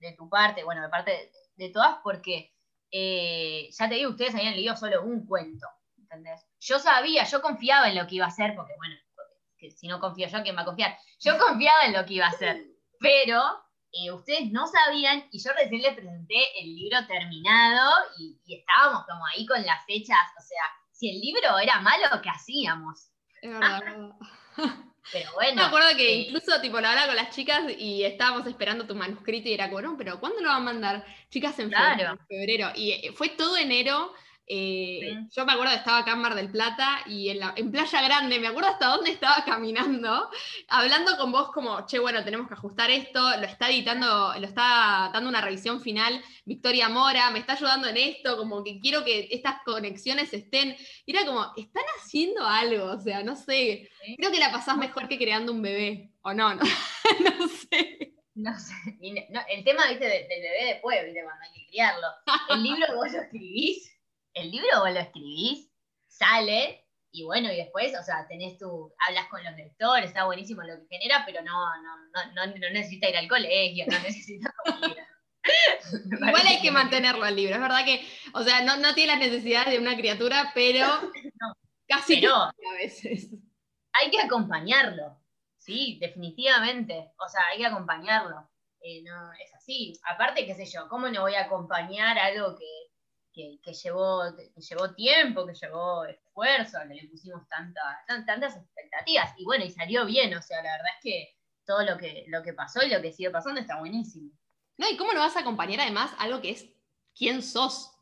[0.00, 2.52] de, tu parte, bueno, de parte de todas, porque
[2.90, 5.66] eh, ya te digo, ustedes habían leído solo un cuento,
[5.96, 6.44] ¿entendés?
[6.60, 8.96] Yo sabía, yo confiaba en lo que iba a hacer, porque bueno,
[9.56, 10.96] que si no confío yo, ¿quién va a confiar?
[11.20, 12.64] Yo confiaba en lo que iba a hacer,
[13.00, 13.40] pero
[13.92, 19.24] eh, ustedes no sabían y yo recién les presenté el libro terminado y, estábamos como
[19.26, 20.62] ahí con las fechas, o sea,
[20.92, 23.10] si el libro era malo, ¿qué hacíamos?
[23.40, 24.12] Es verdad.
[25.12, 25.54] Pero bueno.
[25.54, 28.94] Me acuerdo que eh, incluso tipo la hablaba con las chicas y estábamos esperando tu
[28.94, 31.06] manuscrito y era como, no, pero ¿cuándo lo van a mandar?
[31.30, 32.72] Chicas en febrero.
[32.74, 34.12] Y eh, fue todo enero
[34.48, 37.70] eh, yo me acuerdo que estaba acá en Mar del Plata y en, la, en,
[37.70, 40.30] Playa Grande, me acuerdo hasta dónde estaba caminando,
[40.68, 45.10] hablando con vos como, che, bueno, tenemos que ajustar esto, lo está editando, lo está
[45.12, 49.28] dando una revisión final Victoria Mora, me está ayudando en esto, como que quiero que
[49.30, 50.74] estas conexiones estén.
[51.04, 55.08] Y era como, están haciendo algo, o sea, no sé, creo que la pasás mejor
[55.08, 56.62] que creando un bebé, o no, no,
[57.38, 58.14] no sé.
[58.34, 62.06] No sé, el tema, viste, del, bebé después, viste, cuando hay que criarlo.
[62.50, 63.97] El libro vos lo escribís
[64.40, 65.70] el libro vos lo escribís,
[66.06, 70.62] sale, y bueno, y después, o sea, tenés tu, hablas con los lectores, está buenísimo
[70.62, 74.52] lo que genera, pero no, no, no, no, necesita ir al colegio, no necesita
[76.04, 79.20] Igual hay que mantenerlo al libro, es verdad que, o sea, no, no tiene las
[79.20, 80.86] necesidades de una criatura, pero
[81.88, 83.30] casi pero, a veces.
[83.92, 85.18] Hay que acompañarlo,
[85.56, 88.48] sí, definitivamente, o sea, hay que acompañarlo.
[88.80, 89.92] Eh, no, es así.
[90.04, 92.87] Aparte, qué sé yo, ¿cómo no voy a acompañar algo que,
[93.62, 94.22] que, llevó,
[94.56, 99.32] llevó tiempo, que llevó esfuerzo, que le pusimos tantas expectativas.
[99.38, 102.42] Y bueno, y salió bien, o sea, la verdad es que todo lo que, lo
[102.42, 104.32] que pasó y lo que sigue pasando está buenísimo.
[104.76, 106.66] No, y cómo no vas a acompañar además algo que es
[107.14, 107.92] quién sos.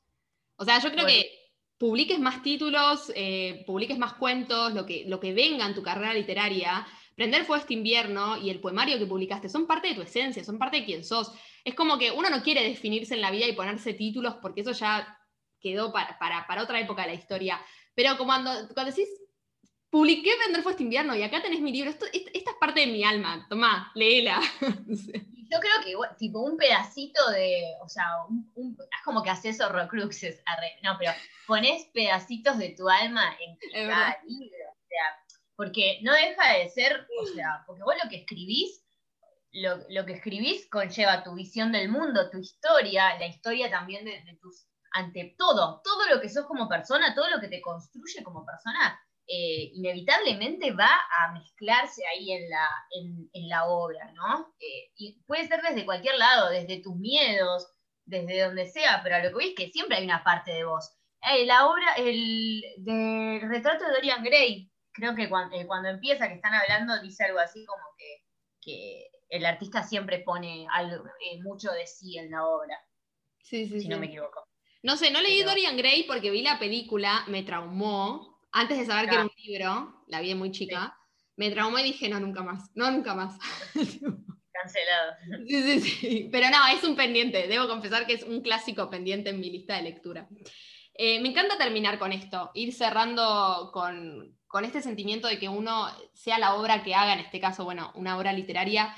[0.56, 1.30] O sea, yo creo que
[1.78, 6.14] publiques más títulos, eh, publiques más cuentos, lo que, lo que venga en tu carrera
[6.14, 10.44] literaria, Prender fue este invierno y el poemario que publicaste son parte de tu esencia,
[10.44, 11.32] son parte de quién sos.
[11.64, 14.72] Es como que uno no quiere definirse en la vida y ponerse títulos porque eso
[14.72, 15.15] ya
[15.66, 17.60] quedó para, para, otra época de la historia.
[17.94, 19.08] Pero cuando, cuando decís,
[19.90, 22.86] publiqué Vender fue este invierno y acá tenés mi libro, esto, esta es parte de
[22.86, 24.40] mi alma, tomá, léela.
[25.48, 30.42] Yo creo que tipo un pedacito de, o sea, un, es como que haces horrocruxes,
[30.82, 31.12] no, pero
[31.46, 33.56] pones pedacitos de tu alma en
[33.86, 38.16] cada libro, o sea, porque no deja de ser, o sea, porque vos lo que
[38.16, 38.84] escribís,
[39.52, 44.22] lo, lo que escribís conlleva tu visión del mundo, tu historia, la historia también de,
[44.22, 48.22] de tus ante todo, todo lo que sos como persona, todo lo que te construye
[48.22, 52.68] como persona, eh, inevitablemente va a mezclarse ahí en la,
[53.32, 54.54] en, la obra, ¿no?
[54.60, 57.66] Eh, y puede ser desde cualquier lado, desde tus miedos,
[58.04, 60.64] desde donde sea, pero a lo que veis es que siempre hay una parte de
[60.64, 60.92] vos.
[61.22, 66.34] Eh, la obra, el del retrato de Dorian Gray, creo que cuando, cuando, empieza, que
[66.34, 68.22] están hablando, dice algo así como que,
[68.60, 71.04] que el artista siempre pone algo,
[71.42, 72.78] mucho de sí en la obra.
[73.42, 74.46] Sí, sí, si no me equivoco.
[74.86, 78.38] No sé, no leí Dorian Gray porque vi la película, me traumó.
[78.52, 80.96] Antes de saber que era un libro, la vi muy chica,
[81.34, 83.36] me traumó y dije, no, nunca más, no, nunca más.
[83.74, 85.12] Cancelado.
[85.44, 86.28] Sí, sí, sí.
[86.30, 87.48] Pero no, es un pendiente.
[87.48, 90.28] Debo confesar que es un clásico pendiente en mi lista de lectura.
[90.94, 95.88] Eh, me encanta terminar con esto, ir cerrando con, con este sentimiento de que uno
[96.14, 98.94] sea la obra que haga, en este caso, bueno, una obra literaria,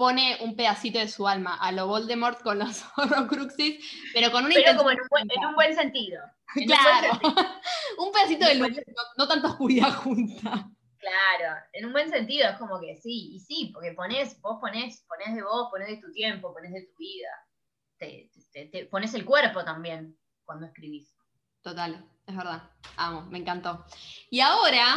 [0.00, 3.84] pone un pedacito de su alma a lo Voldemort con los Horrocruxes,
[4.14, 6.22] pero con una Pero como en un, buen, en un buen sentido.
[6.66, 7.20] claro.
[7.98, 8.80] Un, pedacito de luz,
[9.18, 10.66] no, tanta oscuridad junta.
[10.98, 15.04] Claro, en un buen sentido, es como que sí, y sí, porque pones, vos ponés,
[15.06, 17.28] ponés de vos, ponés de tu tiempo, ponés de tu vida.
[17.98, 18.30] Te,
[18.72, 21.14] te, pones el cuerpo también cuando escribís.
[21.60, 22.62] Total, es verdad.
[22.96, 23.84] Amo, me encantó.
[24.30, 24.96] Y ahora,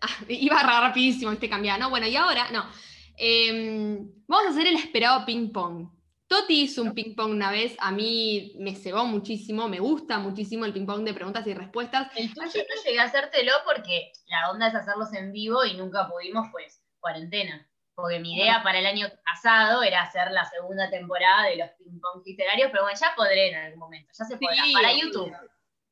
[0.00, 1.88] ah, iba rapidísimo este cambiar, ¿no?
[1.88, 2.68] Bueno, y ahora, no.
[3.22, 5.90] Em, vamos a hacer el esperado ping pong.
[6.26, 10.64] Toti hizo un ping pong una vez, a mí me cebó muchísimo, me gusta muchísimo
[10.64, 12.08] el ping pong de preguntas y respuestas.
[12.16, 16.08] El tuyo no llegué a hacértelo porque la onda es hacerlos en vivo y nunca
[16.08, 17.68] pudimos, pues, cuarentena.
[17.94, 22.00] Porque mi idea para el año pasado era hacer la segunda temporada de los ping
[22.00, 24.64] pong literarios, pero bueno, ya podré en algún momento, ya se podrá.
[24.64, 24.94] Sí, para.
[24.94, 25.30] YouTube.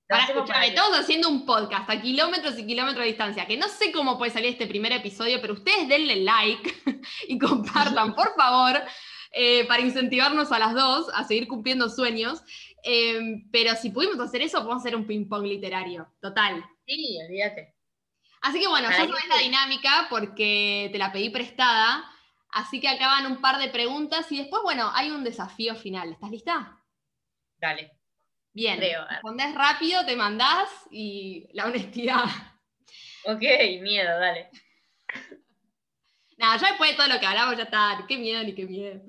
[0.08, 4.16] Para todos haciendo un podcast a kilómetros y kilómetros de distancia, que no sé cómo
[4.16, 6.82] puede salir este primer episodio, pero ustedes denle like
[7.28, 8.82] y compartan, por favor,
[9.32, 12.42] eh, para incentivarnos a las dos a seguir cumpliendo sueños.
[12.84, 13.20] Eh,
[13.52, 16.64] pero si pudimos hacer eso, podemos hacer un ping-pong literario, total.
[16.86, 17.74] Sí, olvídate.
[18.40, 22.10] Así que bueno, ya sabes que- la dinámica porque te la pedí prestada.
[22.50, 26.12] Así que acaban un par de preguntas y después, bueno, hay un desafío final.
[26.12, 26.80] ¿Estás lista?
[27.58, 27.97] Dale.
[28.58, 28.76] Bien.
[28.76, 29.06] Creo.
[29.08, 32.24] Respondés rápido, te mandás y la honestidad.
[33.24, 33.40] Ok,
[33.80, 34.50] miedo, dale.
[36.38, 38.04] Nada, ya después de todo lo que hablamos, ya está.
[38.08, 39.00] Qué miedo ni qué miedo.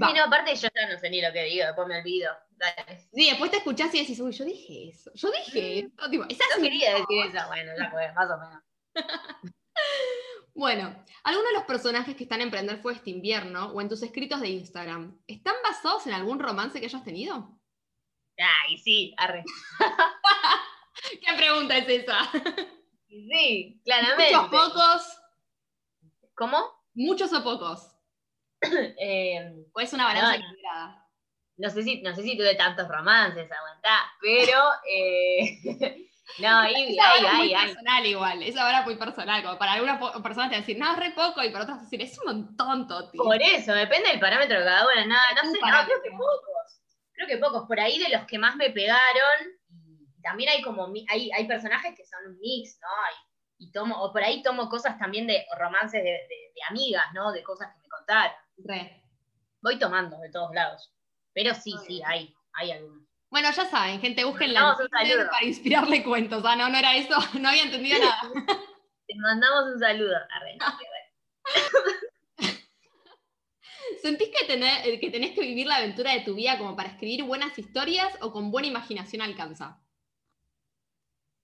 [0.00, 0.08] Va.
[0.08, 2.32] Sí, no, aparte yo ya no sé ni lo que digo, después me olvido.
[2.50, 3.00] Dale.
[3.12, 5.10] Sí, después te escuchás y decís, uy, yo dije eso.
[5.12, 6.10] Yo dije eso.
[6.10, 8.62] Tipo, esa es No quería decir eso, bueno, ya fue, más o menos.
[10.54, 14.02] Bueno, algunos de los personajes que están en Prender Fuego este invierno o en tus
[14.02, 17.57] escritos de Instagram, ¿están basados en algún romance que hayas tenido?
[18.38, 19.44] Ay, sí, arre.
[21.24, 22.18] ¿Qué pregunta es esa?
[23.08, 24.36] Sí, claramente.
[24.36, 25.02] ¿Muchos pocos?
[26.34, 26.82] ¿Cómo?
[26.94, 27.94] ¿Muchos o pocos?
[29.00, 31.06] Eh, ¿O es una balanza No, equilibrada?
[31.58, 34.60] no sé si, no sé si tuve tantos romances, aguantá, pero
[34.90, 35.58] eh,
[36.38, 39.58] no, ahí, Esa ahí, es muy ahí, personal igual, esa vara es muy personal, como
[39.58, 42.02] para algunas personas te van a decir, no, es re poco, y para otras decir,
[42.02, 43.16] es un montón, Toti.
[43.16, 45.06] Por eso, depende del parámetro de cada uno.
[45.06, 46.57] No, no sé, no, creo que pocos.
[47.18, 47.66] Creo que pocos.
[47.66, 49.02] Por ahí de los que más me pegaron,
[50.22, 52.88] también hay como hay, hay personajes que son un mix, ¿no?
[53.58, 57.06] Y, y tomo, o por ahí tomo cosas también de romances de, de- de amigas,
[57.14, 57.32] ¿no?
[57.32, 58.32] De cosas que me contaron.
[58.58, 59.02] Re.
[59.60, 60.92] Voy tomando de todos lados.
[61.34, 62.06] Pero sí, Muy sí, bien.
[62.06, 63.02] hay, hay algunos.
[63.30, 65.30] Bueno, ya saben, gente, busquen la Mandamos un saludo.
[65.30, 66.42] para inspirarle cuentos.
[66.46, 68.20] Ah, no, no era eso, no había entendido nada.
[69.08, 70.14] Te mandamos un saludo.
[70.40, 70.64] Bueno.
[74.02, 76.90] ¿Sentís que, tener- eh, que tenés que vivir la aventura de tu vida como para
[76.90, 79.80] escribir buenas historias o con buena imaginación alcanza?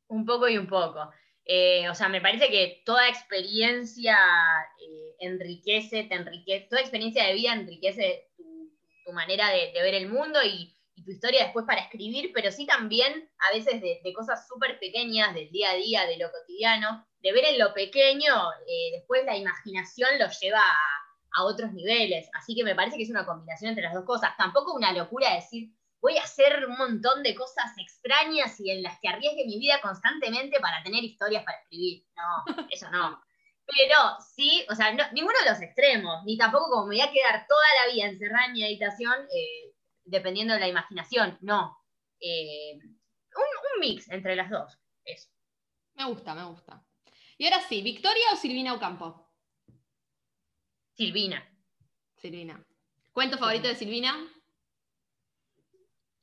[0.09, 1.11] Un poco y un poco.
[1.45, 4.17] Eh, o sea, me parece que toda experiencia
[4.81, 10.41] eh, enriquece, te enriquece, toda experiencia de vida enriquece tu, manera de, ver el mundo
[10.43, 10.73] y,
[11.05, 15.51] tu historia después para escribir, pero sí también a veces de, cosas súper pequeñas, del
[15.51, 18.33] día a día, de lo cotidiano, de ver en lo pequeño,
[18.93, 21.04] después la imaginación lo lleva a,
[21.35, 22.29] a otros niveles.
[22.35, 24.37] Así que me parece que es una combinación entre las dos cosas.
[24.37, 25.71] Tampoco una locura decir,
[26.01, 29.81] voy a hacer un montón de cosas extrañas y en las que arriesgue mi vida
[29.81, 32.05] constantemente para tener historias para escribir.
[32.17, 33.23] No, eso no.
[33.67, 33.97] Pero
[34.35, 37.47] sí, o sea, no- ninguno de los extremos, ni tampoco como me voy a quedar
[37.49, 39.73] toda la vida encerrada en mi habitación eh,
[40.05, 41.39] dependiendo de la imaginación.
[41.41, 41.79] No.
[42.21, 43.43] Eh, un,
[43.75, 44.79] un mix entre las dos.
[45.05, 45.29] Eso.
[45.95, 46.85] Me gusta, me gusta.
[47.39, 49.24] Y ahora sí, ¿Victoria o Silvina Ocampo?
[50.97, 51.43] Silvina.
[52.17, 52.65] Silvina.
[53.13, 54.15] ¿Cuento favorito de Silvina?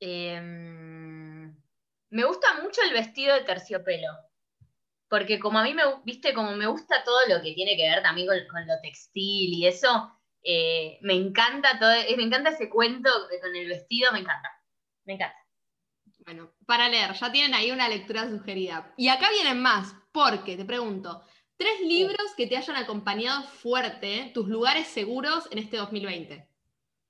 [0.00, 4.08] Eh, me gusta mucho el vestido de terciopelo.
[5.08, 8.02] Porque como a mí me, viste, como me gusta todo lo que tiene que ver
[8.02, 10.10] también con, con lo textil y eso,
[10.42, 13.10] eh, me encanta todo, eh, me encanta ese cuento
[13.40, 14.48] con el vestido, me encanta.
[15.04, 15.36] Me encanta.
[16.24, 18.92] Bueno, para leer, ya tienen ahí una lectura sugerida.
[18.96, 21.24] Y acá vienen más, porque te pregunto,
[21.62, 26.46] tres libros que te hayan acompañado fuerte, tus lugares seguros en este 2020.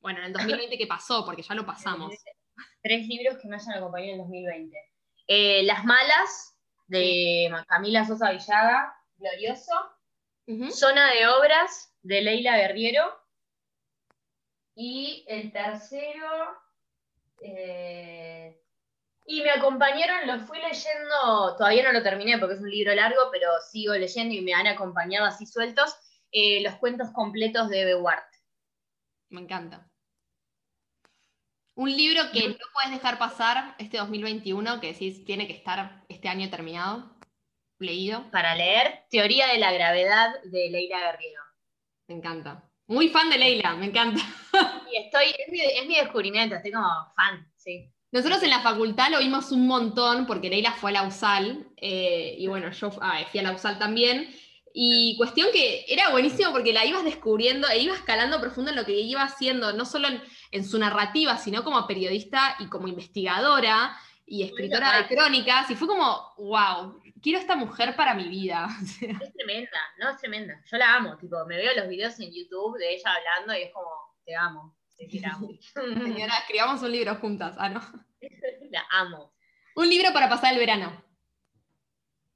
[0.01, 2.13] Bueno, en el 2020 que pasó, porque ya lo pasamos.
[2.83, 4.77] Tres libros que me hayan acompañado en 2020.
[5.29, 6.57] Eh, Las malas,
[6.89, 9.73] de Camila Sosa Villaga, glorioso.
[10.73, 13.05] Zona de Obras de Leila Guerriero.
[14.75, 16.57] Y el tercero.
[17.43, 18.62] eh,
[19.25, 23.21] y me acompañaron, lo fui leyendo, todavía no lo terminé porque es un libro largo,
[23.31, 25.95] pero sigo leyendo y me han acompañado así sueltos.
[26.33, 28.25] eh, los cuentos completos de Bewart.
[29.29, 29.87] Me encanta.
[31.75, 36.29] Un libro que no puedes dejar pasar este 2021, que decís tiene que estar este
[36.29, 37.15] año terminado,
[37.79, 38.31] leído.
[38.31, 41.43] Para leer Teoría de la Gravedad de Leila Guerriero.
[42.09, 42.69] Me encanta.
[42.87, 44.21] Muy fan de Leila, me encanta.
[44.91, 47.91] Y estoy, es mi, es mi descubrimiento, estoy como fan, sí.
[48.13, 52.37] Nosotros en la facultad lo vimos un montón porque Leila fue a la USAL eh,
[52.39, 54.29] y bueno, yo ah, fui a la USAL también.
[54.75, 58.85] Y cuestión que era buenísimo porque la ibas descubriendo e ibas calando profundo en lo
[58.85, 63.97] que iba haciendo, no solo en, en su narrativa, sino como periodista y como investigadora
[64.27, 65.71] y escritora de crónicas.
[65.71, 68.69] Y fue como, wow, quiero esta mujer para mi vida.
[69.01, 70.63] Es tremenda, no, es tremenda.
[70.71, 73.73] Yo la amo, tipo, me veo los videos en YouTube de ella hablando y es
[73.73, 73.91] como,
[74.25, 74.75] te amo.
[75.75, 77.57] Señora, escribamos un libro juntas.
[77.59, 77.81] Ah, no.
[78.71, 79.35] La amo.
[79.77, 81.05] Un libro para pasar el verano.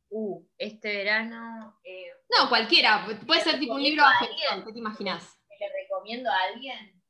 [0.08, 1.78] Uh, este verano.
[1.84, 3.06] eh, No, cualquiera.
[3.26, 4.18] Puede ser tipo un libro ¿A.
[4.64, 5.38] ¿Qué te imaginas?
[5.58, 7.02] ¿Le recomiendo a alguien?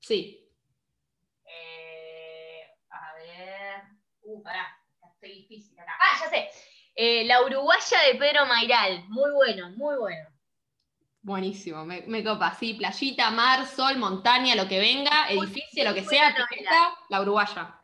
[0.00, 0.48] Sí.
[1.44, 3.82] Eh, a ver.
[4.22, 4.76] Uh, pará,
[5.14, 5.92] estoy difícil acá.
[6.00, 6.48] Ah, ya sé.
[6.94, 9.04] Eh, la uruguaya de Pedro Mairal.
[9.08, 10.28] Muy bueno, muy bueno.
[11.26, 12.54] Buenísimo, me, me copa.
[12.54, 17.74] Sí, playita, mar, sol, montaña, lo que venga, edificio, lo que sea, pileta, la uruguaya.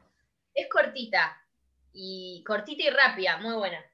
[0.54, 1.36] Es cortita.
[1.92, 3.84] Y cortita y rápida, muy buena.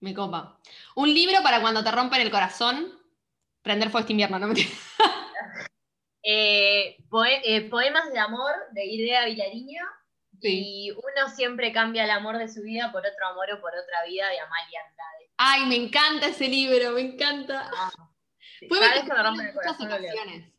[0.00, 0.58] Me copa.
[0.94, 2.98] Un libro para cuando te rompen el corazón.
[3.60, 4.54] Prender fuego este invierno, no me
[6.22, 9.82] Eh, poe- eh, poemas de amor de Idea Vilariño.
[10.40, 10.62] Sí.
[10.86, 14.04] Y uno siempre cambia el amor de su vida por otro amor o por otra
[14.06, 15.30] vida de Amalia Andrade.
[15.36, 17.70] Ay, me encanta ese libro, me encanta.
[18.60, 20.12] Sí, Fue vez que me rompen el muchas corazón lo leo.
[20.12, 20.52] ocasiones.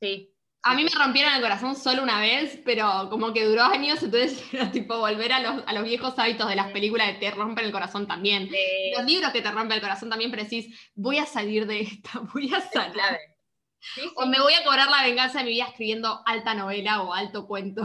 [0.00, 0.32] Sí.
[0.62, 4.42] A mí me rompieron el corazón solo una vez, pero como que duró años, entonces
[4.52, 7.66] era tipo volver a los, a los viejos hábitos de las películas de te rompen
[7.66, 8.50] el corazón también.
[8.96, 12.20] Los libros que te rompen el corazón también, pero decís, voy a salir de esta,
[12.34, 12.92] voy a salir.
[12.94, 13.18] clave.
[13.80, 14.12] Sí, sí.
[14.16, 17.46] O me voy a cobrar la venganza de mi vida escribiendo alta novela o alto
[17.46, 17.82] cuento.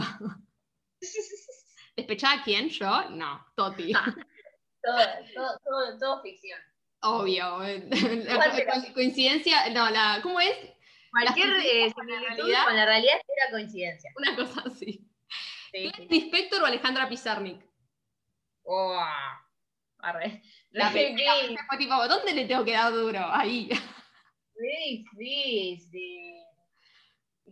[1.96, 2.68] ¿Despechada quién?
[2.68, 3.10] ¿Yo?
[3.10, 3.92] No, Toti.
[4.82, 4.98] todo,
[5.34, 6.58] todo, todo, todo ficción.
[7.02, 7.58] Obvio.
[8.94, 10.56] Coincidencia, no, la, ¿cómo es?
[11.10, 14.10] Cualquier eh, la similitud con la realidad era coincidencia.
[14.16, 15.06] Una cosa así.
[15.72, 15.90] Sí, sí.
[15.90, 17.66] ¿Clarice Lispector o Alejandra Pizarnik?
[18.64, 18.98] Oh,
[19.98, 20.42] arre.
[20.70, 21.14] La fue
[21.78, 23.20] tipo, ¿dónde le tengo que dar duro?
[23.30, 23.68] Ahí.
[24.54, 26.44] re difícil.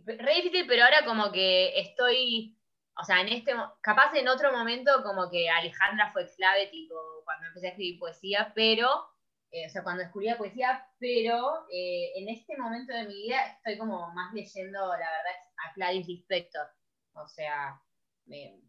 [0.05, 2.57] Re difícil, pero ahora como que estoy,
[2.99, 6.95] o sea, en este, capaz en otro momento como que Alejandra fue clave, tipo,
[7.25, 9.10] cuando empecé a escribir poesía, pero,
[9.51, 13.77] eh, o sea, cuando descubría poesía, pero eh, en este momento de mi vida estoy
[13.77, 15.35] como más leyendo, la verdad,
[15.67, 16.67] a Clarice Lispector.
[17.13, 17.79] O sea,
[18.25, 18.59] me-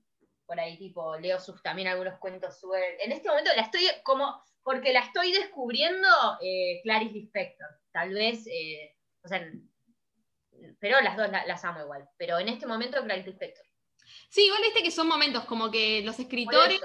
[0.47, 2.83] por ahí tipo leo sus también algunos cuentos súper...
[3.01, 6.09] En este momento la estoy como, porque la estoy descubriendo
[6.43, 7.68] eh, Clarice Lispector.
[7.93, 9.41] Tal vez, eh, o sea,
[10.80, 12.09] pero las dos la- las amo igual.
[12.18, 13.64] Pero en este momento Clarice Lispector.
[14.28, 16.80] Sí, igual viste que son momentos como que los escritores.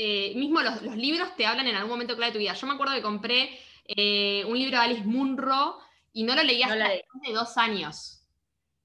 [0.00, 2.54] Eh, mismo los, los libros te hablan en algún momento clave de tu vida.
[2.54, 5.78] Yo me acuerdo que compré eh, un libro de Alice Munro
[6.12, 6.98] y no lo leí No hasta leí.
[6.98, 8.22] después de dos años.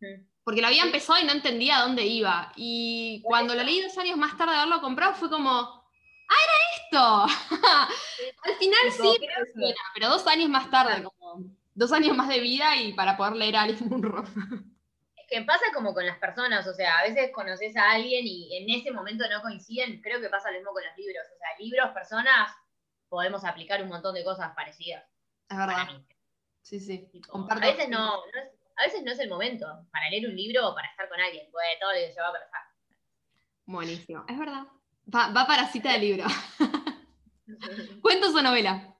[0.01, 0.25] Mm.
[0.43, 2.51] Porque lo había empezado y no entendía a dónde iba.
[2.55, 7.27] Y cuando lo leí dos años más tarde de haberlo comprado, fue como, ¡ah, era
[7.27, 7.55] esto!
[8.43, 9.17] Al final sí,
[9.93, 11.45] pero dos años más tarde, como
[11.75, 14.23] dos años más de vida y para poder leer a Alice Munro.
[15.29, 18.79] Que pasa como con las personas, o sea, a veces conoces a alguien y en
[18.79, 20.01] ese momento no coinciden.
[20.01, 21.25] Creo que pasa lo mismo con los libros.
[21.33, 22.51] O sea, libros, personas,
[23.09, 25.03] podemos aplicar un montón de cosas parecidas.
[25.49, 25.87] Es verdad.
[26.61, 27.09] Sí, sí.
[27.11, 30.35] Tipo, a veces no, no es, a veces no es el momento para leer un
[30.35, 31.47] libro o para estar con alguien.
[31.51, 32.61] Pues todo lo que lleva a pasar.
[33.65, 34.25] Buenísimo.
[34.27, 34.63] Es verdad.
[35.13, 36.25] Va, va para cita de libro.
[38.01, 38.95] ¿Cuentos o novela?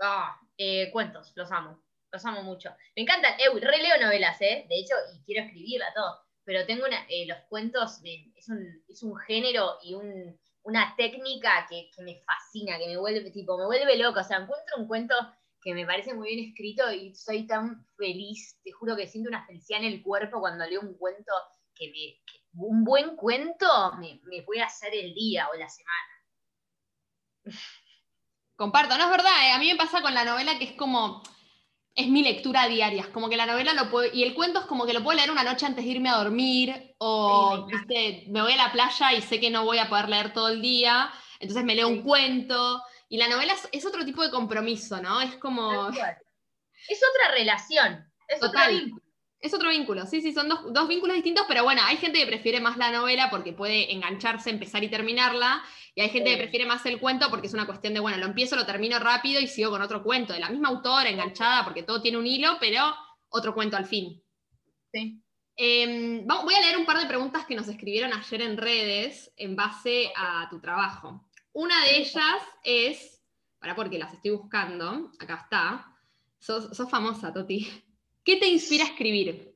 [0.00, 1.80] Ah, eh, cuentos, los amo.
[2.14, 2.70] Los amo mucho.
[2.94, 3.34] Me encantan.
[3.40, 4.66] Eh, releo novelas, ¿eh?
[4.68, 6.16] De hecho, y quiero escribirla todo.
[6.44, 11.90] Pero tengo eh, los cuentos es, un, es un género y un, una técnica que,
[12.04, 14.20] me fascina, que me vuelve, tipo, me vuelve loca.
[14.20, 15.16] O sea, encuentro un cuento
[15.60, 18.60] que me parece muy bien escrito y soy tan feliz.
[18.62, 21.32] Te juro que siento una felicidad en el cuerpo cuando leo un cuento
[21.74, 22.62] que me.
[22.62, 23.66] un buen cuento
[23.98, 26.14] me, me puede hacer el día o la semana.
[28.54, 31.24] Comparto, no es verdad, eh, a mí me pasa con la novela que es como,
[31.94, 34.66] es mi lectura diaria, es como que la novela lo puedo, y el cuento es
[34.66, 37.78] como que lo puedo leer una noche antes de irme a dormir, o, Sí, me
[37.78, 40.48] viste, me voy a la playa y sé que no voy a poder leer todo
[40.48, 44.30] el día, entonces me leo un cuento, y la novela es, es otro tipo de
[44.30, 45.20] compromiso, ¿no?
[45.20, 45.88] Es como.
[45.90, 48.12] Es otra relación.
[48.26, 48.72] Es Total.
[48.72, 49.03] vínculo.
[49.46, 52.26] Es otro vínculo, sí, sí, son dos, dos vínculos distintos, pero bueno, hay gente que
[52.26, 55.62] prefiere más la novela porque puede engancharse, empezar y terminarla,
[55.94, 56.36] y hay gente Sí.
[56.36, 58.98] que prefiere más el cuento porque es una cuestión de, bueno, lo empiezo, lo termino
[58.98, 62.26] rápido y sigo con otro cuento, de la misma autora, enganchada, porque todo tiene un
[62.26, 62.80] hilo, pero
[63.28, 64.20] otro cuento al fin.
[64.92, 65.20] Sí.
[65.56, 69.32] Eh, vamos- voy a leer un par de preguntas que nos escribieron ayer en redes
[69.36, 71.28] en base a tu trabajo.
[71.52, 73.22] Una de ellas es,
[73.60, 75.86] para porque las estoy buscando, acá está,
[76.40, 77.68] sos, sos famosa, Toti.
[78.24, 79.54] ¿Qué te inspira a escribir?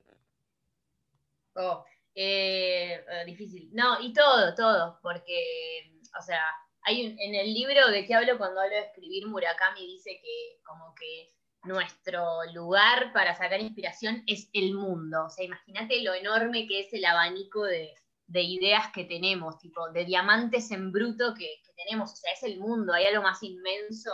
[1.54, 1.84] Oh,
[2.14, 3.70] eh, eh, difícil.
[3.72, 6.42] No, y todo, todo, porque, o sea,
[6.82, 10.60] hay un- en el libro de qué hablo cuando hablo de escribir, Murakami dice que
[10.64, 11.34] como que
[11.64, 15.24] nuestro lugar para sacar inspiración es el mundo.
[15.26, 17.94] O sea, imagínate lo enorme que es el abanico de,
[18.26, 22.12] de ideas que tenemos, tipo, de diamantes en bruto que, que tenemos.
[22.12, 24.12] O sea, es el mundo, hay algo más inmenso.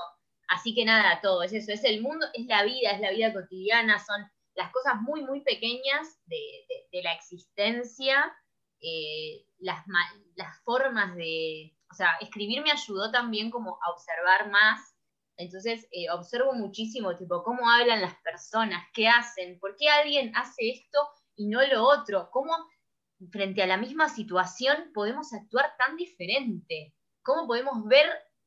[0.49, 3.33] Así que nada, todo, es eso, es el mundo, es la vida, es la vida
[3.33, 4.23] cotidiana, son
[4.55, 8.33] las cosas muy, muy pequeñas de, la existencia,
[8.81, 9.85] eh, las,
[10.65, 14.81] formas de, o sea, escribir me ayudó también como a observar más.
[15.37, 20.71] Entonces, eh, observo muchísimo, tipo, cómo hablan las personas, qué hacen, por qué alguien hace
[20.71, 20.99] esto
[21.35, 22.55] y no lo otro, cómo
[23.33, 28.07] frente a la misma situación podemos actuar tan diferente, cómo podemos ver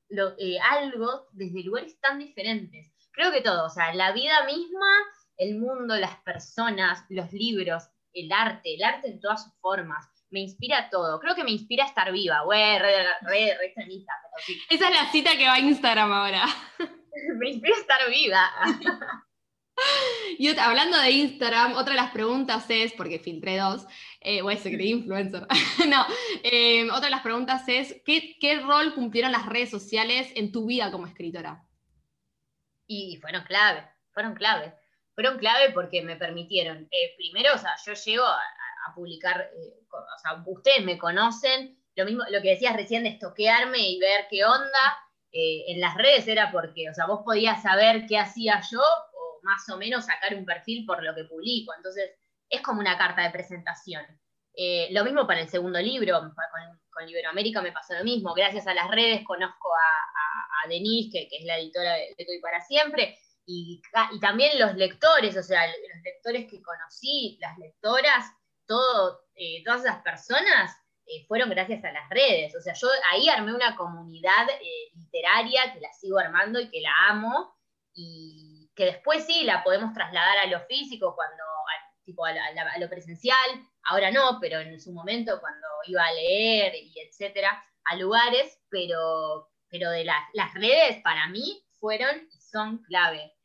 [0.09, 2.93] eh, algo desde lugares tan diferentes.
[3.11, 4.87] Creo que todo, o sea, la vida misma,
[5.37, 7.83] el mundo, las personas, los libros,
[8.13, 11.19] el arte, el arte en todas sus formas, me inspira todo.
[11.19, 14.59] Creo que me inspira estar viva, güey, re, re, re extremista, pero sí.
[14.69, 16.45] Esa es la cita que va a Instagram ahora.
[17.39, 18.49] me inspira estar viva.
[20.37, 23.85] y hablando de Instagram, otra de las preguntas es, porque filtré dos,
[24.21, 25.47] eh, voy a ser influencer.
[25.87, 26.05] no,
[26.43, 30.65] eh, otra de las preguntas es, ¿qué, ¿qué rol cumplieron las redes sociales en tu
[30.65, 31.63] vida como escritora?
[32.87, 34.73] Y fueron clave, fueron clave.
[35.17, 38.39] Fueron clave porque me permitieron, eh, primero, o sea, yo llego a,
[38.93, 43.79] publicar, eh, o sea, ustedes me conocen, lo mismo, lo que decías recién de estoquearme
[43.79, 48.17] y ver qué onda, en las redes era porque, o sea, vos podías saber qué
[48.17, 52.11] hacía yo o más o menos sacar un perfil por lo que publico, entonces
[52.49, 54.05] es como una carta de presentación.
[54.59, 58.33] Eh, lo mismo para el segundo libro, con, con me pasó lo mismo.
[58.33, 63.17] Gracias a las redes conozco a, Denise, que, es la editora de, Todo para Siempre,
[63.47, 63.81] y,
[64.19, 68.25] también los lectores, o sea, los lectores que conocí, las lectoras,
[69.35, 70.75] eh, todas esas personas
[71.05, 72.53] eh, fueron gracias a las redes.
[72.55, 74.47] O sea, yo ahí armé una comunidad
[74.93, 77.55] literaria que la sigo armando y que la amo,
[77.93, 81.43] y que después sí la podemos trasladar a lo físico cuando
[82.03, 82.33] tipo a,
[82.79, 83.35] lo presencial,
[83.89, 89.49] ahora no, pero en su momento cuando iba a leer y etcétera, a lugares, pero,
[89.67, 93.36] pero de las redes para mí fueron y son clave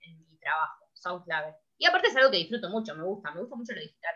[0.43, 1.55] trabajo, son clave.
[1.79, 4.15] Y aparte es algo que disfruto mucho, me gusta, me gusta mucho lo digital.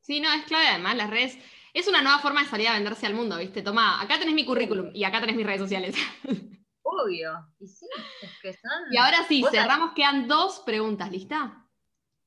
[0.00, 1.38] Sí, no, es clave además, las redes
[1.72, 3.62] es una nueva forma de salir a venderse al mundo, ¿viste?
[3.62, 5.96] Toma, acá tenés mi currículum y acá tenés mis redes sociales.
[6.82, 7.86] Obvio, y sí,
[8.22, 8.92] es que son...
[8.92, 11.66] Y ahora sí, cerramos, quedan dos preguntas, ¿lista?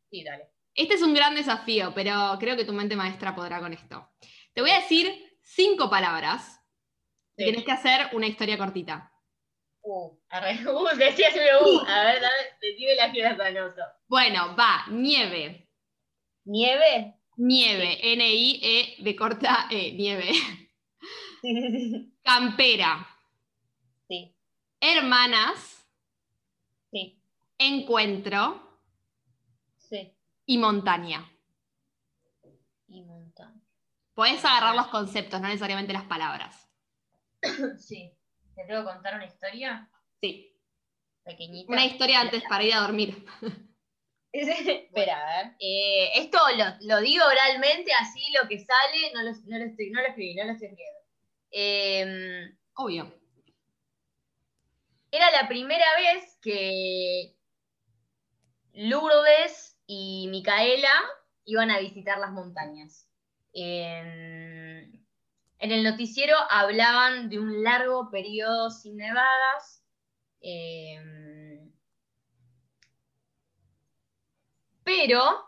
[0.10, 0.50] Sí, dale.
[0.74, 4.12] Este es un gran desafío, pero creo que tu mente maestra podrá con esto.
[4.54, 6.62] Te voy a decir cinco palabras
[7.36, 9.12] y tienes que hacer una historia cortita.
[9.88, 10.18] Uh, uh.
[10.32, 12.22] A ver,
[12.62, 13.24] decime las que.
[14.08, 15.70] Bueno, va, nieve.
[16.44, 17.16] ¿Nieve?
[17.38, 20.32] Nieve, N-I-E de corta E, nieve.
[22.24, 23.08] Campera.
[24.08, 24.36] Sí.
[24.82, 25.88] Hermanas.
[26.92, 27.22] Sí.
[27.58, 28.68] Encuentro
[30.48, 31.30] y montaña.
[32.88, 33.62] Y montaña.
[34.14, 36.68] Podés agarrar los conceptos, no necesariamente las palabras.
[37.78, 38.17] Sí.
[38.58, 39.88] ¿Te tengo que contar una historia?
[40.20, 40.52] Sí.
[41.24, 41.72] Pequeñita.
[41.72, 43.24] Una historia antes para ir a dormir.
[44.32, 45.56] Espera, a ver.
[45.60, 46.40] Eh, esto
[46.82, 50.36] lo, digo oralmente, así lo que sale, no lo, no lo, estoy, no lo escribí,
[50.36, 51.00] no lo estoy escribiendo.
[51.52, 53.14] Em, Obvio.
[55.12, 57.36] Era la primera vez que
[58.74, 60.94] Lourdes y Micaela
[61.46, 63.08] iban a visitar las montañas.
[63.54, 64.47] En,
[65.60, 69.84] el noticiero hablaban de un largo periodo sin nevadas.
[70.42, 71.72] Em,
[74.84, 75.48] pero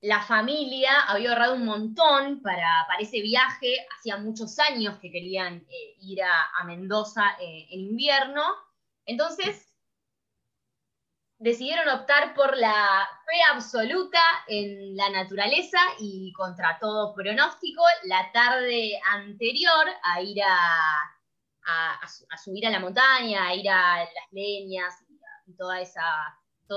[0.00, 3.86] la familia había ahorrado un montón para, ese viaje.
[3.98, 8.42] Hacía muchos años que querían eh, ir a, Mendoza eh, en invierno.
[9.04, 9.65] Entonces
[11.38, 18.98] decidieron optar por la fe absoluta en la naturaleza y contra todo pronóstico la tarde
[19.10, 21.12] anterior a ir a,
[22.42, 24.94] subir a la montaña, a ir a las leñas
[25.46, 25.72] y, todo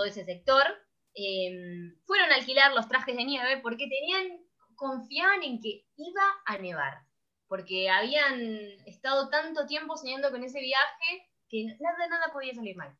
[0.06, 0.64] ese sector.
[1.16, 4.46] Em, fueron a alquilar los trajes de nieve porque tenían,
[4.76, 7.00] confiaban en que iba a nevar,
[7.48, 8.40] porque habían
[8.86, 12.96] estado tanto tiempo soñando con ese viaje que nada, nada podía salir mal.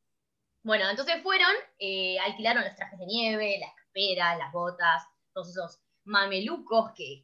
[0.64, 5.04] Bueno, entonces fueron, eh, alquilaron los trajes de nieve, la escapera, las botas,
[5.34, 7.24] todos esos mamelucos que,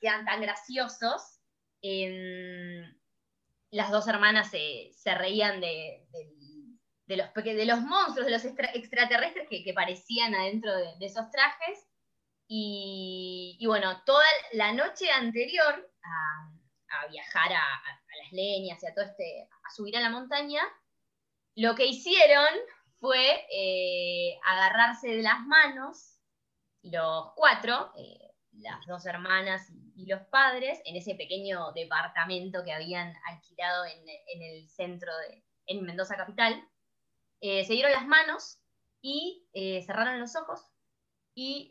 [0.00, 1.40] quedan tan graciosos.
[3.70, 6.06] las dos hermanas se, reían de,
[7.08, 11.88] los, de los monstruos, de los extraterrestres que, parecían adentro de, esos trajes.
[12.46, 19.04] Y, bueno, toda la noche anterior a, viajar a, a, las leñas y a todo
[19.06, 20.62] este, a subir a la montaña,
[21.54, 22.48] lo que hicieron
[23.00, 26.12] fue eh, agarrarse de las manos
[26.82, 33.14] los cuatro, eh, las dos hermanas y, los padres, en ese pequeño departamento que habían
[33.28, 36.68] alquilado en, el centro de, en Mendoza Capital.
[37.40, 38.58] Eh, se dieron las manos
[39.00, 40.60] y eh, cerraron los ojos
[41.34, 41.68] y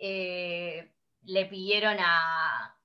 [1.24, 2.78] le pidieron a,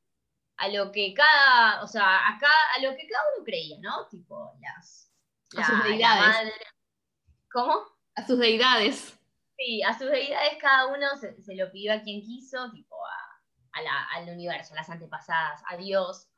[0.56, 4.06] a lo que cada, o sea, a, a lo que cada uno creía, ¿no?
[4.08, 5.10] Tipo, las...
[5.56, 6.52] A sus deidades.
[7.56, 7.72] ¿Cómo?
[8.16, 9.18] A sus deidades.
[9.56, 12.94] Sí, a sus deidades cada uno se, lo pidió a quien quiso, tipo
[13.72, 16.28] a, la, al universo, a las antepasadas, a Dios,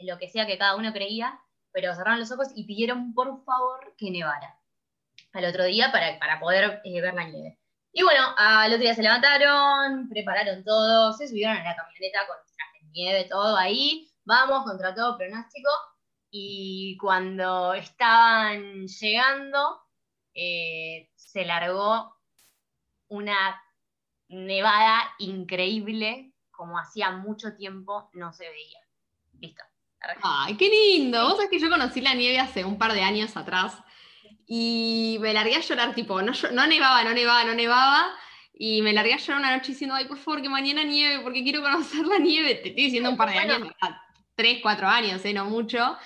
[0.00, 1.40] lo que sea que cada uno creía,
[1.72, 4.60] pero cerraron los ojos y pidieron por favor que nevara
[5.32, 7.58] al otro día para, para poder eh, ver la nieve.
[7.94, 12.36] Y bueno, al otro día se levantaron, prepararon todo, se subieron a la camioneta con
[12.54, 15.70] traje de nieve, todo ahí, vamos contra todo pronóstico.
[16.30, 19.85] Y cuando estaban llegando,
[20.36, 22.14] eh, se largó
[23.08, 23.60] una
[24.28, 28.78] nevada increíble, como hacía mucho tiempo no se veía.
[29.40, 29.62] Listo.
[30.22, 31.22] Ay, qué lindo.
[31.24, 33.82] Vos sabés que yo conocí la nieve hace un par de años atrás
[34.46, 38.12] y me largué a llorar, tipo, no, no nevaba, no nevaba, no nevaba.
[38.58, 41.42] Y me largué a llorar una noche diciendo, ay, por favor, que mañana nieve, porque
[41.42, 42.54] quiero conocer la nieve.
[42.56, 43.68] Te estoy diciendo un par de años,
[44.34, 45.32] tres, cuatro años, ¿eh?
[45.32, 45.96] no mucho.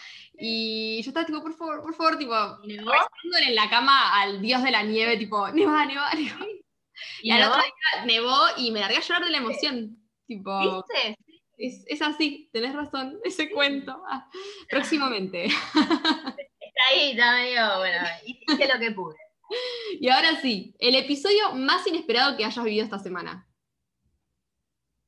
[0.41, 4.63] Y yo estaba tipo, por favor, por favor, tipo, rezándole en la cama al dios
[4.63, 6.47] de la nieve, tipo, neva, neva, neva.
[7.23, 9.99] Y, al otro día nevó y me largué a llorar de la emoción.
[10.27, 11.17] Tipo, ¿Viste?
[11.59, 14.03] Es, es así, tenés razón, ese cuento.
[14.09, 14.29] Ah,
[14.69, 15.45] próximamente.
[16.71, 19.17] Está ahí, está medio, bueno, hice lo que pude.
[19.99, 23.47] Y ahora sí, el episodio más inesperado que hayas vivido esta semana.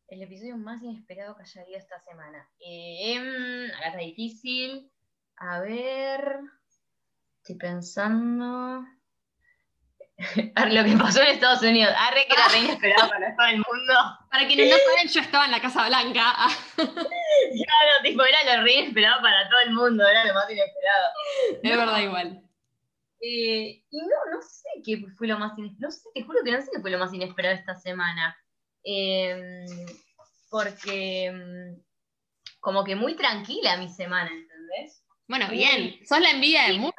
[0.08, 2.50] El episodio más inesperado que haya vivido esta semana.
[2.58, 4.92] Eh, acá está difícil.
[5.44, 6.38] A ver.
[7.38, 8.86] Estoy pensando.
[10.70, 11.92] lo que pasó en Estados Unidos.
[11.98, 13.94] Arre que era re inesperado para todo el mundo.
[14.30, 16.32] Para quienes no saben, yo estaba en la Casa Blanca.
[16.76, 21.08] claro, tipo, era lo re inesperado para todo el mundo, era lo más inesperado.
[21.60, 22.42] Es verdad, igual.
[23.20, 25.88] Eh, y no, no sé qué fue lo más inesperado.
[25.88, 28.36] No sé, te juro que no sé qué fue lo más inesperado esta semana.
[28.84, 29.66] Em,
[30.50, 31.82] porque em,
[32.60, 35.01] como que muy tranquila mi semana, ¿entendés?
[35.28, 36.94] Bueno, bien, sos la envidia de muchos,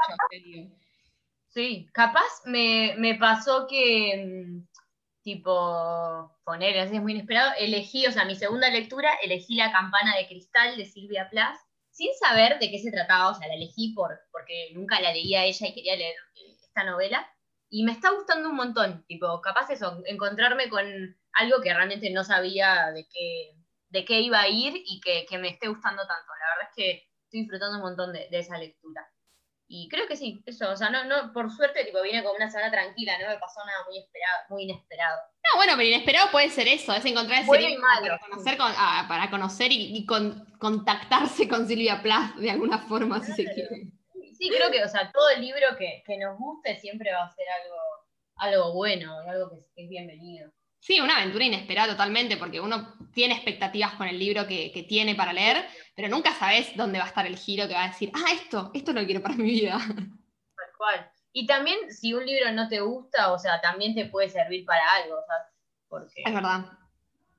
[1.49, 4.67] Sí, capaz me, pasó que, mm,
[5.21, 10.15] tipo, poner, así es muy inesperado, elegí, o sea, mi segunda lectura, elegí La campana
[10.17, 11.57] de cristal de Silvia Plath,
[11.91, 15.45] sin saber de qué se trataba, o sea, la elegí por, porque nunca la leía
[15.45, 17.29] ella y quería leer eh, esta novela,
[17.69, 20.85] y me está gustando un montón, tipo, capaz eso, encontrarme con
[21.33, 23.55] algo que realmente no sabía de qué,
[23.89, 26.31] de qué iba a ir y que, me esté gustando tanto.
[26.39, 29.07] La verdad es que estoy disfrutando un montón de esa lectura.
[29.76, 32.47] Y creo que sí, eso, o sea, no, no, por suerte, tipo, vine con una
[32.47, 35.18] semana tranquila, no me pasó nada muy esperado, muy inesperado.
[35.18, 39.30] No, bueno, pero inesperado puede ser eso, es encontrar ese libro para conocer, ah, para
[39.31, 40.05] conocer y,
[40.60, 43.88] contactarse con Silvia Plath de alguna forma, si se quiere.
[44.38, 47.45] Sí, creo que, o sea, todo el libro que, nos guste siempre va a ser
[47.64, 47.76] algo,
[48.35, 50.51] algo bueno, algo que es bienvenido.
[50.84, 55.31] Sí, una aventura inesperada totalmente, porque uno tiene expectativas con el libro que, tiene para
[55.31, 55.65] leer,
[55.95, 58.69] pero nunca sabes dónde va a estar el giro que va a decir, ah, esto,
[58.73, 59.77] esto lo quiero para mi vida.
[59.77, 61.10] Tal cual.
[61.31, 64.84] Y también, si un libro no te gusta, o sea, también te puede servir para
[64.95, 65.35] algo, o sea,
[65.88, 66.22] porque...
[66.26, 66.65] Es verdad.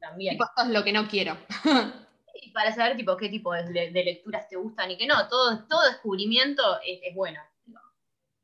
[0.00, 0.38] También.
[0.40, 1.36] esto es lo que no quiero.
[2.40, 5.86] y para saber, tipo, qué tipo de, lecturas te gustan y qué no, todo, todo
[5.86, 7.42] descubrimiento es bueno.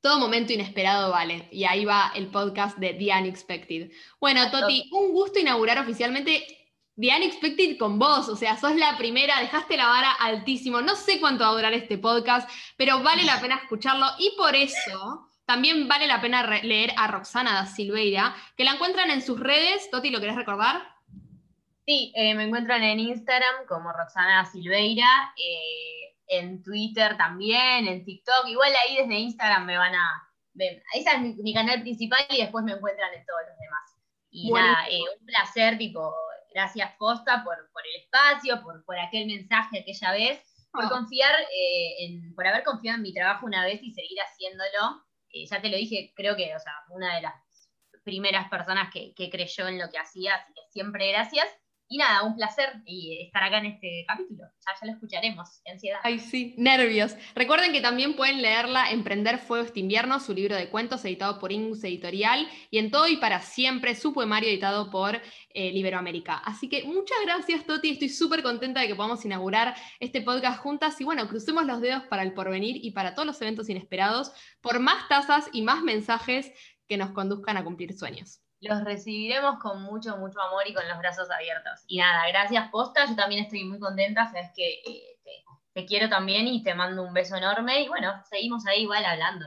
[0.00, 1.48] Todo momento inesperado vale.
[1.52, 3.90] Y ahí va el podcast de The Unexpected.
[4.18, 6.46] Bueno, Toti, un gusto inaugurar oficialmente
[6.98, 8.28] The Unexpected con vos.
[8.28, 10.80] O sea, sos la primera, dejaste la vara altísimo.
[10.80, 14.06] No sé cuánto va a durar este podcast, pero vale la pena escucharlo.
[14.18, 19.10] Y por eso también vale la pena leer a Roxana da Silveira, que la encuentran
[19.10, 19.90] en sus redes.
[19.90, 20.82] Toti, ¿lo querés recordar?
[21.86, 25.34] Sí, eh, me encuentran en Instagram como Roxana da Silveira.
[25.36, 28.46] Eh, en Twitter también, en TikTok.
[28.46, 30.28] Igual ahí desde Instagram me van a.
[30.54, 30.82] ver.
[30.94, 33.80] ese es mi, canal principal y después me encuentran en todos los demás.
[34.30, 36.14] Y nada, eh, un placer, tipo,
[36.54, 40.40] gracias Costa por, por el espacio, por, por aquel mensaje aquella vez,
[40.70, 40.88] por ah.
[40.88, 45.04] confiar, eh, en, por haber confiado en mi trabajo una vez y seguir haciéndolo.
[45.32, 47.34] Eh, ya te lo dije, creo que, o sea, una de las
[48.04, 51.48] primeras personas que, que creyó en lo que hacía, así que siempre gracias.
[51.92, 54.44] Y nada, un placer estar acá en este capítulo.
[54.64, 55.98] Ya, ya lo escucharemos, ansiedad.
[56.04, 57.16] Ay, sí, nervios.
[57.34, 61.50] Recuerden que también pueden leerla Emprender Fuego este invierno, su libro de cuentos editado por
[61.50, 66.36] Ingus Editorial, y en Todo y para Siempre, su poemario editado por eh, Iberoamérica.
[66.36, 67.90] Así que muchas gracias, Toti.
[67.90, 71.00] Estoy súper contenta de que podamos inaugurar este podcast juntas.
[71.00, 74.30] Y bueno, crucemos los dedos para el porvenir y para todos los eventos inesperados,
[74.60, 76.52] por más tazas y más mensajes
[76.86, 80.98] que nos conduzcan a cumplir sueños los recibiremos con mucho, mucho amor y con los
[80.98, 81.84] brazos abiertos.
[81.86, 85.18] Y nada, gracias Posta, yo también estoy muy contenta, sabes que eh,
[85.74, 89.46] te, quiero también y te mando un beso enorme y bueno, seguimos ahí igual hablando.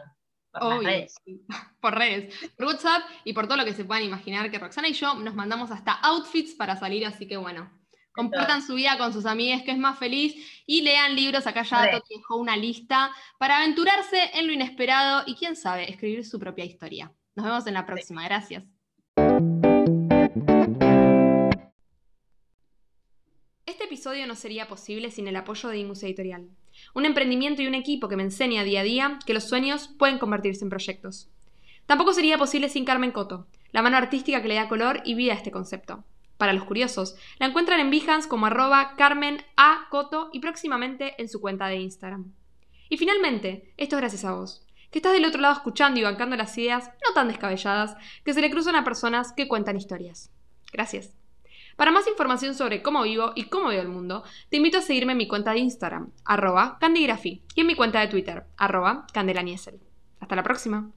[0.51, 1.15] por las redes.
[1.79, 4.93] Por redes, por WhatsApp y por todo lo que se puedan imaginar que Roxana y
[4.93, 7.69] yo nos mandamos hasta outfits para salir, así que bueno,
[8.13, 11.45] compartan su vida con sus amigas que es más feliz y lean libros.
[11.45, 11.91] Acá ya.
[11.91, 16.63] Toti dejó una lista para aventurarse en lo inesperado y quién sabe, escribir su propia
[16.63, 17.11] historia.
[17.35, 18.63] Nos vemos en la próxima, gracias.
[23.93, 26.47] Episodio no sería posible sin el apoyo de Ingus Editorial,
[26.95, 30.17] un emprendimiento y un equipo que me enseña día a día que los sueños pueden
[30.17, 31.29] convertirse en proyectos.
[31.85, 35.33] Tampoco sería posible sin Carmen Coto, la mano artística que le da color y vida
[35.33, 36.03] a este concepto.
[36.39, 39.85] Para los curiosos, la encuentran en Behance como arroba Carmen A.
[39.91, 42.33] Coto y próximamente en su cuenta de Instagram.
[42.89, 46.35] Y finalmente, esto es gracias a vos, que estás del otro lado escuchando y bancando
[46.35, 47.95] las ideas no tan descabelladas
[48.25, 50.31] que se le cruzan a personas que cuentan historias.
[50.71, 51.22] Gracias.
[51.75, 55.13] Para más información sobre cómo vivo y cómo veo el mundo, te invito a seguirme
[55.13, 59.79] en mi cuenta de Instagram, arroba candigraphy, y en mi cuenta de Twitter, arroba candelaniesel.
[60.19, 60.91] Hasta la próxima.